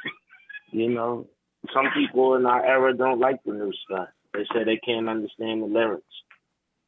You 0.71 0.89
know, 0.89 1.27
some 1.73 1.87
people 1.95 2.35
in 2.35 2.45
our 2.45 2.65
era 2.65 2.95
don't 2.95 3.19
like 3.19 3.43
the 3.45 3.53
new 3.53 3.71
stuff. 3.85 4.07
They 4.33 4.45
say 4.53 4.63
they 4.63 4.77
can't 4.77 5.09
understand 5.09 5.61
the 5.61 5.67
lyrics. 5.67 6.03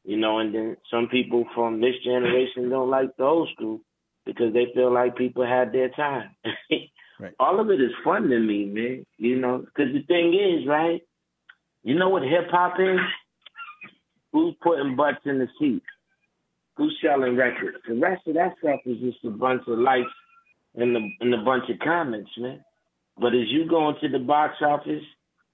You 0.04 0.16
know, 0.16 0.38
and 0.38 0.54
then 0.54 0.76
some 0.90 1.08
people 1.08 1.44
from 1.54 1.80
this 1.80 1.94
generation 2.04 2.68
don't 2.68 2.90
like 2.90 3.16
the 3.16 3.24
old 3.24 3.48
school 3.54 3.80
because 4.26 4.52
they 4.52 4.66
feel 4.74 4.92
like 4.92 5.16
people 5.16 5.46
had 5.46 5.72
their 5.72 5.90
time. 5.90 6.30
right. 7.20 7.34
All 7.38 7.60
of 7.60 7.70
it 7.70 7.80
is 7.80 7.92
fun 8.02 8.28
to 8.28 8.38
me, 8.38 8.64
man. 8.64 9.06
You 9.18 9.38
know, 9.38 9.58
because 9.58 9.92
the 9.92 10.02
thing 10.02 10.34
is, 10.34 10.66
right? 10.66 11.02
You 11.84 11.96
know 11.96 12.08
what 12.08 12.22
hip 12.22 12.50
hop 12.50 12.74
is? 12.80 12.98
Who's 14.32 14.54
putting 14.62 14.96
butts 14.96 15.20
in 15.24 15.38
the 15.38 15.48
seats? 15.60 15.86
who's 16.76 16.96
selling 17.02 17.36
records. 17.36 17.76
The 17.86 17.94
rest 17.94 18.26
of 18.26 18.34
that 18.34 18.54
stuff 18.58 18.80
is 18.86 18.98
just 18.98 19.24
a 19.24 19.30
bunch 19.30 19.62
of 19.66 19.78
likes 19.78 20.10
and 20.74 20.96
and 21.20 21.34
a 21.34 21.44
bunch 21.44 21.64
of 21.70 21.78
comments, 21.78 22.30
man. 22.38 22.64
But 23.18 23.34
as 23.34 23.48
you 23.48 23.68
go 23.68 23.90
into 23.90 24.08
the 24.08 24.24
box 24.24 24.56
office 24.62 25.04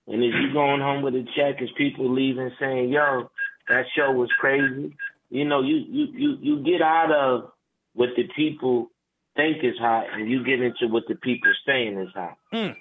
and 0.07 0.23
as 0.23 0.31
you 0.41 0.53
going 0.53 0.81
home 0.81 1.03
with 1.03 1.15
a 1.15 1.25
check, 1.37 1.61
as 1.63 1.69
people 1.77 2.13
leaving 2.13 2.51
saying, 2.59 2.91
"Yo, 2.91 3.31
that 3.69 3.85
show 3.97 4.13
was 4.13 4.31
crazy," 4.39 4.97
you 5.31 5.45
know, 5.45 5.63
you 5.63 5.77
you 5.77 6.07
you 6.13 6.39
you 6.41 6.65
get 6.65 6.83
out 6.83 7.11
of 7.13 7.53
what 7.95 8.11
the 8.17 8.25
people 8.37 8.91
think 9.37 9.59
is 9.63 9.79
hot, 9.79 10.07
and 10.13 10.31
you 10.31 10.45
get 10.45 10.61
into 10.61 10.89
what 10.89 11.05
the 11.09 11.15
people 11.17 11.53
saying 11.67 11.99
is 11.99 12.09
hot. 12.15 12.37
Mm. 12.53 12.77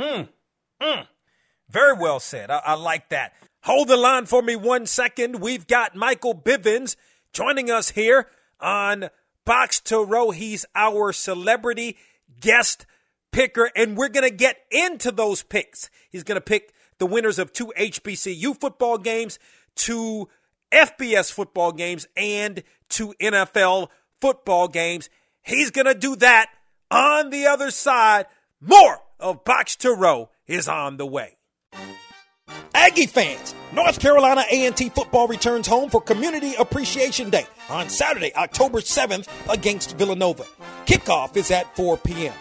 Mm, 0.00 0.28
mm. 0.82 1.06
Very 1.68 1.94
well 1.94 2.20
said. 2.20 2.50
I, 2.50 2.60
I 2.64 2.74
like 2.74 3.10
that. 3.10 3.32
Hold 3.64 3.88
the 3.88 3.96
line 3.96 4.26
for 4.26 4.42
me 4.42 4.56
one 4.56 4.86
second. 4.86 5.40
We've 5.40 5.66
got 5.66 5.94
Michael 5.94 6.34
Bivins 6.34 6.96
joining 7.32 7.70
us 7.70 7.90
here 7.90 8.26
on 8.58 9.10
Box 9.44 9.80
to 9.80 10.02
Row. 10.02 10.30
He's 10.30 10.64
our 10.74 11.12
celebrity 11.12 11.98
guest 12.40 12.86
picker, 13.32 13.70
and 13.74 13.96
we're 13.96 14.08
going 14.08 14.28
to 14.28 14.34
get 14.34 14.56
into 14.70 15.10
those 15.10 15.42
picks. 15.42 15.90
He's 16.10 16.24
going 16.24 16.36
to 16.36 16.40
pick 16.40 16.72
the 16.98 17.06
winners 17.06 17.38
of 17.38 17.52
two 17.52 17.72
HBCU 17.78 18.60
football 18.60 18.98
games, 18.98 19.38
two 19.74 20.28
FBS 20.72 21.32
football 21.32 21.72
games, 21.72 22.06
and 22.16 22.62
two 22.88 23.14
NFL 23.20 23.88
football 24.20 24.68
games. 24.68 25.08
He's 25.42 25.70
going 25.70 25.86
to 25.86 25.94
do 25.94 26.16
that 26.16 26.50
on 26.90 27.30
the 27.30 27.46
other 27.46 27.70
side. 27.70 28.26
More 28.60 29.00
of 29.18 29.44
Box 29.44 29.76
to 29.76 29.92
Row 29.92 30.30
is 30.46 30.68
on 30.68 30.96
the 30.96 31.06
way. 31.06 31.36
Aggie 32.74 33.06
fans, 33.06 33.54
North 33.72 34.00
Carolina 34.00 34.44
A&T 34.50 34.88
football 34.90 35.28
returns 35.28 35.66
home 35.66 35.90
for 35.90 36.00
Community 36.00 36.54
Appreciation 36.58 37.30
Day 37.30 37.46
on 37.68 37.88
Saturday, 37.88 38.34
October 38.34 38.80
7th 38.80 39.28
against 39.48 39.96
Villanova. 39.96 40.44
Kickoff 40.86 41.36
is 41.36 41.50
at 41.50 41.74
4 41.76 41.98
p.m. 41.98 42.34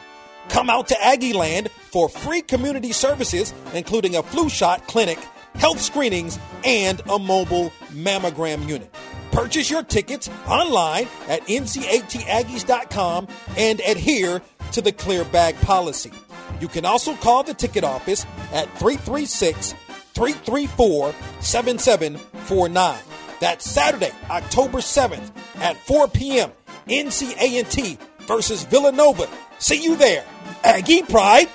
Come 0.50 0.70
out 0.70 0.88
to 0.89 1.04
Aggie 1.04 1.34
Land 1.34 1.72
for 1.72 2.10
free 2.10 2.41
community 2.41 2.91
services, 2.91 3.54
including 3.74 4.16
a 4.16 4.24
flu 4.24 4.50
shot 4.50 4.88
clinic, 4.88 5.20
health 5.56 5.80
screenings, 5.80 6.39
and 6.64 7.02
a 7.10 7.20
mobile 7.20 7.72
mammogram 7.91 8.68
unit. 8.68 8.93
Purchase 9.32 9.70
your 9.70 9.84
tickets 9.84 10.30
online 10.47 11.08
at 11.28 11.41
ncataggies.com 11.47 13.28
and 13.58 13.80
adhere 13.82 14.41
to 14.72 14.82
the 14.82 14.91
clear 14.91 15.24
bag 15.26 15.56
policy. 15.62 16.12
You 16.60 16.68
can 16.68 16.84
also 16.84 17.16
call 17.16 17.43
the 17.43 17.54
ticket 17.54 17.84
office 17.84 18.26
at 18.52 18.68
336 18.80 19.74
334 20.14 21.14
7749. 21.41 23.00
That's 23.39 23.70
Saturday, 23.70 24.12
October 24.30 24.80
7th 24.80 25.32
at 25.58 25.78
4 25.78 26.08
p.m. 26.10 26.52
NCA&T 26.88 27.97
versus 28.22 28.64
Villanova. 28.64 29.30
See 29.60 29.82
you 29.82 29.95
there. 29.95 30.26
Aggie 30.64 31.03
Pride. 31.03 31.47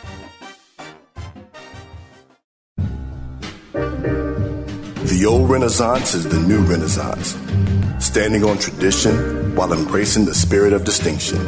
The 5.05 5.27
old 5.29 5.51
Renaissance 5.51 6.15
is 6.15 6.29
the 6.29 6.41
new 6.41 6.61
Renaissance, 6.61 7.37
standing 8.05 8.45
on 8.45 8.59
tradition 8.59 9.55
while 9.55 9.73
embracing 9.73 10.25
the 10.25 10.35
spirit 10.35 10.73
of 10.73 10.85
distinction. 10.85 11.39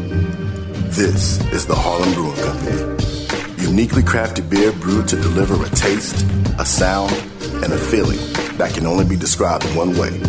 This 0.90 1.40
is 1.52 1.66
the 1.66 1.74
Harlem 1.74 2.12
Brewing 2.14 2.36
Company. 2.36 3.62
Uniquely 3.62 4.02
crafted 4.02 4.48
beer 4.48 4.72
brewed 4.72 5.08
to 5.08 5.16
deliver 5.16 5.62
a 5.64 5.68
taste, 5.70 6.24
a 6.58 6.64
sound, 6.64 7.12
and 7.64 7.72
a 7.72 7.78
feeling 7.78 8.18
that 8.58 8.72
can 8.74 8.86
only 8.86 9.04
be 9.04 9.16
described 9.16 9.64
in 9.64 9.74
one 9.74 9.96
way 9.96 10.20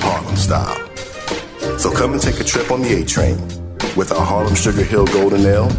Harlem 0.00 0.36
style. 0.36 0.76
So 1.78 1.92
come 1.92 2.12
and 2.12 2.22
take 2.22 2.40
a 2.40 2.44
trip 2.44 2.70
on 2.70 2.82
the 2.82 3.02
A 3.02 3.04
train 3.04 3.36
with 3.96 4.12
our 4.12 4.24
Harlem 4.24 4.54
Sugar 4.54 4.84
Hill 4.84 5.06
Golden 5.06 5.44
Ale 5.44 5.70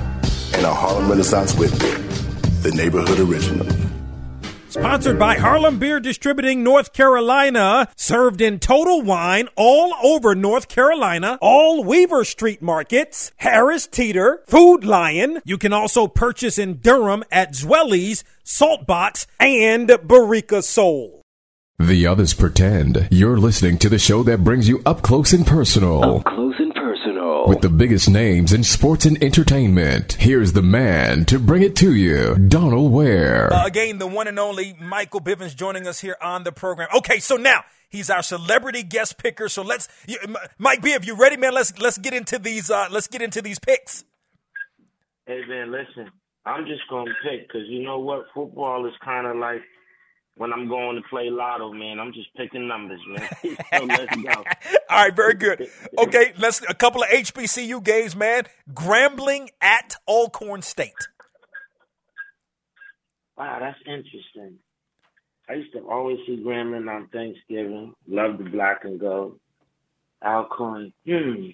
and 0.54 0.66
a 0.66 0.74
Harlem 0.74 1.10
Renaissance 1.10 1.56
Wit 1.56 1.78
Beer, 1.80 1.97
the 2.62 2.72
neighborhood 2.76 3.20
original. 3.20 3.68
Sponsored 4.70 5.20
by 5.20 5.36
Harlem 5.36 5.80
Beer 5.80 5.99
Distributing 5.99 6.64
North 6.64 6.93
Carolina. 6.93 7.89
Served 7.97 8.39
in 8.39 8.58
Total 8.58 9.02
Wine 9.02 9.49
all 9.58 9.93
over 10.02 10.34
North 10.34 10.70
Carolina. 10.70 11.38
All 11.41 11.84
Weaver 11.84 12.24
Street 12.24 12.62
markets. 12.62 13.34
Harris 13.36 13.86
Teeter. 13.86 14.43
Food 14.47 14.86
Lion. 14.86 15.41
You 15.43 15.58
can 15.58 15.74
also 15.74 16.08
purchase 16.08 16.58
in 16.58 16.78
Durham 16.78 17.26
at 17.34 17.54
Zweli's, 17.54 18.24
Saltbox, 18.45 19.28
and 19.41 19.89
Boricua 19.89 20.64
Soul. 20.64 21.22
The 21.78 22.08
others 22.08 22.34
pretend. 22.34 23.10
You're 23.12 23.38
listening 23.38 23.78
to 23.80 23.89
the 23.89 23.99
show 23.99 24.24
that 24.24 24.43
brings 24.45 24.70
you 24.70 24.82
up 24.86 25.02
close 25.02 25.34
and 25.34 25.45
personal. 25.45 26.24
Up 27.42 27.48
close 27.48 27.56
and 27.56 27.56
personal. 27.56 27.56
With 27.56 27.62
the 27.62 27.70
biggest 27.70 28.10
names 28.10 28.54
in 28.54 28.64
sports 28.64 29.06
and 29.06 29.22
entertainment. 29.24 30.14
Here's 30.14 30.54
the 30.54 30.62
man 30.62 31.26
to 31.26 31.39
bring 31.39 31.64
it 31.64 31.76
to 31.78 31.94
you, 31.94 32.36
Donal 32.38 32.89
Ware. 32.89 33.54
Uh, 33.54 33.66
again, 33.66 33.98
the 33.98 34.08
one 34.08 34.28
and 34.28 34.39
only 34.39 34.76
Michael 34.80 35.22
Bivins 35.22 35.56
joining 35.56 35.88
us 35.88 36.00
here 36.00 36.18
on 36.22 36.44
the 36.44 36.52
program. 36.52 36.89
Okay, 36.96 37.20
so 37.20 37.36
now 37.36 37.64
he's 37.89 38.10
our 38.10 38.24
celebrity 38.24 38.84
guest 38.84 39.18
picker. 39.18 39.50
So 39.50 39.62
let's, 39.62 39.88
you, 40.08 40.18
Mike 40.58 40.82
B, 40.82 40.94
if 40.94 41.06
you 41.06 41.16
ready, 41.16 41.38
man, 41.38 41.54
let's 41.54 41.78
let's 41.80 41.98
get 41.98 42.14
into 42.14 42.39
these. 42.39 42.70
Uh, 42.70 42.88
let's 42.92 43.08
get 43.08 43.22
into 43.22 43.42
these 43.42 43.60
picks. 43.60 44.06
Hey 45.26 45.42
man, 45.48 45.72
listen, 45.72 46.12
I'm 46.46 46.66
just 46.66 46.82
gonna 46.89 47.12
pick 47.24 47.48
because 47.48 47.68
you 47.68 47.84
know 47.84 48.00
what, 48.00 48.26
football 48.34 48.86
is 48.88 48.94
kind 49.04 49.28
of 49.28 49.38
like 49.38 49.62
when 50.38 50.54
I'm 50.54 50.68
going 50.68 50.96
to 50.96 51.02
play 51.10 51.30
lotto, 51.30 51.74
man. 51.74 52.00
I'm 52.00 52.14
just 52.14 52.34
picking 52.36 52.68
numbers, 52.68 53.02
man. 53.08 53.30
so 53.74 53.86
let's 53.86 54.16
go. 54.16 54.32
All 54.90 55.04
right, 55.04 55.16
very 55.16 55.34
good. 55.34 55.70
Okay, 55.98 56.34
let's 56.38 56.62
a 56.68 56.74
couple 56.74 57.04
of 57.04 57.10
HBCU 57.10 57.84
games, 57.84 58.16
man. 58.16 58.44
Grambling 58.74 59.50
at 59.62 59.96
Alcorn 60.08 60.62
State. 60.62 60.94
Wow, 63.38 63.58
that's 63.60 63.80
interesting. 63.86 64.60
I 65.50 65.54
used 65.54 65.74
to 65.74 65.80
always 65.90 66.20
see 66.26 66.42
Grambling 66.46 66.90
on 66.90 67.08
Thanksgiving. 67.08 67.94
Love 68.08 68.38
the 68.38 68.46
black 68.46 68.84
and 68.84 69.00
gold. 69.00 69.40
Alcorn, 70.24 70.94
hmm. 71.06 71.50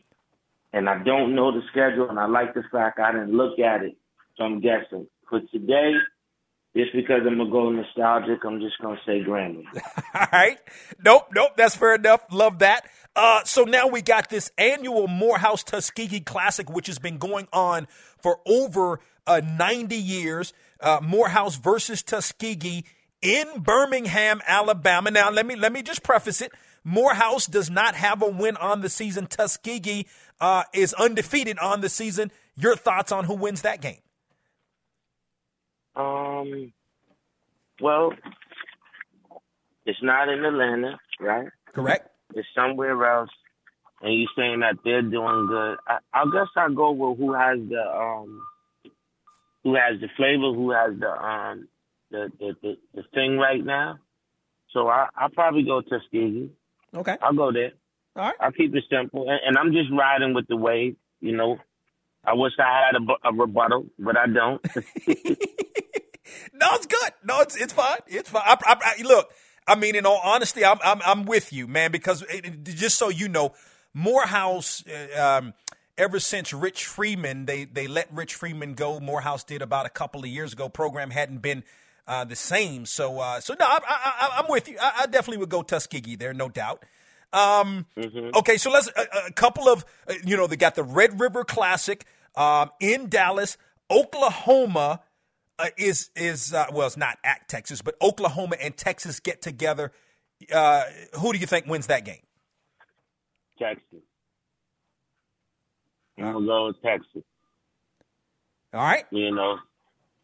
And 0.73 0.89
I 0.89 1.01
don't 1.01 1.33
know 1.33 1.51
the 1.51 1.61
schedule, 1.71 2.09
and 2.09 2.19
I 2.19 2.25
like 2.25 2.53
the 2.53 2.63
fact 2.71 2.99
I 2.99 3.13
didn't 3.13 3.35
look 3.35 3.57
at 3.57 3.83
it. 3.83 3.95
So 4.35 4.43
I'm 4.43 4.59
guessing. 4.59 5.07
For 5.29 5.39
today, 5.51 5.93
just 6.77 6.93
because 6.93 7.21
I'm 7.25 7.37
gonna 7.37 7.49
go 7.49 7.69
nostalgic, 7.71 8.45
I'm 8.45 8.61
just 8.61 8.79
gonna 8.81 8.99
say 9.05 9.23
Grambling. 9.23 9.65
All 10.13 10.27
right. 10.31 10.57
Nope, 11.03 11.29
nope, 11.33 11.51
that's 11.57 11.75
fair 11.75 11.95
enough. 11.95 12.21
Love 12.31 12.59
that. 12.59 12.87
Uh, 13.15 13.43
so 13.43 13.63
now 13.63 13.87
we 13.87 14.01
got 14.01 14.29
this 14.29 14.51
annual 14.57 15.07
Morehouse 15.07 15.63
Tuskegee 15.63 16.19
Classic, 16.19 16.69
which 16.69 16.87
has 16.87 16.99
been 16.99 17.17
going 17.17 17.47
on 17.51 17.87
for 18.21 18.39
over 18.45 18.99
uh, 19.25 19.41
90 19.43 19.95
years. 19.95 20.53
Uh, 20.79 20.99
Morehouse 21.01 21.55
versus 21.55 22.03
Tuskegee 22.03 22.85
in 23.21 23.47
Birmingham, 23.59 24.41
Alabama. 24.45 25.09
Now 25.09 25.31
let 25.31 25.45
me 25.45 25.55
let 25.55 25.71
me 25.71 25.81
just 25.81 26.03
preface 26.03 26.41
it. 26.41 26.51
Morehouse 26.83 27.47
does 27.47 27.69
not 27.69 27.95
have 27.95 28.21
a 28.21 28.29
win 28.29 28.55
on 28.57 28.81
the 28.81 28.89
season. 28.89 29.27
Tuskegee 29.27 30.07
uh, 30.39 30.63
is 30.73 30.93
undefeated 30.93 31.57
on 31.59 31.81
the 31.81 31.89
season. 31.89 32.31
Your 32.55 32.75
thoughts 32.75 33.11
on 33.11 33.25
who 33.25 33.33
wins 33.33 33.63
that 33.63 33.81
game? 33.81 33.97
Um, 35.97 36.71
well, 37.81 38.13
it's 39.85 39.99
not 40.03 40.29
in 40.29 40.45
Atlanta, 40.45 40.99
right? 41.19 41.47
Correct. 41.73 42.09
It's 42.35 42.47
somewhere 42.55 43.03
else, 43.05 43.29
and 44.01 44.13
you're 44.13 44.29
saying 44.37 44.59
that 44.59 44.75
they're 44.83 45.01
doing 45.01 45.47
good. 45.47 45.77
I, 45.87 45.97
I 46.13 46.25
guess 46.31 46.47
I 46.55 46.71
go 46.73 46.91
with 46.91 47.17
who 47.17 47.33
has 47.33 47.57
the 47.69 47.81
um, 47.81 48.41
who 49.63 49.75
has 49.75 49.99
the 49.99 50.07
flavor, 50.17 50.53
who 50.53 50.71
has 50.71 50.99
the 50.99 51.09
um, 51.09 51.67
the 52.11 52.31
the 52.39 52.55
the, 52.61 52.77
the 52.93 53.03
thing 53.13 53.37
right 53.37 53.63
now. 53.63 53.97
So 54.73 54.87
I 54.87 55.07
I'll 55.15 55.29
probably 55.29 55.63
go 55.63 55.81
Tuskegee. 55.81 56.51
Okay. 56.95 57.17
I'll 57.21 57.33
go 57.33 57.51
there. 57.51 57.71
All 58.15 58.23
right. 58.23 58.35
I'll 58.39 58.51
keep 58.51 58.75
it 58.75 58.83
simple, 58.89 59.29
and, 59.29 59.39
and 59.45 59.57
I'm 59.57 59.71
just 59.71 59.89
riding 59.91 60.33
with 60.33 60.47
the 60.47 60.57
wave. 60.57 60.95
You 61.21 61.35
know, 61.35 61.57
I 62.23 62.33
wish 62.33 62.53
I 62.59 62.85
had 62.85 62.95
a, 62.95 63.29
a 63.29 63.33
rebuttal, 63.33 63.85
but 63.97 64.17
I 64.17 64.27
don't. 64.27 64.61
no, 66.67 66.75
it's 66.75 66.85
good. 66.85 67.11
No, 67.23 67.41
it's 67.41 67.55
it's 67.55 67.73
fine. 67.73 67.99
It's 68.07 68.29
fine. 68.29 68.43
I, 68.45 68.57
I, 68.65 68.77
I, 68.81 69.01
look, 69.03 69.31
I 69.67 69.75
mean, 69.75 69.95
in 69.95 70.05
all 70.05 70.21
honesty, 70.23 70.65
I'm 70.65 70.77
I'm, 70.83 71.01
I'm 71.05 71.25
with 71.25 71.53
you, 71.53 71.67
man. 71.67 71.91
Because 71.91 72.23
it, 72.29 72.63
just 72.63 72.97
so 72.97 73.09
you 73.09 73.27
know, 73.27 73.53
Morehouse. 73.93 74.83
Um, 75.17 75.53
ever 75.97 76.19
since 76.19 76.53
Rich 76.53 76.85
Freeman, 76.85 77.45
they 77.45 77.65
they 77.65 77.87
let 77.87 78.13
Rich 78.13 78.35
Freeman 78.35 78.75
go. 78.75 78.99
Morehouse 78.99 79.43
did 79.43 79.61
about 79.61 79.85
a 79.85 79.89
couple 79.89 80.21
of 80.21 80.27
years 80.27 80.53
ago. 80.53 80.69
Program 80.69 81.09
hadn't 81.09 81.41
been 81.41 81.63
uh, 82.07 82.23
the 82.23 82.35
same. 82.35 82.85
So 82.85 83.19
uh, 83.19 83.39
so 83.39 83.55
no, 83.59 83.65
I, 83.67 84.41
am 84.43 84.45
with 84.49 84.67
you. 84.67 84.77
I, 84.79 85.01
I, 85.01 85.05
definitely 85.07 85.37
would 85.37 85.49
go 85.49 85.63
Tuskegee 85.63 86.15
there, 86.15 86.33
no 86.33 86.49
doubt. 86.49 86.83
Um, 87.33 87.85
mm-hmm. 87.97 88.29
Okay, 88.35 88.57
so 88.57 88.71
let's 88.71 88.89
a, 88.95 89.27
a 89.27 89.31
couple 89.33 89.67
of 89.67 89.85
uh, 90.07 90.13
you 90.23 90.37
know 90.37 90.47
they 90.47 90.55
got 90.55 90.75
the 90.75 90.83
Red 90.83 91.19
River 91.19 91.43
Classic 91.43 92.05
um, 92.35 92.71
in 92.79 93.09
Dallas, 93.09 93.57
Oklahoma. 93.89 95.01
Uh, 95.59 95.69
is 95.77 96.11
is 96.15 96.53
uh, 96.53 96.67
well, 96.71 96.85
it's 96.87 96.97
not 96.97 97.17
at 97.23 97.47
Texas, 97.47 97.81
but 97.81 97.95
Oklahoma 98.01 98.57
and 98.61 98.77
Texas 98.77 99.19
get 99.19 99.41
together. 99.41 99.91
Uh, 100.53 100.83
who 101.19 101.33
do 101.33 101.39
you 101.39 101.47
think 101.47 101.65
wins 101.65 101.87
that 101.87 102.05
game? 102.05 102.21
Texas. 103.59 104.01
I'm 106.17 106.33
gonna 106.33 106.45
go 106.45 106.67
with 106.67 106.81
Texas. 106.81 107.23
All 108.73 108.81
right. 108.81 109.05
You 109.11 109.33
know, 109.33 109.57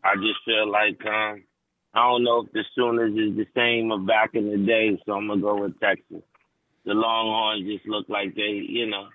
I 0.03 0.15
just 0.15 0.39
feel 0.45 0.69
like 0.69 0.99
um, 1.05 1.43
I 1.93 2.09
don't 2.09 2.23
know 2.23 2.41
if 2.41 2.51
the 2.51 2.63
Sooners 2.75 3.13
is 3.13 3.35
the 3.37 3.45
same 3.55 3.91
of 3.91 4.05
back 4.05 4.31
in 4.33 4.49
the 4.49 4.57
day, 4.57 4.99
so 5.05 5.13
I'm 5.13 5.27
gonna 5.27 5.41
go 5.41 5.61
with 5.61 5.79
Texas. 5.79 6.23
The 6.85 6.93
Longhorns 6.93 7.65
just 7.65 7.87
look 7.87 8.09
like 8.09 8.35
they, 8.35 8.61
you 8.67 8.87
know, 8.87 9.07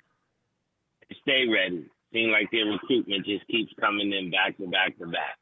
stay 1.23 1.47
ready. 1.47 1.85
Seem 2.13 2.31
like 2.31 2.51
their 2.51 2.65
recruitment 2.65 3.27
just 3.27 3.47
keeps 3.49 3.73
coming 3.79 4.13
in 4.13 4.31
back 4.31 4.57
to 4.57 4.67
back 4.67 4.99
to 4.99 5.07
back. 5.07 5.37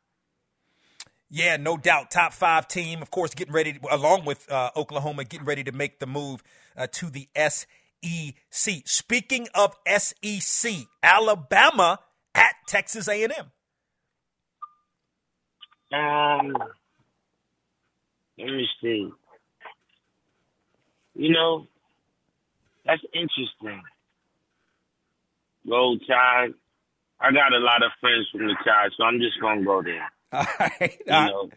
Yeah, 1.29 1.57
no 1.57 1.77
doubt. 1.77 2.11
Top 2.11 2.33
five 2.33 2.69
team, 2.69 3.03
of 3.03 3.11
course, 3.11 3.35
getting 3.35 3.53
ready, 3.53 3.75
to, 3.75 3.95
along 3.95 4.25
with 4.25 4.51
uh, 4.51 4.71
Oklahoma, 4.77 5.25
getting 5.25 5.47
ready 5.47 5.65
to 5.65 5.73
make 5.73 5.99
the 5.99 6.07
move 6.07 6.43
uh, 6.77 6.87
to 6.93 7.11
the 7.11 7.29
SEC. 7.37 8.83
Speaking 8.85 9.49
of 9.55 9.75
SEC, 9.87 10.73
Alabama 11.03 11.99
at 12.35 12.55
Texas 12.69 13.09
A&M. 13.09 13.31
Um, 15.93 16.53
let 18.39 18.47
me 18.47 18.67
see. 18.81 19.11
You 21.15 21.33
know, 21.33 21.67
that's 22.85 23.03
interesting. 23.13 23.83
Roll 25.67 25.99
Tide. 25.99 26.55
I 27.19 27.33
got 27.33 27.53
a 27.53 27.59
lot 27.59 27.83
of 27.83 27.91
friends 28.01 28.29
from 28.31 28.47
the 28.47 28.55
Tide, 28.65 28.91
so 28.97 29.05
I'm 29.05 29.19
just 29.19 29.41
gonna 29.41 29.65
go 29.65 29.83
there. 29.83 30.11
All 30.33 30.47
right. 30.61 30.99
You 31.07 31.13
uh, 31.13 31.27
know, 31.27 31.51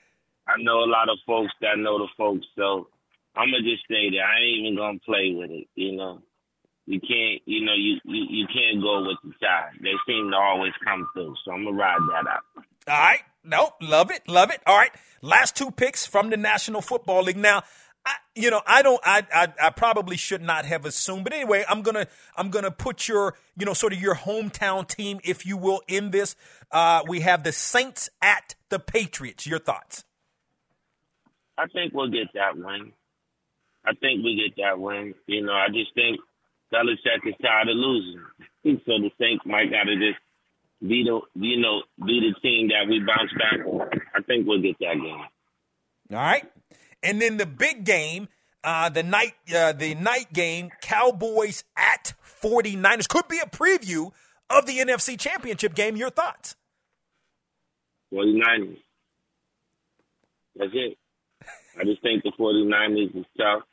I 0.47 0.61
know 0.61 0.83
a 0.83 0.89
lot 0.89 1.09
of 1.09 1.17
folks 1.25 1.53
that 1.61 1.77
know 1.77 1.99
the 1.99 2.07
folks, 2.17 2.45
so 2.57 2.87
I'm 3.35 3.49
gonna 3.51 3.63
just 3.63 3.83
stay 3.85 4.09
there. 4.09 4.25
I 4.25 4.39
ain't 4.39 4.65
even 4.65 4.77
gonna 4.77 4.99
play 5.05 5.33
with 5.35 5.51
it. 5.51 5.67
You 5.75 5.95
know, 5.95 6.21
you 6.85 6.99
can't. 6.99 7.41
You 7.45 7.65
know, 7.65 7.73
you 7.73 7.99
you, 8.05 8.25
you 8.29 8.47
can't 8.47 8.81
go 8.81 9.05
with 9.05 9.17
the 9.23 9.33
Tide. 9.45 9.77
They 9.81 9.93
seem 10.07 10.31
to 10.31 10.37
always 10.37 10.73
come 10.83 11.07
through, 11.13 11.35
so 11.45 11.51
I'm 11.51 11.63
gonna 11.63 11.77
ride 11.77 11.99
that 12.09 12.29
out. 12.29 12.43
All 12.87 12.99
right. 12.99 13.21
Nope. 13.43 13.73
Love 13.81 14.11
it. 14.11 14.27
Love 14.27 14.51
it. 14.51 14.61
All 14.65 14.77
right. 14.77 14.91
Last 15.21 15.55
two 15.55 15.71
picks 15.71 16.05
from 16.05 16.29
the 16.29 16.37
National 16.37 16.81
Football 16.81 17.23
League. 17.23 17.37
Now, 17.37 17.63
I, 18.09 18.15
you 18.33 18.49
know, 18.49 18.61
I 18.65 18.81
don't, 18.81 18.99
I, 19.03 19.23
I, 19.31 19.53
I 19.61 19.69
probably 19.69 20.17
should 20.17 20.41
not 20.41 20.65
have 20.65 20.83
assumed, 20.83 21.25
but 21.25 21.33
anyway, 21.33 21.63
I'm 21.69 21.83
gonna, 21.83 22.07
I'm 22.35 22.49
gonna 22.49 22.71
put 22.71 23.07
your, 23.07 23.35
you 23.55 23.67
know, 23.67 23.73
sort 23.73 23.93
of 23.93 24.01
your 24.01 24.15
hometown 24.15 24.87
team, 24.87 25.19
if 25.23 25.45
you 25.45 25.57
will, 25.57 25.83
in 25.87 26.09
this. 26.09 26.35
Uh, 26.71 27.03
we 27.07 27.19
have 27.19 27.43
the 27.43 27.51
Saints 27.51 28.09
at 28.19 28.55
the 28.69 28.79
Patriots. 28.79 29.45
Your 29.45 29.59
thoughts? 29.59 30.05
I 31.55 31.67
think 31.67 31.93
we'll 31.93 32.09
get 32.09 32.33
that 32.33 32.57
win. 32.57 32.93
I 33.85 33.91
think 33.93 34.23
we 34.23 34.41
get 34.43 34.59
that 34.63 34.79
win. 34.79 35.13
You 35.27 35.45
know, 35.45 35.53
I 35.53 35.67
just 35.67 35.93
think 35.93 36.19
Belichick 36.73 37.27
is 37.27 37.35
tired 37.43 37.69
of 37.69 37.75
losing, 37.75 38.23
so 38.63 38.93
the 38.97 39.11
Saints 39.19 39.45
might 39.45 39.69
gotta 39.69 39.95
just 39.95 40.19
be 40.81 41.03
the, 41.03 41.21
you 41.39 41.61
know, 41.61 41.83
be 42.03 42.21
the 42.21 42.39
team 42.41 42.69
that 42.69 42.89
we 42.89 43.01
bounce 43.05 43.31
back 43.37 43.67
on. 43.67 43.87
I 44.15 44.21
think 44.23 44.47
we'll 44.47 44.63
get 44.63 44.79
that 44.79 44.95
game. 44.95 45.25
All 46.11 46.17
right. 46.17 46.49
And 47.01 47.21
then 47.21 47.37
the 47.37 47.45
big 47.45 47.85
game, 47.85 48.27
uh, 48.63 48.89
the 48.89 49.03
night 49.03 49.33
uh, 49.55 49.73
the 49.73 49.95
night 49.95 50.33
game, 50.33 50.69
Cowboys 50.81 51.63
at 51.77 52.13
49ers 52.43 53.07
could 53.07 53.27
be 53.27 53.39
a 53.39 53.47
preview 53.47 54.11
of 54.49 54.65
the 54.65 54.79
NFC 54.79 55.19
Championship 55.19 55.75
game. 55.75 55.95
Your 55.95 56.09
thoughts? 56.09 56.55
49ers. 58.13 58.77
That's 60.55 60.71
it. 60.73 60.97
I 61.79 61.83
just 61.85 62.01
think 62.01 62.23
the 62.23 62.31
49ers 62.37 63.15
is 63.17 63.25
tough. 63.37 63.63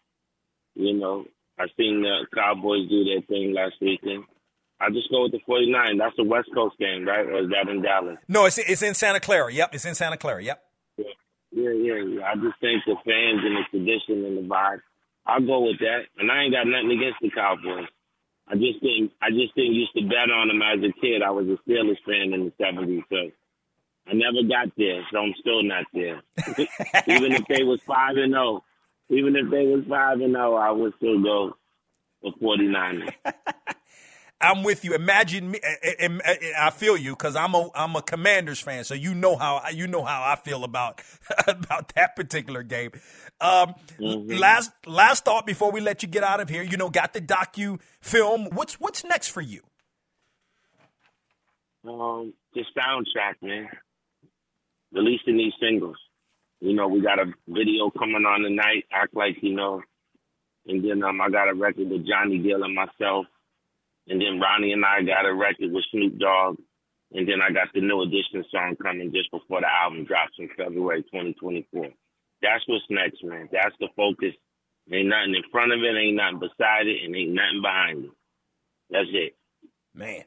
You 0.75 0.95
know, 0.95 1.25
I've 1.59 1.71
seen 1.77 2.03
the 2.03 2.27
Cowboys 2.35 2.89
do 2.89 3.05
their 3.05 3.23
thing 3.23 3.55
last 3.55 3.75
weekend. 3.81 4.25
I 4.79 4.91
just 4.91 5.11
go 5.11 5.23
with 5.23 5.33
the 5.33 5.41
49. 5.47 5.97
That's 5.97 6.15
a 6.19 6.25
West 6.25 6.51
Coast 6.55 6.77
game, 6.79 7.07
right? 7.07 7.25
Or 7.25 7.45
is 7.45 7.51
that 7.51 7.71
in 7.71 7.81
Dallas? 7.83 8.19
No, 8.29 8.45
it's 8.45 8.59
it's 8.59 8.83
in 8.83 8.95
Santa 8.95 9.21
Clara. 9.21 9.51
Yep, 9.51 9.75
it's 9.75 9.87
in 9.87 9.95
Santa 9.95 10.19
Clara. 10.19 10.45
Yep. 10.45 10.63
Yeah, 11.57 11.73
yeah, 11.73 12.05
yeah. 12.05 12.23
I 12.29 12.35
just 12.37 12.61
think 12.61 12.85
the 12.85 13.01
fans 13.01 13.41
and 13.41 13.57
the 13.57 13.65
tradition 13.73 14.29
and 14.29 14.37
the 14.37 14.43
vibe. 14.43 14.85
I'll 15.25 15.41
go 15.41 15.65
with 15.65 15.79
that. 15.81 16.05
And 16.19 16.31
I 16.31 16.45
ain't 16.45 16.53
got 16.53 16.69
nothing 16.69 16.93
against 16.93 17.17
the 17.23 17.31
Cowboys. 17.31 17.89
I 18.47 18.55
just 18.55 18.85
didn't 18.85 19.11
I 19.23 19.31
just 19.31 19.57
didn't 19.57 19.75
used 19.75 19.97
to 19.97 20.03
bet 20.05 20.31
on 20.31 20.49
them 20.49 20.61
as 20.61 20.85
a 20.85 20.93
kid. 21.01 21.23
I 21.25 21.31
was 21.31 21.47
a 21.49 21.57
Steelers 21.65 21.97
fan 22.05 22.37
in 22.37 22.45
the 22.45 22.53
seventies, 22.61 23.03
so 23.09 23.33
I 24.07 24.13
never 24.13 24.47
got 24.47 24.69
there, 24.77 25.03
so 25.11 25.19
I'm 25.19 25.35
still 25.41 25.63
not 25.65 25.87
there. 25.95 26.21
even 27.09 27.33
if 27.33 27.49
they 27.49 27.65
was 27.65 27.81
five 27.87 28.17
and 28.17 28.33
zero, 28.33 28.63
even 29.09 29.35
if 29.35 29.51
they 29.51 29.65
was 29.67 29.85
five 29.89 30.21
and 30.21 30.35
zero, 30.35 30.55
I 30.55 30.71
would 30.71 30.93
still 30.99 31.21
go 31.23 31.57
for 32.21 32.33
49ers. 32.35 33.11
I'm 34.41 34.63
with 34.63 34.85
you. 34.85 34.95
Imagine 34.95 35.51
me. 35.51 35.61
eh, 35.63 35.93
eh, 35.99 36.09
eh, 36.25 36.53
I 36.59 36.71
feel 36.71 36.97
you 36.97 37.13
because 37.13 37.37
I'm 37.37 37.55
a 37.55 37.71
I'm 37.75 37.97
a 37.97 38.03
Commanders 38.03 38.61
fan, 38.61 38.85
so 38.85 38.95
you 38.95 39.15
know 39.15 39.37
how 39.37 39.63
you 39.73 39.87
know 39.87 40.05
how 40.05 40.23
I 40.23 40.37
feel 40.37 40.63
about 40.65 41.01
about 41.47 41.95
that 41.95 42.15
particular 42.17 42.63
game. 42.63 42.91
Um, 43.41 43.75
Last 43.99 44.71
last 44.87 45.25
thought 45.25 45.47
before 45.47 45.71
we 45.73 45.81
let 45.81 46.03
you 46.03 46.09
get 46.09 46.23
out 46.23 46.41
of 46.41 46.49
here. 46.49 46.63
You 46.63 46.77
know, 46.77 46.91
got 46.91 47.13
the 47.15 47.21
docu 47.21 47.81
film. 48.01 48.49
What's 48.53 48.79
what's 48.81 49.05
next 49.05 49.29
for 49.29 49.41
you? 49.41 49.63
Um, 51.89 52.35
just 52.55 52.71
soundtrack, 52.77 53.35
man. 53.43 53.69
Releasing 54.93 55.37
these 55.37 55.53
singles. 55.61 55.97
You 56.61 56.75
know, 56.75 56.89
we 56.89 57.01
got 57.01 57.19
a 57.19 57.27
video 57.49 57.91
coming 57.91 58.25
on 58.27 58.41
tonight. 58.43 58.85
Act 58.93 59.15
like 59.15 59.37
you 59.43 59.55
know, 59.55 59.83
and 60.67 60.85
then 60.85 61.03
um, 61.03 61.21
I 61.21 61.29
got 61.31 61.49
a 61.51 61.55
record 61.55 61.89
with 61.91 62.07
Johnny 62.07 62.39
Gill 62.39 62.63
and 62.65 62.75
myself, 62.75 63.27
and 64.09 64.21
then 64.21 64.41
Ronnie 64.41 64.73
and 64.73 64.85
I 64.85 65.03
got 65.03 65.27
a 65.27 65.35
record 65.35 65.73
with 65.73 65.85
Snoop 65.91 66.19
Dogg, 66.19 66.57
and 67.13 67.29
then 67.29 67.41
I 67.43 67.53
got 67.53 67.69
the 67.75 67.81
new 67.81 68.03
edition 68.03 68.45
song 68.51 68.77
coming 68.83 69.13
just 69.13 69.31
before 69.31 69.61
the 69.61 69.69
album 69.71 70.05
drops 70.05 70.35
in 70.39 70.49
February 70.57 71.03
2024. 71.03 71.89
That's 72.43 72.65
what's 72.67 72.85
next, 72.91 73.23
man. 73.25 73.49
That's 73.51 73.75
the 73.81 73.89
focus. 73.97 74.35
Ain't 74.93 75.09
nothing 75.09 75.35
in 75.35 75.51
front 75.51 75.73
of 75.73 75.81
it, 75.81 75.99
ain't 75.99 76.17
nothing 76.17 76.39
beside 76.39 76.87
it, 76.87 77.05
and 77.05 77.17
ain't 77.17 77.35
nothing 77.35 77.63
behind 77.63 78.05
it. 78.05 78.11
That's 78.91 79.09
it. 79.13 79.37
Man, 79.95 80.25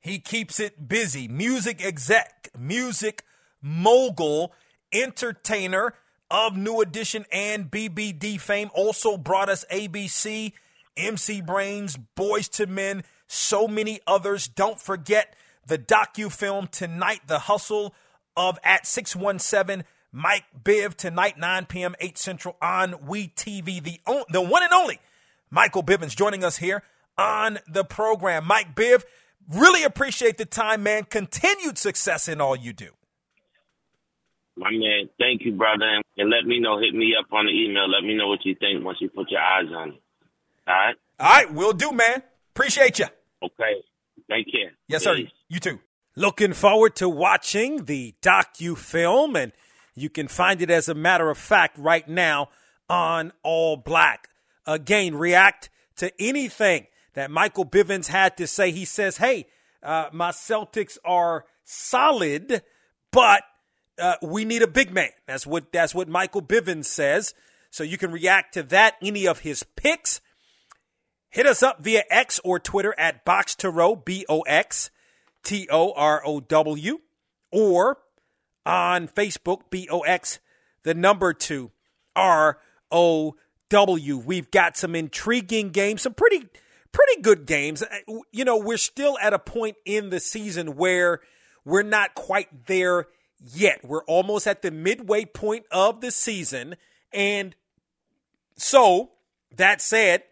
he 0.00 0.18
keeps 0.18 0.58
it 0.60 0.88
busy. 0.88 1.28
Music 1.28 1.84
exec, 1.84 2.48
music 2.58 3.24
mogul, 3.60 4.52
entertainer 4.92 5.94
of 6.30 6.56
New 6.56 6.80
Edition 6.80 7.24
and 7.32 7.70
BBD 7.70 8.40
fame. 8.40 8.70
Also 8.74 9.16
brought 9.16 9.48
us 9.48 9.64
ABC, 9.70 10.52
MC 10.96 11.40
Brains, 11.40 11.96
Boys 11.96 12.48
to 12.50 12.66
Men, 12.66 13.04
so 13.26 13.66
many 13.66 14.00
others. 14.06 14.48
Don't 14.48 14.80
forget 14.80 15.34
the 15.66 15.78
docu 15.78 16.30
film 16.30 16.68
tonight, 16.68 17.20
The 17.26 17.40
Hustle 17.40 17.94
of 18.36 18.58
at 18.64 18.86
617 18.86 19.84
Mike 20.12 20.44
Biv 20.62 20.94
tonight, 20.94 21.36
9 21.38 21.66
p.m., 21.66 21.96
8 21.98 22.16
Central 22.16 22.56
on 22.62 23.06
We 23.06 23.28
TV. 23.28 23.82
The, 23.82 24.00
on, 24.06 24.22
the 24.30 24.40
one 24.40 24.62
and 24.62 24.72
only 24.72 25.00
Michael 25.50 25.82
Bivins 25.82 26.14
joining 26.14 26.44
us 26.44 26.58
here 26.58 26.84
on 27.18 27.58
the 27.66 27.84
program. 27.84 28.46
Mike 28.46 28.76
Biv, 28.76 29.02
really 29.52 29.82
appreciate 29.82 30.38
the 30.38 30.44
time, 30.44 30.84
man. 30.84 31.04
Continued 31.04 31.78
success 31.78 32.28
in 32.28 32.40
all 32.40 32.54
you 32.54 32.72
do. 32.72 32.90
My 34.56 34.70
man, 34.70 35.08
thank 35.18 35.42
you, 35.44 35.52
brother. 35.52 36.00
And 36.16 36.30
let 36.30 36.46
me 36.46 36.60
know, 36.60 36.78
hit 36.78 36.94
me 36.94 37.14
up 37.18 37.32
on 37.32 37.46
the 37.46 37.52
email. 37.52 37.90
Let 37.90 38.04
me 38.04 38.14
know 38.14 38.28
what 38.28 38.44
you 38.44 38.54
think 38.54 38.84
once 38.84 38.98
you 39.00 39.08
put 39.08 39.32
your 39.32 39.40
eyes 39.40 39.66
on 39.74 39.88
it. 39.90 40.02
All 40.66 40.74
right? 40.74 40.94
All 41.20 41.30
right, 41.30 41.52
we'll 41.52 41.72
do, 41.72 41.92
man. 41.92 42.22
Appreciate 42.54 42.98
you. 42.98 43.06
Okay. 43.42 43.82
Thank 44.28 44.48
you. 44.52 44.68
Yes, 44.88 45.04
sir. 45.04 45.16
You 45.48 45.60
too. 45.60 45.80
Looking 46.16 46.52
forward 46.52 46.96
to 46.96 47.08
watching 47.08 47.84
the 47.84 48.14
docu 48.22 48.76
film, 48.76 49.36
and 49.36 49.52
you 49.94 50.08
can 50.08 50.28
find 50.28 50.62
it 50.62 50.70
as 50.70 50.88
a 50.88 50.94
matter 50.94 51.28
of 51.30 51.38
fact 51.38 51.76
right 51.78 52.08
now 52.08 52.48
on 52.88 53.32
All 53.42 53.76
Black. 53.76 54.28
Again, 54.66 55.16
react 55.16 55.70
to 55.96 56.12
anything 56.20 56.86
that 57.14 57.30
Michael 57.30 57.66
Bivins 57.66 58.08
had 58.08 58.36
to 58.36 58.46
say. 58.46 58.70
He 58.70 58.84
says, 58.84 59.18
"Hey, 59.18 59.46
uh, 59.82 60.08
my 60.12 60.30
Celtics 60.30 60.98
are 61.04 61.44
solid, 61.64 62.62
but 63.10 63.42
uh, 63.98 64.16
we 64.22 64.44
need 64.44 64.62
a 64.62 64.68
big 64.68 64.92
man." 64.92 65.10
That's 65.26 65.46
what 65.46 65.72
that's 65.72 65.94
what 65.94 66.08
Michael 66.08 66.42
Bivins 66.42 66.86
says. 66.86 67.34
So 67.70 67.82
you 67.82 67.98
can 67.98 68.12
react 68.12 68.54
to 68.54 68.62
that. 68.64 68.94
Any 69.02 69.26
of 69.26 69.40
his 69.40 69.64
picks. 69.76 70.20
Hit 71.34 71.46
us 71.46 71.64
up 71.64 71.82
via 71.82 72.04
X 72.10 72.40
or 72.44 72.60
Twitter 72.60 72.94
at 72.96 73.24
Box 73.24 73.56
to 73.56 74.00
B 74.04 74.24
O 74.28 74.42
X 74.42 74.90
T 75.42 75.66
O 75.68 75.92
R 75.92 76.22
O 76.24 76.38
W, 76.38 77.00
or 77.50 77.98
on 78.64 79.08
Facebook, 79.08 79.62
B 79.68 79.88
O 79.90 80.02
X, 80.02 80.38
the 80.84 80.94
number 80.94 81.32
two, 81.32 81.72
R 82.14 82.60
O 82.92 83.34
W. 83.68 84.16
We've 84.16 84.48
got 84.52 84.76
some 84.76 84.94
intriguing 84.94 85.70
games, 85.70 86.02
some 86.02 86.14
pretty, 86.14 86.46
pretty 86.92 87.20
good 87.20 87.46
games. 87.46 87.82
Uh, 87.82 88.20
You 88.30 88.44
know, 88.44 88.56
we're 88.56 88.76
still 88.76 89.18
at 89.20 89.34
a 89.34 89.40
point 89.40 89.74
in 89.84 90.10
the 90.10 90.20
season 90.20 90.76
where 90.76 91.18
we're 91.64 91.82
not 91.82 92.14
quite 92.14 92.66
there 92.66 93.08
yet. 93.40 93.84
We're 93.84 94.04
almost 94.04 94.46
at 94.46 94.62
the 94.62 94.70
midway 94.70 95.24
point 95.24 95.64
of 95.72 96.00
the 96.00 96.12
season. 96.12 96.76
And 97.12 97.56
so, 98.56 99.10
that 99.56 99.80
said, 99.80 100.22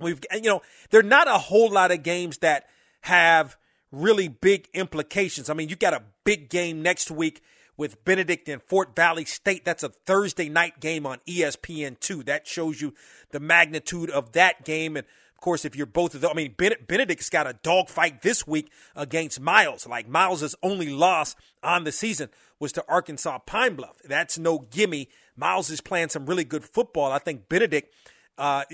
We've, 0.00 0.20
you 0.32 0.42
know, 0.42 0.62
there 0.90 1.00
are 1.00 1.04
not 1.04 1.28
a 1.28 1.38
whole 1.38 1.70
lot 1.70 1.90
of 1.90 2.02
games 2.02 2.38
that 2.38 2.66
have 3.02 3.56
really 3.92 4.28
big 4.28 4.68
implications. 4.74 5.50
I 5.50 5.54
mean, 5.54 5.68
you 5.68 5.76
got 5.76 5.94
a 5.94 6.02
big 6.24 6.48
game 6.48 6.82
next 6.82 7.10
week 7.10 7.42
with 7.76 8.04
Benedict 8.04 8.48
and 8.48 8.62
Fort 8.62 8.94
Valley 8.94 9.24
State. 9.24 9.64
That's 9.64 9.82
a 9.82 9.88
Thursday 9.88 10.48
night 10.48 10.80
game 10.80 11.06
on 11.06 11.18
E 11.26 11.40
ESPN2. 11.40 12.26
That 12.26 12.46
shows 12.46 12.80
you 12.80 12.94
the 13.30 13.40
magnitude 13.40 14.10
of 14.10 14.32
that 14.32 14.64
game. 14.64 14.96
And 14.96 15.06
of 15.06 15.40
course, 15.40 15.64
if 15.64 15.74
you're 15.74 15.86
both 15.86 16.14
of 16.14 16.20
them, 16.20 16.30
I 16.30 16.34
mean, 16.34 16.54
Benedict's 16.56 17.30
got 17.30 17.46
a 17.46 17.54
dogfight 17.54 18.20
this 18.20 18.46
week 18.46 18.70
against 18.94 19.40
Miles. 19.40 19.86
Like 19.86 20.06
Miles' 20.06 20.54
only 20.62 20.90
loss 20.90 21.34
on 21.62 21.84
the 21.84 21.92
season 21.92 22.28
was 22.58 22.72
to 22.72 22.84
Arkansas 22.86 23.38
Pine 23.40 23.74
Bluff. 23.74 23.96
That's 24.04 24.38
no 24.38 24.58
gimme. 24.70 25.08
Miles 25.34 25.70
is 25.70 25.80
playing 25.80 26.10
some 26.10 26.26
really 26.26 26.44
good 26.44 26.64
football. 26.64 27.10
I 27.10 27.18
think 27.18 27.48
Benedict 27.48 27.94
uh, 28.36 28.64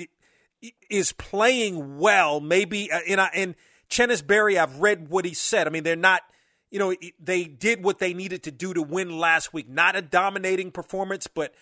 is 0.90 1.12
playing 1.12 1.98
well. 1.98 2.40
Maybe 2.40 2.90
uh, 2.90 3.00
in 3.07 3.20
in 3.34 3.57
Chennis 3.90 4.26
Berry, 4.26 4.59
I've 4.59 4.78
read 4.78 5.09
what 5.09 5.24
he 5.24 5.34
said. 5.34 5.66
I 5.66 5.70
mean, 5.70 5.84
they're 5.84 5.96
not. 5.96 6.22
You 6.70 6.80
know, 6.80 6.94
they 7.20 7.44
did 7.44 7.84
what 7.84 8.00
they 8.00 8.12
needed 8.12 8.42
to 8.42 8.50
do 8.50 8.74
to 8.74 8.82
win 8.82 9.18
last 9.18 9.52
week. 9.54 9.68
Not 9.68 9.94
a 9.94 10.02
dominating 10.02 10.72
performance, 10.72 11.28
but 11.28 11.54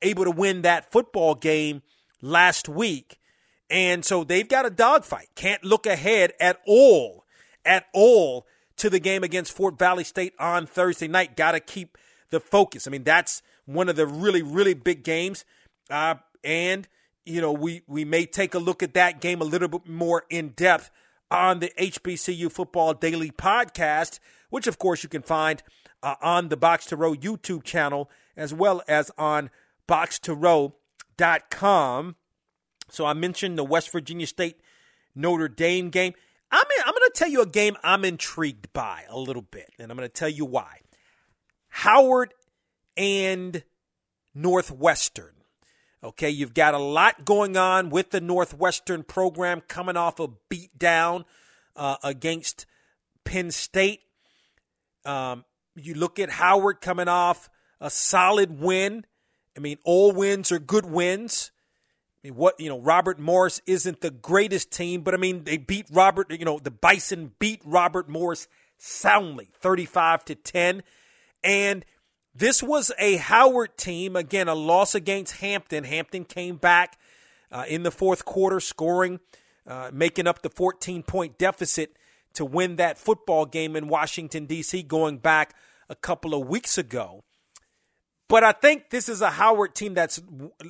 able 0.00 0.24
to 0.24 0.30
win 0.30 0.62
that 0.62 0.90
football 0.90 1.34
game 1.34 1.82
last 2.22 2.68
week. 2.68 3.18
And 3.68 4.04
so 4.04 4.24
they've 4.24 4.48
got 4.48 4.64
a 4.64 4.70
dogfight. 4.70 5.28
Can't 5.34 5.64
look 5.64 5.86
ahead 5.86 6.32
at 6.40 6.60
all, 6.66 7.24
at 7.64 7.86
all 7.92 8.46
to 8.76 8.88
the 8.88 9.00
game 9.00 9.24
against 9.24 9.52
Fort 9.52 9.78
Valley 9.78 10.04
State 10.04 10.34
on 10.38 10.66
Thursday 10.66 11.08
night. 11.08 11.36
Got 11.36 11.52
to 11.52 11.60
keep 11.60 11.98
the 12.30 12.40
focus. 12.40 12.86
I 12.86 12.90
mean, 12.90 13.04
that's 13.04 13.42
one 13.64 13.88
of 13.88 13.96
the 13.96 14.06
really, 14.06 14.42
really 14.42 14.74
big 14.74 15.02
games. 15.02 15.44
Uh, 15.90 16.16
and, 16.44 16.88
you 17.26 17.40
know, 17.40 17.52
we, 17.52 17.82
we 17.86 18.04
may 18.04 18.24
take 18.24 18.54
a 18.54 18.58
look 18.58 18.82
at 18.82 18.94
that 18.94 19.20
game 19.20 19.40
a 19.40 19.44
little 19.44 19.68
bit 19.68 19.86
more 19.86 20.24
in 20.30 20.50
depth 20.50 20.90
on 21.30 21.58
the 21.58 21.72
HBCU 21.78 22.50
Football 22.50 22.94
Daily 22.94 23.30
podcast, 23.30 24.18
which, 24.48 24.66
of 24.66 24.78
course, 24.78 25.02
you 25.02 25.08
can 25.08 25.22
find 25.22 25.62
uh, 26.02 26.14
on 26.22 26.48
the 26.48 26.56
Box 26.56 26.86
to 26.86 26.96
Row 26.96 27.14
YouTube 27.14 27.64
channel 27.64 28.10
as 28.36 28.54
well 28.54 28.82
as 28.86 29.10
on 29.18 29.50
boxtorow.com. 29.88 32.16
So 32.88 33.04
I 33.04 33.12
mentioned 33.12 33.58
the 33.58 33.64
West 33.64 33.90
Virginia 33.90 34.26
State 34.26 34.60
Notre 35.14 35.48
Dame 35.48 35.90
game. 35.90 36.14
I'm 36.52 36.64
in, 36.76 36.82
I'm 36.86 36.92
going 36.92 37.10
to 37.10 37.14
tell 37.14 37.28
you 37.28 37.42
a 37.42 37.46
game 37.46 37.76
I'm 37.82 38.04
intrigued 38.04 38.72
by 38.72 39.02
a 39.08 39.18
little 39.18 39.42
bit, 39.42 39.70
and 39.78 39.90
I'm 39.90 39.96
going 39.96 40.08
to 40.08 40.12
tell 40.12 40.28
you 40.28 40.44
why. 40.44 40.78
Howard 41.68 42.32
and 42.96 43.64
Northwestern. 44.34 45.35
Okay, 46.04 46.30
you've 46.30 46.54
got 46.54 46.74
a 46.74 46.78
lot 46.78 47.24
going 47.24 47.56
on 47.56 47.90
with 47.90 48.10
the 48.10 48.20
Northwestern 48.20 49.02
program 49.02 49.62
coming 49.66 49.96
off 49.96 50.20
a 50.20 50.28
beatdown 50.50 51.24
uh, 51.74 51.96
against 52.04 52.66
Penn 53.24 53.50
State. 53.50 54.00
Um, 55.04 55.44
you 55.74 55.94
look 55.94 56.18
at 56.18 56.30
Howard 56.30 56.80
coming 56.80 57.08
off 57.08 57.48
a 57.80 57.90
solid 57.90 58.60
win. 58.60 59.04
I 59.56 59.60
mean, 59.60 59.78
all 59.84 60.12
wins 60.12 60.52
are 60.52 60.58
good 60.58 60.86
wins 60.86 61.50
I 62.26 62.28
mean, 62.28 62.36
what 62.36 62.58
you 62.58 62.68
know, 62.68 62.80
Robert 62.80 63.18
Morris 63.18 63.60
isn't 63.66 64.00
the 64.00 64.10
greatest 64.10 64.72
team, 64.72 65.02
but 65.02 65.14
I 65.14 65.16
mean, 65.16 65.44
they 65.44 65.58
beat 65.58 65.86
Robert. 65.92 66.30
You 66.30 66.44
know, 66.44 66.58
the 66.58 66.70
Bison 66.70 67.32
beat 67.38 67.62
Robert 67.64 68.08
Morris 68.08 68.48
soundly, 68.78 69.48
thirty-five 69.60 70.24
to 70.24 70.34
ten, 70.34 70.82
and 71.44 71.84
this 72.38 72.62
was 72.62 72.92
a 72.98 73.16
Howard 73.16 73.76
team. 73.76 74.16
Again, 74.16 74.48
a 74.48 74.54
loss 74.54 74.94
against 74.94 75.36
Hampton. 75.36 75.84
Hampton 75.84 76.24
came 76.24 76.56
back 76.56 76.98
uh, 77.50 77.64
in 77.68 77.82
the 77.82 77.90
fourth 77.90 78.24
quarter, 78.24 78.60
scoring, 78.60 79.20
uh, 79.66 79.90
making 79.92 80.26
up 80.26 80.42
the 80.42 80.50
fourteen-point 80.50 81.38
deficit 81.38 81.96
to 82.34 82.44
win 82.44 82.76
that 82.76 82.98
football 82.98 83.46
game 83.46 83.76
in 83.76 83.88
Washington 83.88 84.46
D.C. 84.46 84.82
Going 84.82 85.18
back 85.18 85.54
a 85.88 85.94
couple 85.94 86.34
of 86.34 86.46
weeks 86.46 86.78
ago. 86.78 87.24
But 88.28 88.42
I 88.42 88.52
think 88.52 88.90
this 88.90 89.08
is 89.08 89.22
a 89.22 89.30
Howard 89.30 89.74
team 89.74 89.94
that's 89.94 90.20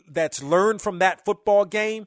that's 0.08 0.42
learned 0.42 0.82
from 0.82 0.98
that 0.98 1.24
football 1.24 1.64
game. 1.64 2.06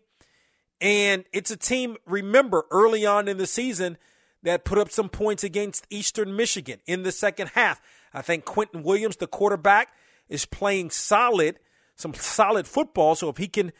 And 0.81 1.25
it's 1.33 1.51
a 1.51 1.57
team, 1.57 1.97
remember, 2.05 2.65
early 2.71 3.05
on 3.05 3.27
in 3.27 3.37
the 3.37 3.47
season 3.47 3.97
that 4.43 4.63
put 4.63 4.77
up 4.77 4.89
some 4.89 5.09
points 5.09 5.43
against 5.43 5.85
Eastern 5.89 6.35
Michigan 6.35 6.79
in 6.85 7.03
the 7.03 7.11
second 7.11 7.49
half. 7.49 7.81
I 8.13 8.21
think 8.21 8.45
Quentin 8.45 8.83
Williams, 8.83 9.17
the 9.17 9.27
quarterback, 9.27 9.89
is 10.27 10.45
playing 10.45 10.91
solid, 10.91 11.59
some 11.95 12.13
solid 12.13 12.67
football. 12.67 13.15
So 13.15 13.29
if 13.29 13.37
he 13.37 13.47
can, 13.47 13.71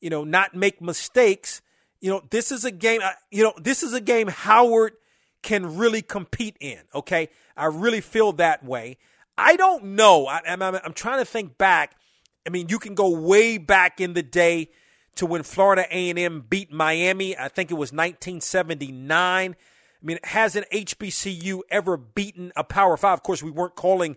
you 0.00 0.10
know, 0.10 0.24
not 0.24 0.54
make 0.54 0.80
mistakes, 0.80 1.62
you 2.00 2.10
know, 2.10 2.22
this 2.30 2.52
is 2.52 2.64
a 2.64 2.70
game, 2.70 3.00
you 3.30 3.42
know, 3.42 3.52
this 3.60 3.82
is 3.82 3.92
a 3.92 4.00
game 4.00 4.28
Howard 4.28 4.92
can 5.42 5.76
really 5.76 6.02
compete 6.02 6.56
in. 6.60 6.80
Okay. 6.94 7.28
I 7.56 7.66
really 7.66 8.00
feel 8.00 8.32
that 8.34 8.64
way. 8.64 8.98
I 9.36 9.56
don't 9.56 9.84
know. 9.96 10.26
I, 10.26 10.40
am 10.46 10.62
I'm, 10.62 10.74
I'm 10.76 10.92
trying 10.92 11.20
to 11.20 11.24
think 11.24 11.58
back. 11.58 11.96
I 12.46 12.50
mean, 12.50 12.68
you 12.68 12.78
can 12.78 12.94
go 12.94 13.10
way 13.10 13.58
back 13.58 14.00
in 14.00 14.14
the 14.14 14.22
day 14.22 14.70
to 15.16 15.26
when 15.26 15.42
Florida 15.42 15.84
A&M 15.90 16.44
beat 16.48 16.72
Miami. 16.72 17.36
I 17.36 17.48
think 17.48 17.70
it 17.70 17.74
was 17.74 17.92
1979. 17.92 19.56
I 20.02 20.06
mean, 20.06 20.18
has 20.24 20.56
an 20.56 20.64
HBCU 20.72 21.60
ever 21.70 21.96
beaten 21.96 22.52
a 22.56 22.64
Power 22.64 22.96
Five? 22.96 23.14
Of 23.14 23.22
course, 23.22 23.42
we 23.42 23.50
weren't 23.50 23.74
calling 23.74 24.16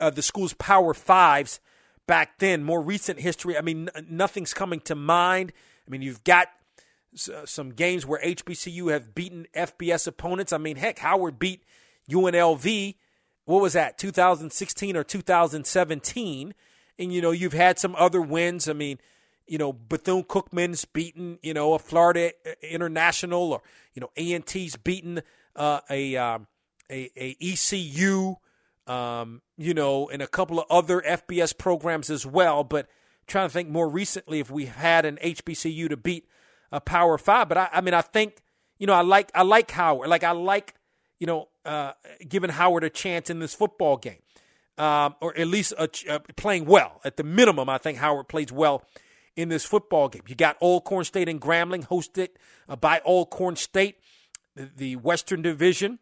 uh, 0.00 0.10
the 0.10 0.22
schools 0.22 0.54
Power 0.54 0.94
Fives 0.94 1.60
back 2.06 2.38
then. 2.38 2.62
More 2.62 2.80
recent 2.80 3.20
history, 3.20 3.56
I 3.56 3.60
mean, 3.60 3.90
n- 3.94 4.06
nothing's 4.08 4.54
coming 4.54 4.80
to 4.80 4.94
mind. 4.94 5.52
I 5.86 5.90
mean, 5.90 6.02
you've 6.02 6.24
got 6.24 6.48
uh, 7.32 7.44
some 7.44 7.70
games 7.70 8.06
where 8.06 8.20
HBCU 8.22 8.90
have 8.90 9.14
beaten 9.14 9.46
FBS 9.54 10.06
opponents. 10.06 10.52
I 10.52 10.58
mean, 10.58 10.76
heck, 10.76 11.00
Howard 11.00 11.38
beat 11.38 11.62
UNLV 12.08 12.94
what 13.50 13.62
was 13.62 13.72
that, 13.72 13.98
2016 13.98 14.96
or 14.96 15.02
2017? 15.02 16.54
And, 16.98 17.12
you 17.12 17.20
know, 17.20 17.32
you've 17.32 17.52
had 17.52 17.80
some 17.80 17.96
other 17.96 18.22
wins. 18.22 18.68
I 18.68 18.74
mean, 18.74 18.98
you 19.50 19.58
know, 19.58 19.72
Bethune 19.72 20.22
Cookman's 20.22 20.84
beaten, 20.84 21.40
you 21.42 21.52
know, 21.52 21.74
a 21.74 21.78
Florida 21.80 22.30
International 22.62 23.52
or, 23.52 23.62
you 23.94 24.00
know, 24.00 24.10
A&T's 24.16 24.76
beaten 24.76 25.22
uh, 25.56 25.80
a, 25.90 26.16
um, 26.16 26.46
a, 26.88 27.10
a 27.16 27.36
ECU, 27.40 28.36
um, 28.86 29.42
you 29.58 29.74
know, 29.74 30.08
and 30.08 30.22
a 30.22 30.28
couple 30.28 30.60
of 30.60 30.66
other 30.70 31.00
FBS 31.00 31.58
programs 31.58 32.10
as 32.10 32.24
well. 32.24 32.62
But 32.62 32.86
trying 33.26 33.48
to 33.48 33.52
think 33.52 33.68
more 33.68 33.88
recently 33.88 34.38
if 34.38 34.52
we've 34.52 34.68
had 34.68 35.04
an 35.04 35.18
HBCU 35.20 35.88
to 35.88 35.96
beat 35.96 36.28
a 36.70 36.80
Power 36.80 37.18
Five. 37.18 37.48
But 37.48 37.58
I, 37.58 37.68
I 37.72 37.80
mean, 37.80 37.94
I 37.94 38.02
think, 38.02 38.42
you 38.78 38.86
know, 38.86 38.94
I 38.94 39.02
like 39.02 39.32
I 39.34 39.42
like 39.42 39.72
Howard. 39.72 40.08
Like 40.08 40.22
I 40.22 40.30
like, 40.30 40.76
you 41.18 41.26
know, 41.26 41.48
uh, 41.64 41.92
giving 42.26 42.50
Howard 42.50 42.84
a 42.84 42.90
chance 42.90 43.28
in 43.30 43.40
this 43.40 43.52
football 43.52 43.96
game, 43.96 44.22
um, 44.78 45.16
or 45.20 45.36
at 45.36 45.48
least 45.48 45.74
a, 45.76 45.90
uh, 46.08 46.20
playing 46.36 46.66
well. 46.66 47.00
At 47.04 47.16
the 47.16 47.24
minimum, 47.24 47.68
I 47.68 47.78
think 47.78 47.98
Howard 47.98 48.28
plays 48.28 48.52
well 48.52 48.84
in 49.36 49.48
this 49.48 49.64
football 49.64 50.08
game. 50.08 50.22
You 50.26 50.34
got 50.34 50.58
Corn 50.58 51.04
State 51.04 51.28
and 51.28 51.40
Grambling 51.40 51.86
hosted 51.86 52.28
uh, 52.68 52.76
by 52.76 53.00
Corn 53.00 53.56
State, 53.56 53.96
the, 54.54 54.96
Western 54.96 55.42
Division. 55.42 55.98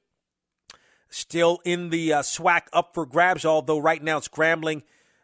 Still 1.10 1.60
in 1.64 1.88
the 1.88 2.12
uh, 2.12 2.22
SWAC 2.22 2.62
up 2.72 2.92
for 2.92 3.06
grabs, 3.06 3.46
although 3.46 3.78
right 3.78 4.02
now 4.02 4.18
it's 4.18 4.28
Grambling 4.28 4.82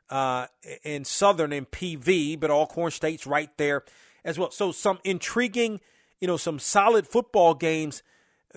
uh, 0.08 0.46
in 0.82 1.04
Southern 1.04 1.52
and 1.52 1.70
PV, 1.70 2.40
but 2.40 2.68
Corn 2.68 2.90
State's 2.90 3.26
right 3.26 3.50
there 3.58 3.84
as 4.24 4.38
well. 4.38 4.50
So 4.50 4.72
some 4.72 4.98
intriguing, 5.04 5.80
you 6.20 6.26
know, 6.26 6.38
some 6.38 6.58
solid 6.58 7.06
football 7.06 7.52
games 7.54 8.02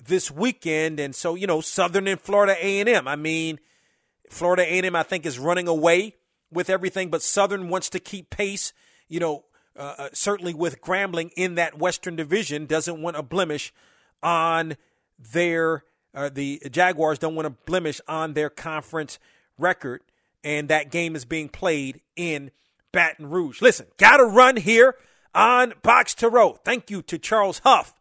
this 0.02 0.30
weekend. 0.30 1.00
And 1.00 1.14
so, 1.14 1.34
you 1.34 1.46
know, 1.46 1.60
Southern 1.60 2.06
and 2.06 2.20
Florida 2.20 2.56
A&M. 2.58 3.06
I 3.06 3.16
mean, 3.16 3.58
Florida 4.30 4.62
A&M, 4.62 4.94
I 4.94 5.02
think, 5.02 5.26
is 5.26 5.38
running 5.38 5.68
away 5.68 6.16
with 6.50 6.70
everything, 6.70 7.10
but 7.10 7.22
Southern 7.22 7.68
wants 7.68 7.90
to 7.90 8.00
keep 8.00 8.30
pace, 8.30 8.72
you 9.08 9.20
know, 9.20 9.44
uh, 9.76 9.94
uh, 9.98 10.08
certainly 10.12 10.54
with 10.54 10.80
Grambling 10.80 11.30
in 11.36 11.54
that 11.56 11.78
Western 11.78 12.16
Division, 12.16 12.66
doesn't 12.66 13.00
want 13.00 13.16
a 13.16 13.22
blemish 13.22 13.72
on 14.22 14.76
their, 15.32 15.84
uh, 16.14 16.28
the 16.32 16.60
Jaguars 16.70 17.18
don't 17.18 17.34
want 17.34 17.46
a 17.46 17.50
blemish 17.50 18.00
on 18.08 18.34
their 18.34 18.50
conference 18.50 19.18
record. 19.58 20.00
And 20.44 20.68
that 20.68 20.90
game 20.90 21.16
is 21.16 21.24
being 21.24 21.48
played 21.48 22.00
in 22.16 22.50
Baton 22.92 23.30
Rouge. 23.30 23.60
Listen, 23.60 23.86
got 23.96 24.18
to 24.18 24.24
run 24.24 24.56
here 24.56 24.94
on 25.34 25.74
Box 25.82 26.14
to 26.16 26.28
Row. 26.28 26.58
Thank 26.64 26.90
you 26.90 27.02
to 27.02 27.18
Charles 27.18 27.60
Huff. 27.60 27.94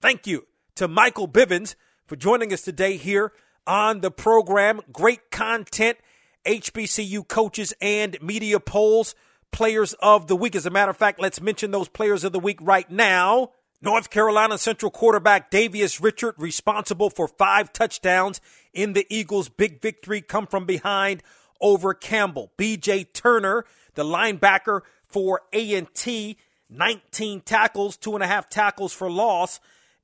Thank 0.00 0.26
you 0.26 0.46
to 0.76 0.86
Michael 0.86 1.28
Bivins 1.28 1.74
for 2.06 2.16
joining 2.16 2.52
us 2.52 2.62
today 2.62 2.96
here 2.96 3.32
on 3.66 4.00
the 4.00 4.10
program. 4.10 4.80
Great 4.92 5.30
content, 5.30 5.98
HBCU 6.46 7.26
coaches 7.26 7.74
and 7.80 8.16
media 8.22 8.60
polls, 8.60 9.14
players 9.52 9.94
of 9.94 10.26
the 10.26 10.36
week. 10.36 10.54
As 10.54 10.66
a 10.66 10.70
matter 10.70 10.90
of 10.90 10.96
fact, 10.96 11.20
let's 11.20 11.40
mention 11.40 11.70
those 11.70 11.88
players 11.88 12.24
of 12.24 12.32
the 12.32 12.40
week 12.40 12.58
right 12.60 12.90
now. 12.90 13.50
North 13.80 14.10
Carolina 14.10 14.58
Central 14.58 14.90
quarterback 14.90 15.50
Davius 15.50 16.02
Richard, 16.02 16.34
responsible 16.36 17.10
for 17.10 17.28
five 17.28 17.72
touchdowns 17.72 18.40
in 18.72 18.92
the 18.92 19.06
Eagles' 19.08 19.48
big 19.48 19.80
victory, 19.80 20.20
come 20.20 20.46
from 20.46 20.66
behind 20.66 21.22
over 21.60 21.94
Campbell. 21.94 22.50
B.J. 22.56 23.04
Turner, 23.04 23.64
the 23.94 24.04
linebacker 24.04 24.80
for 25.06 25.42
A&T, 25.52 26.36
19 26.70 27.40
tackles, 27.40 27.96
two 27.96 28.14
and 28.14 28.22
a 28.22 28.26
half 28.26 28.50
tackles 28.50 28.92
for 28.92 29.10
loss 29.10 29.60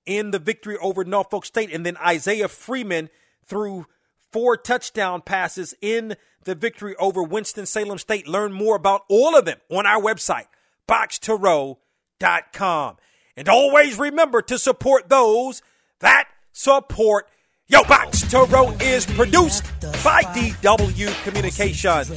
in 0.07 0.31
the 0.31 0.39
victory 0.39 0.77
over 0.79 1.05
Norfolk 1.05 1.45
State. 1.45 1.73
And 1.73 1.85
then 1.85 1.97
Isaiah 1.97 2.49
Freeman 2.49 3.11
threw 3.47 3.87
four 4.35 4.57
touchdown 4.57 5.23
passes 5.23 5.75
in 5.81 6.17
the 6.43 6.57
victory 6.57 6.97
over 6.97 7.23
Winston-Salem 7.23 7.99
State. 7.99 8.27
Learn 8.27 8.53
more 8.53 8.75
about 8.75 9.03
all 9.09 9.39
of 9.39 9.45
them 9.45 9.59
on 9.71 9.87
our 9.87 10.03
website, 10.03 10.47
boxtorow.com. 10.89 12.97
And 13.37 13.49
always 13.49 13.97
remember 13.97 14.43
to 14.43 14.59
support 14.59 15.09
those 15.09 15.63
that 16.01 16.27
support 16.51 17.29
Yo 17.69 17.85
Box 17.85 18.23
to 18.33 18.43
Row 18.47 18.71
is 18.81 19.07
produced 19.07 19.63
by 20.03 20.23
DW 20.23 21.23
Communications. 21.23 22.11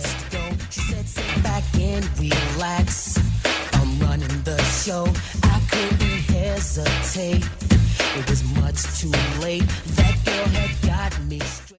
I'm 3.74 4.00
running 4.00 4.42
the 4.42 4.60
show. 4.64 5.06
I 5.44 5.62
couldn't 5.70 6.02
hesitate. 6.02 7.48
It 8.18 8.28
was 8.28 8.44
much 8.56 8.82
too 9.00 9.12
late. 9.40 9.68
That 9.98 10.18
girl 10.26 10.48
had 10.48 10.82
got 10.82 11.24
me. 11.26 11.42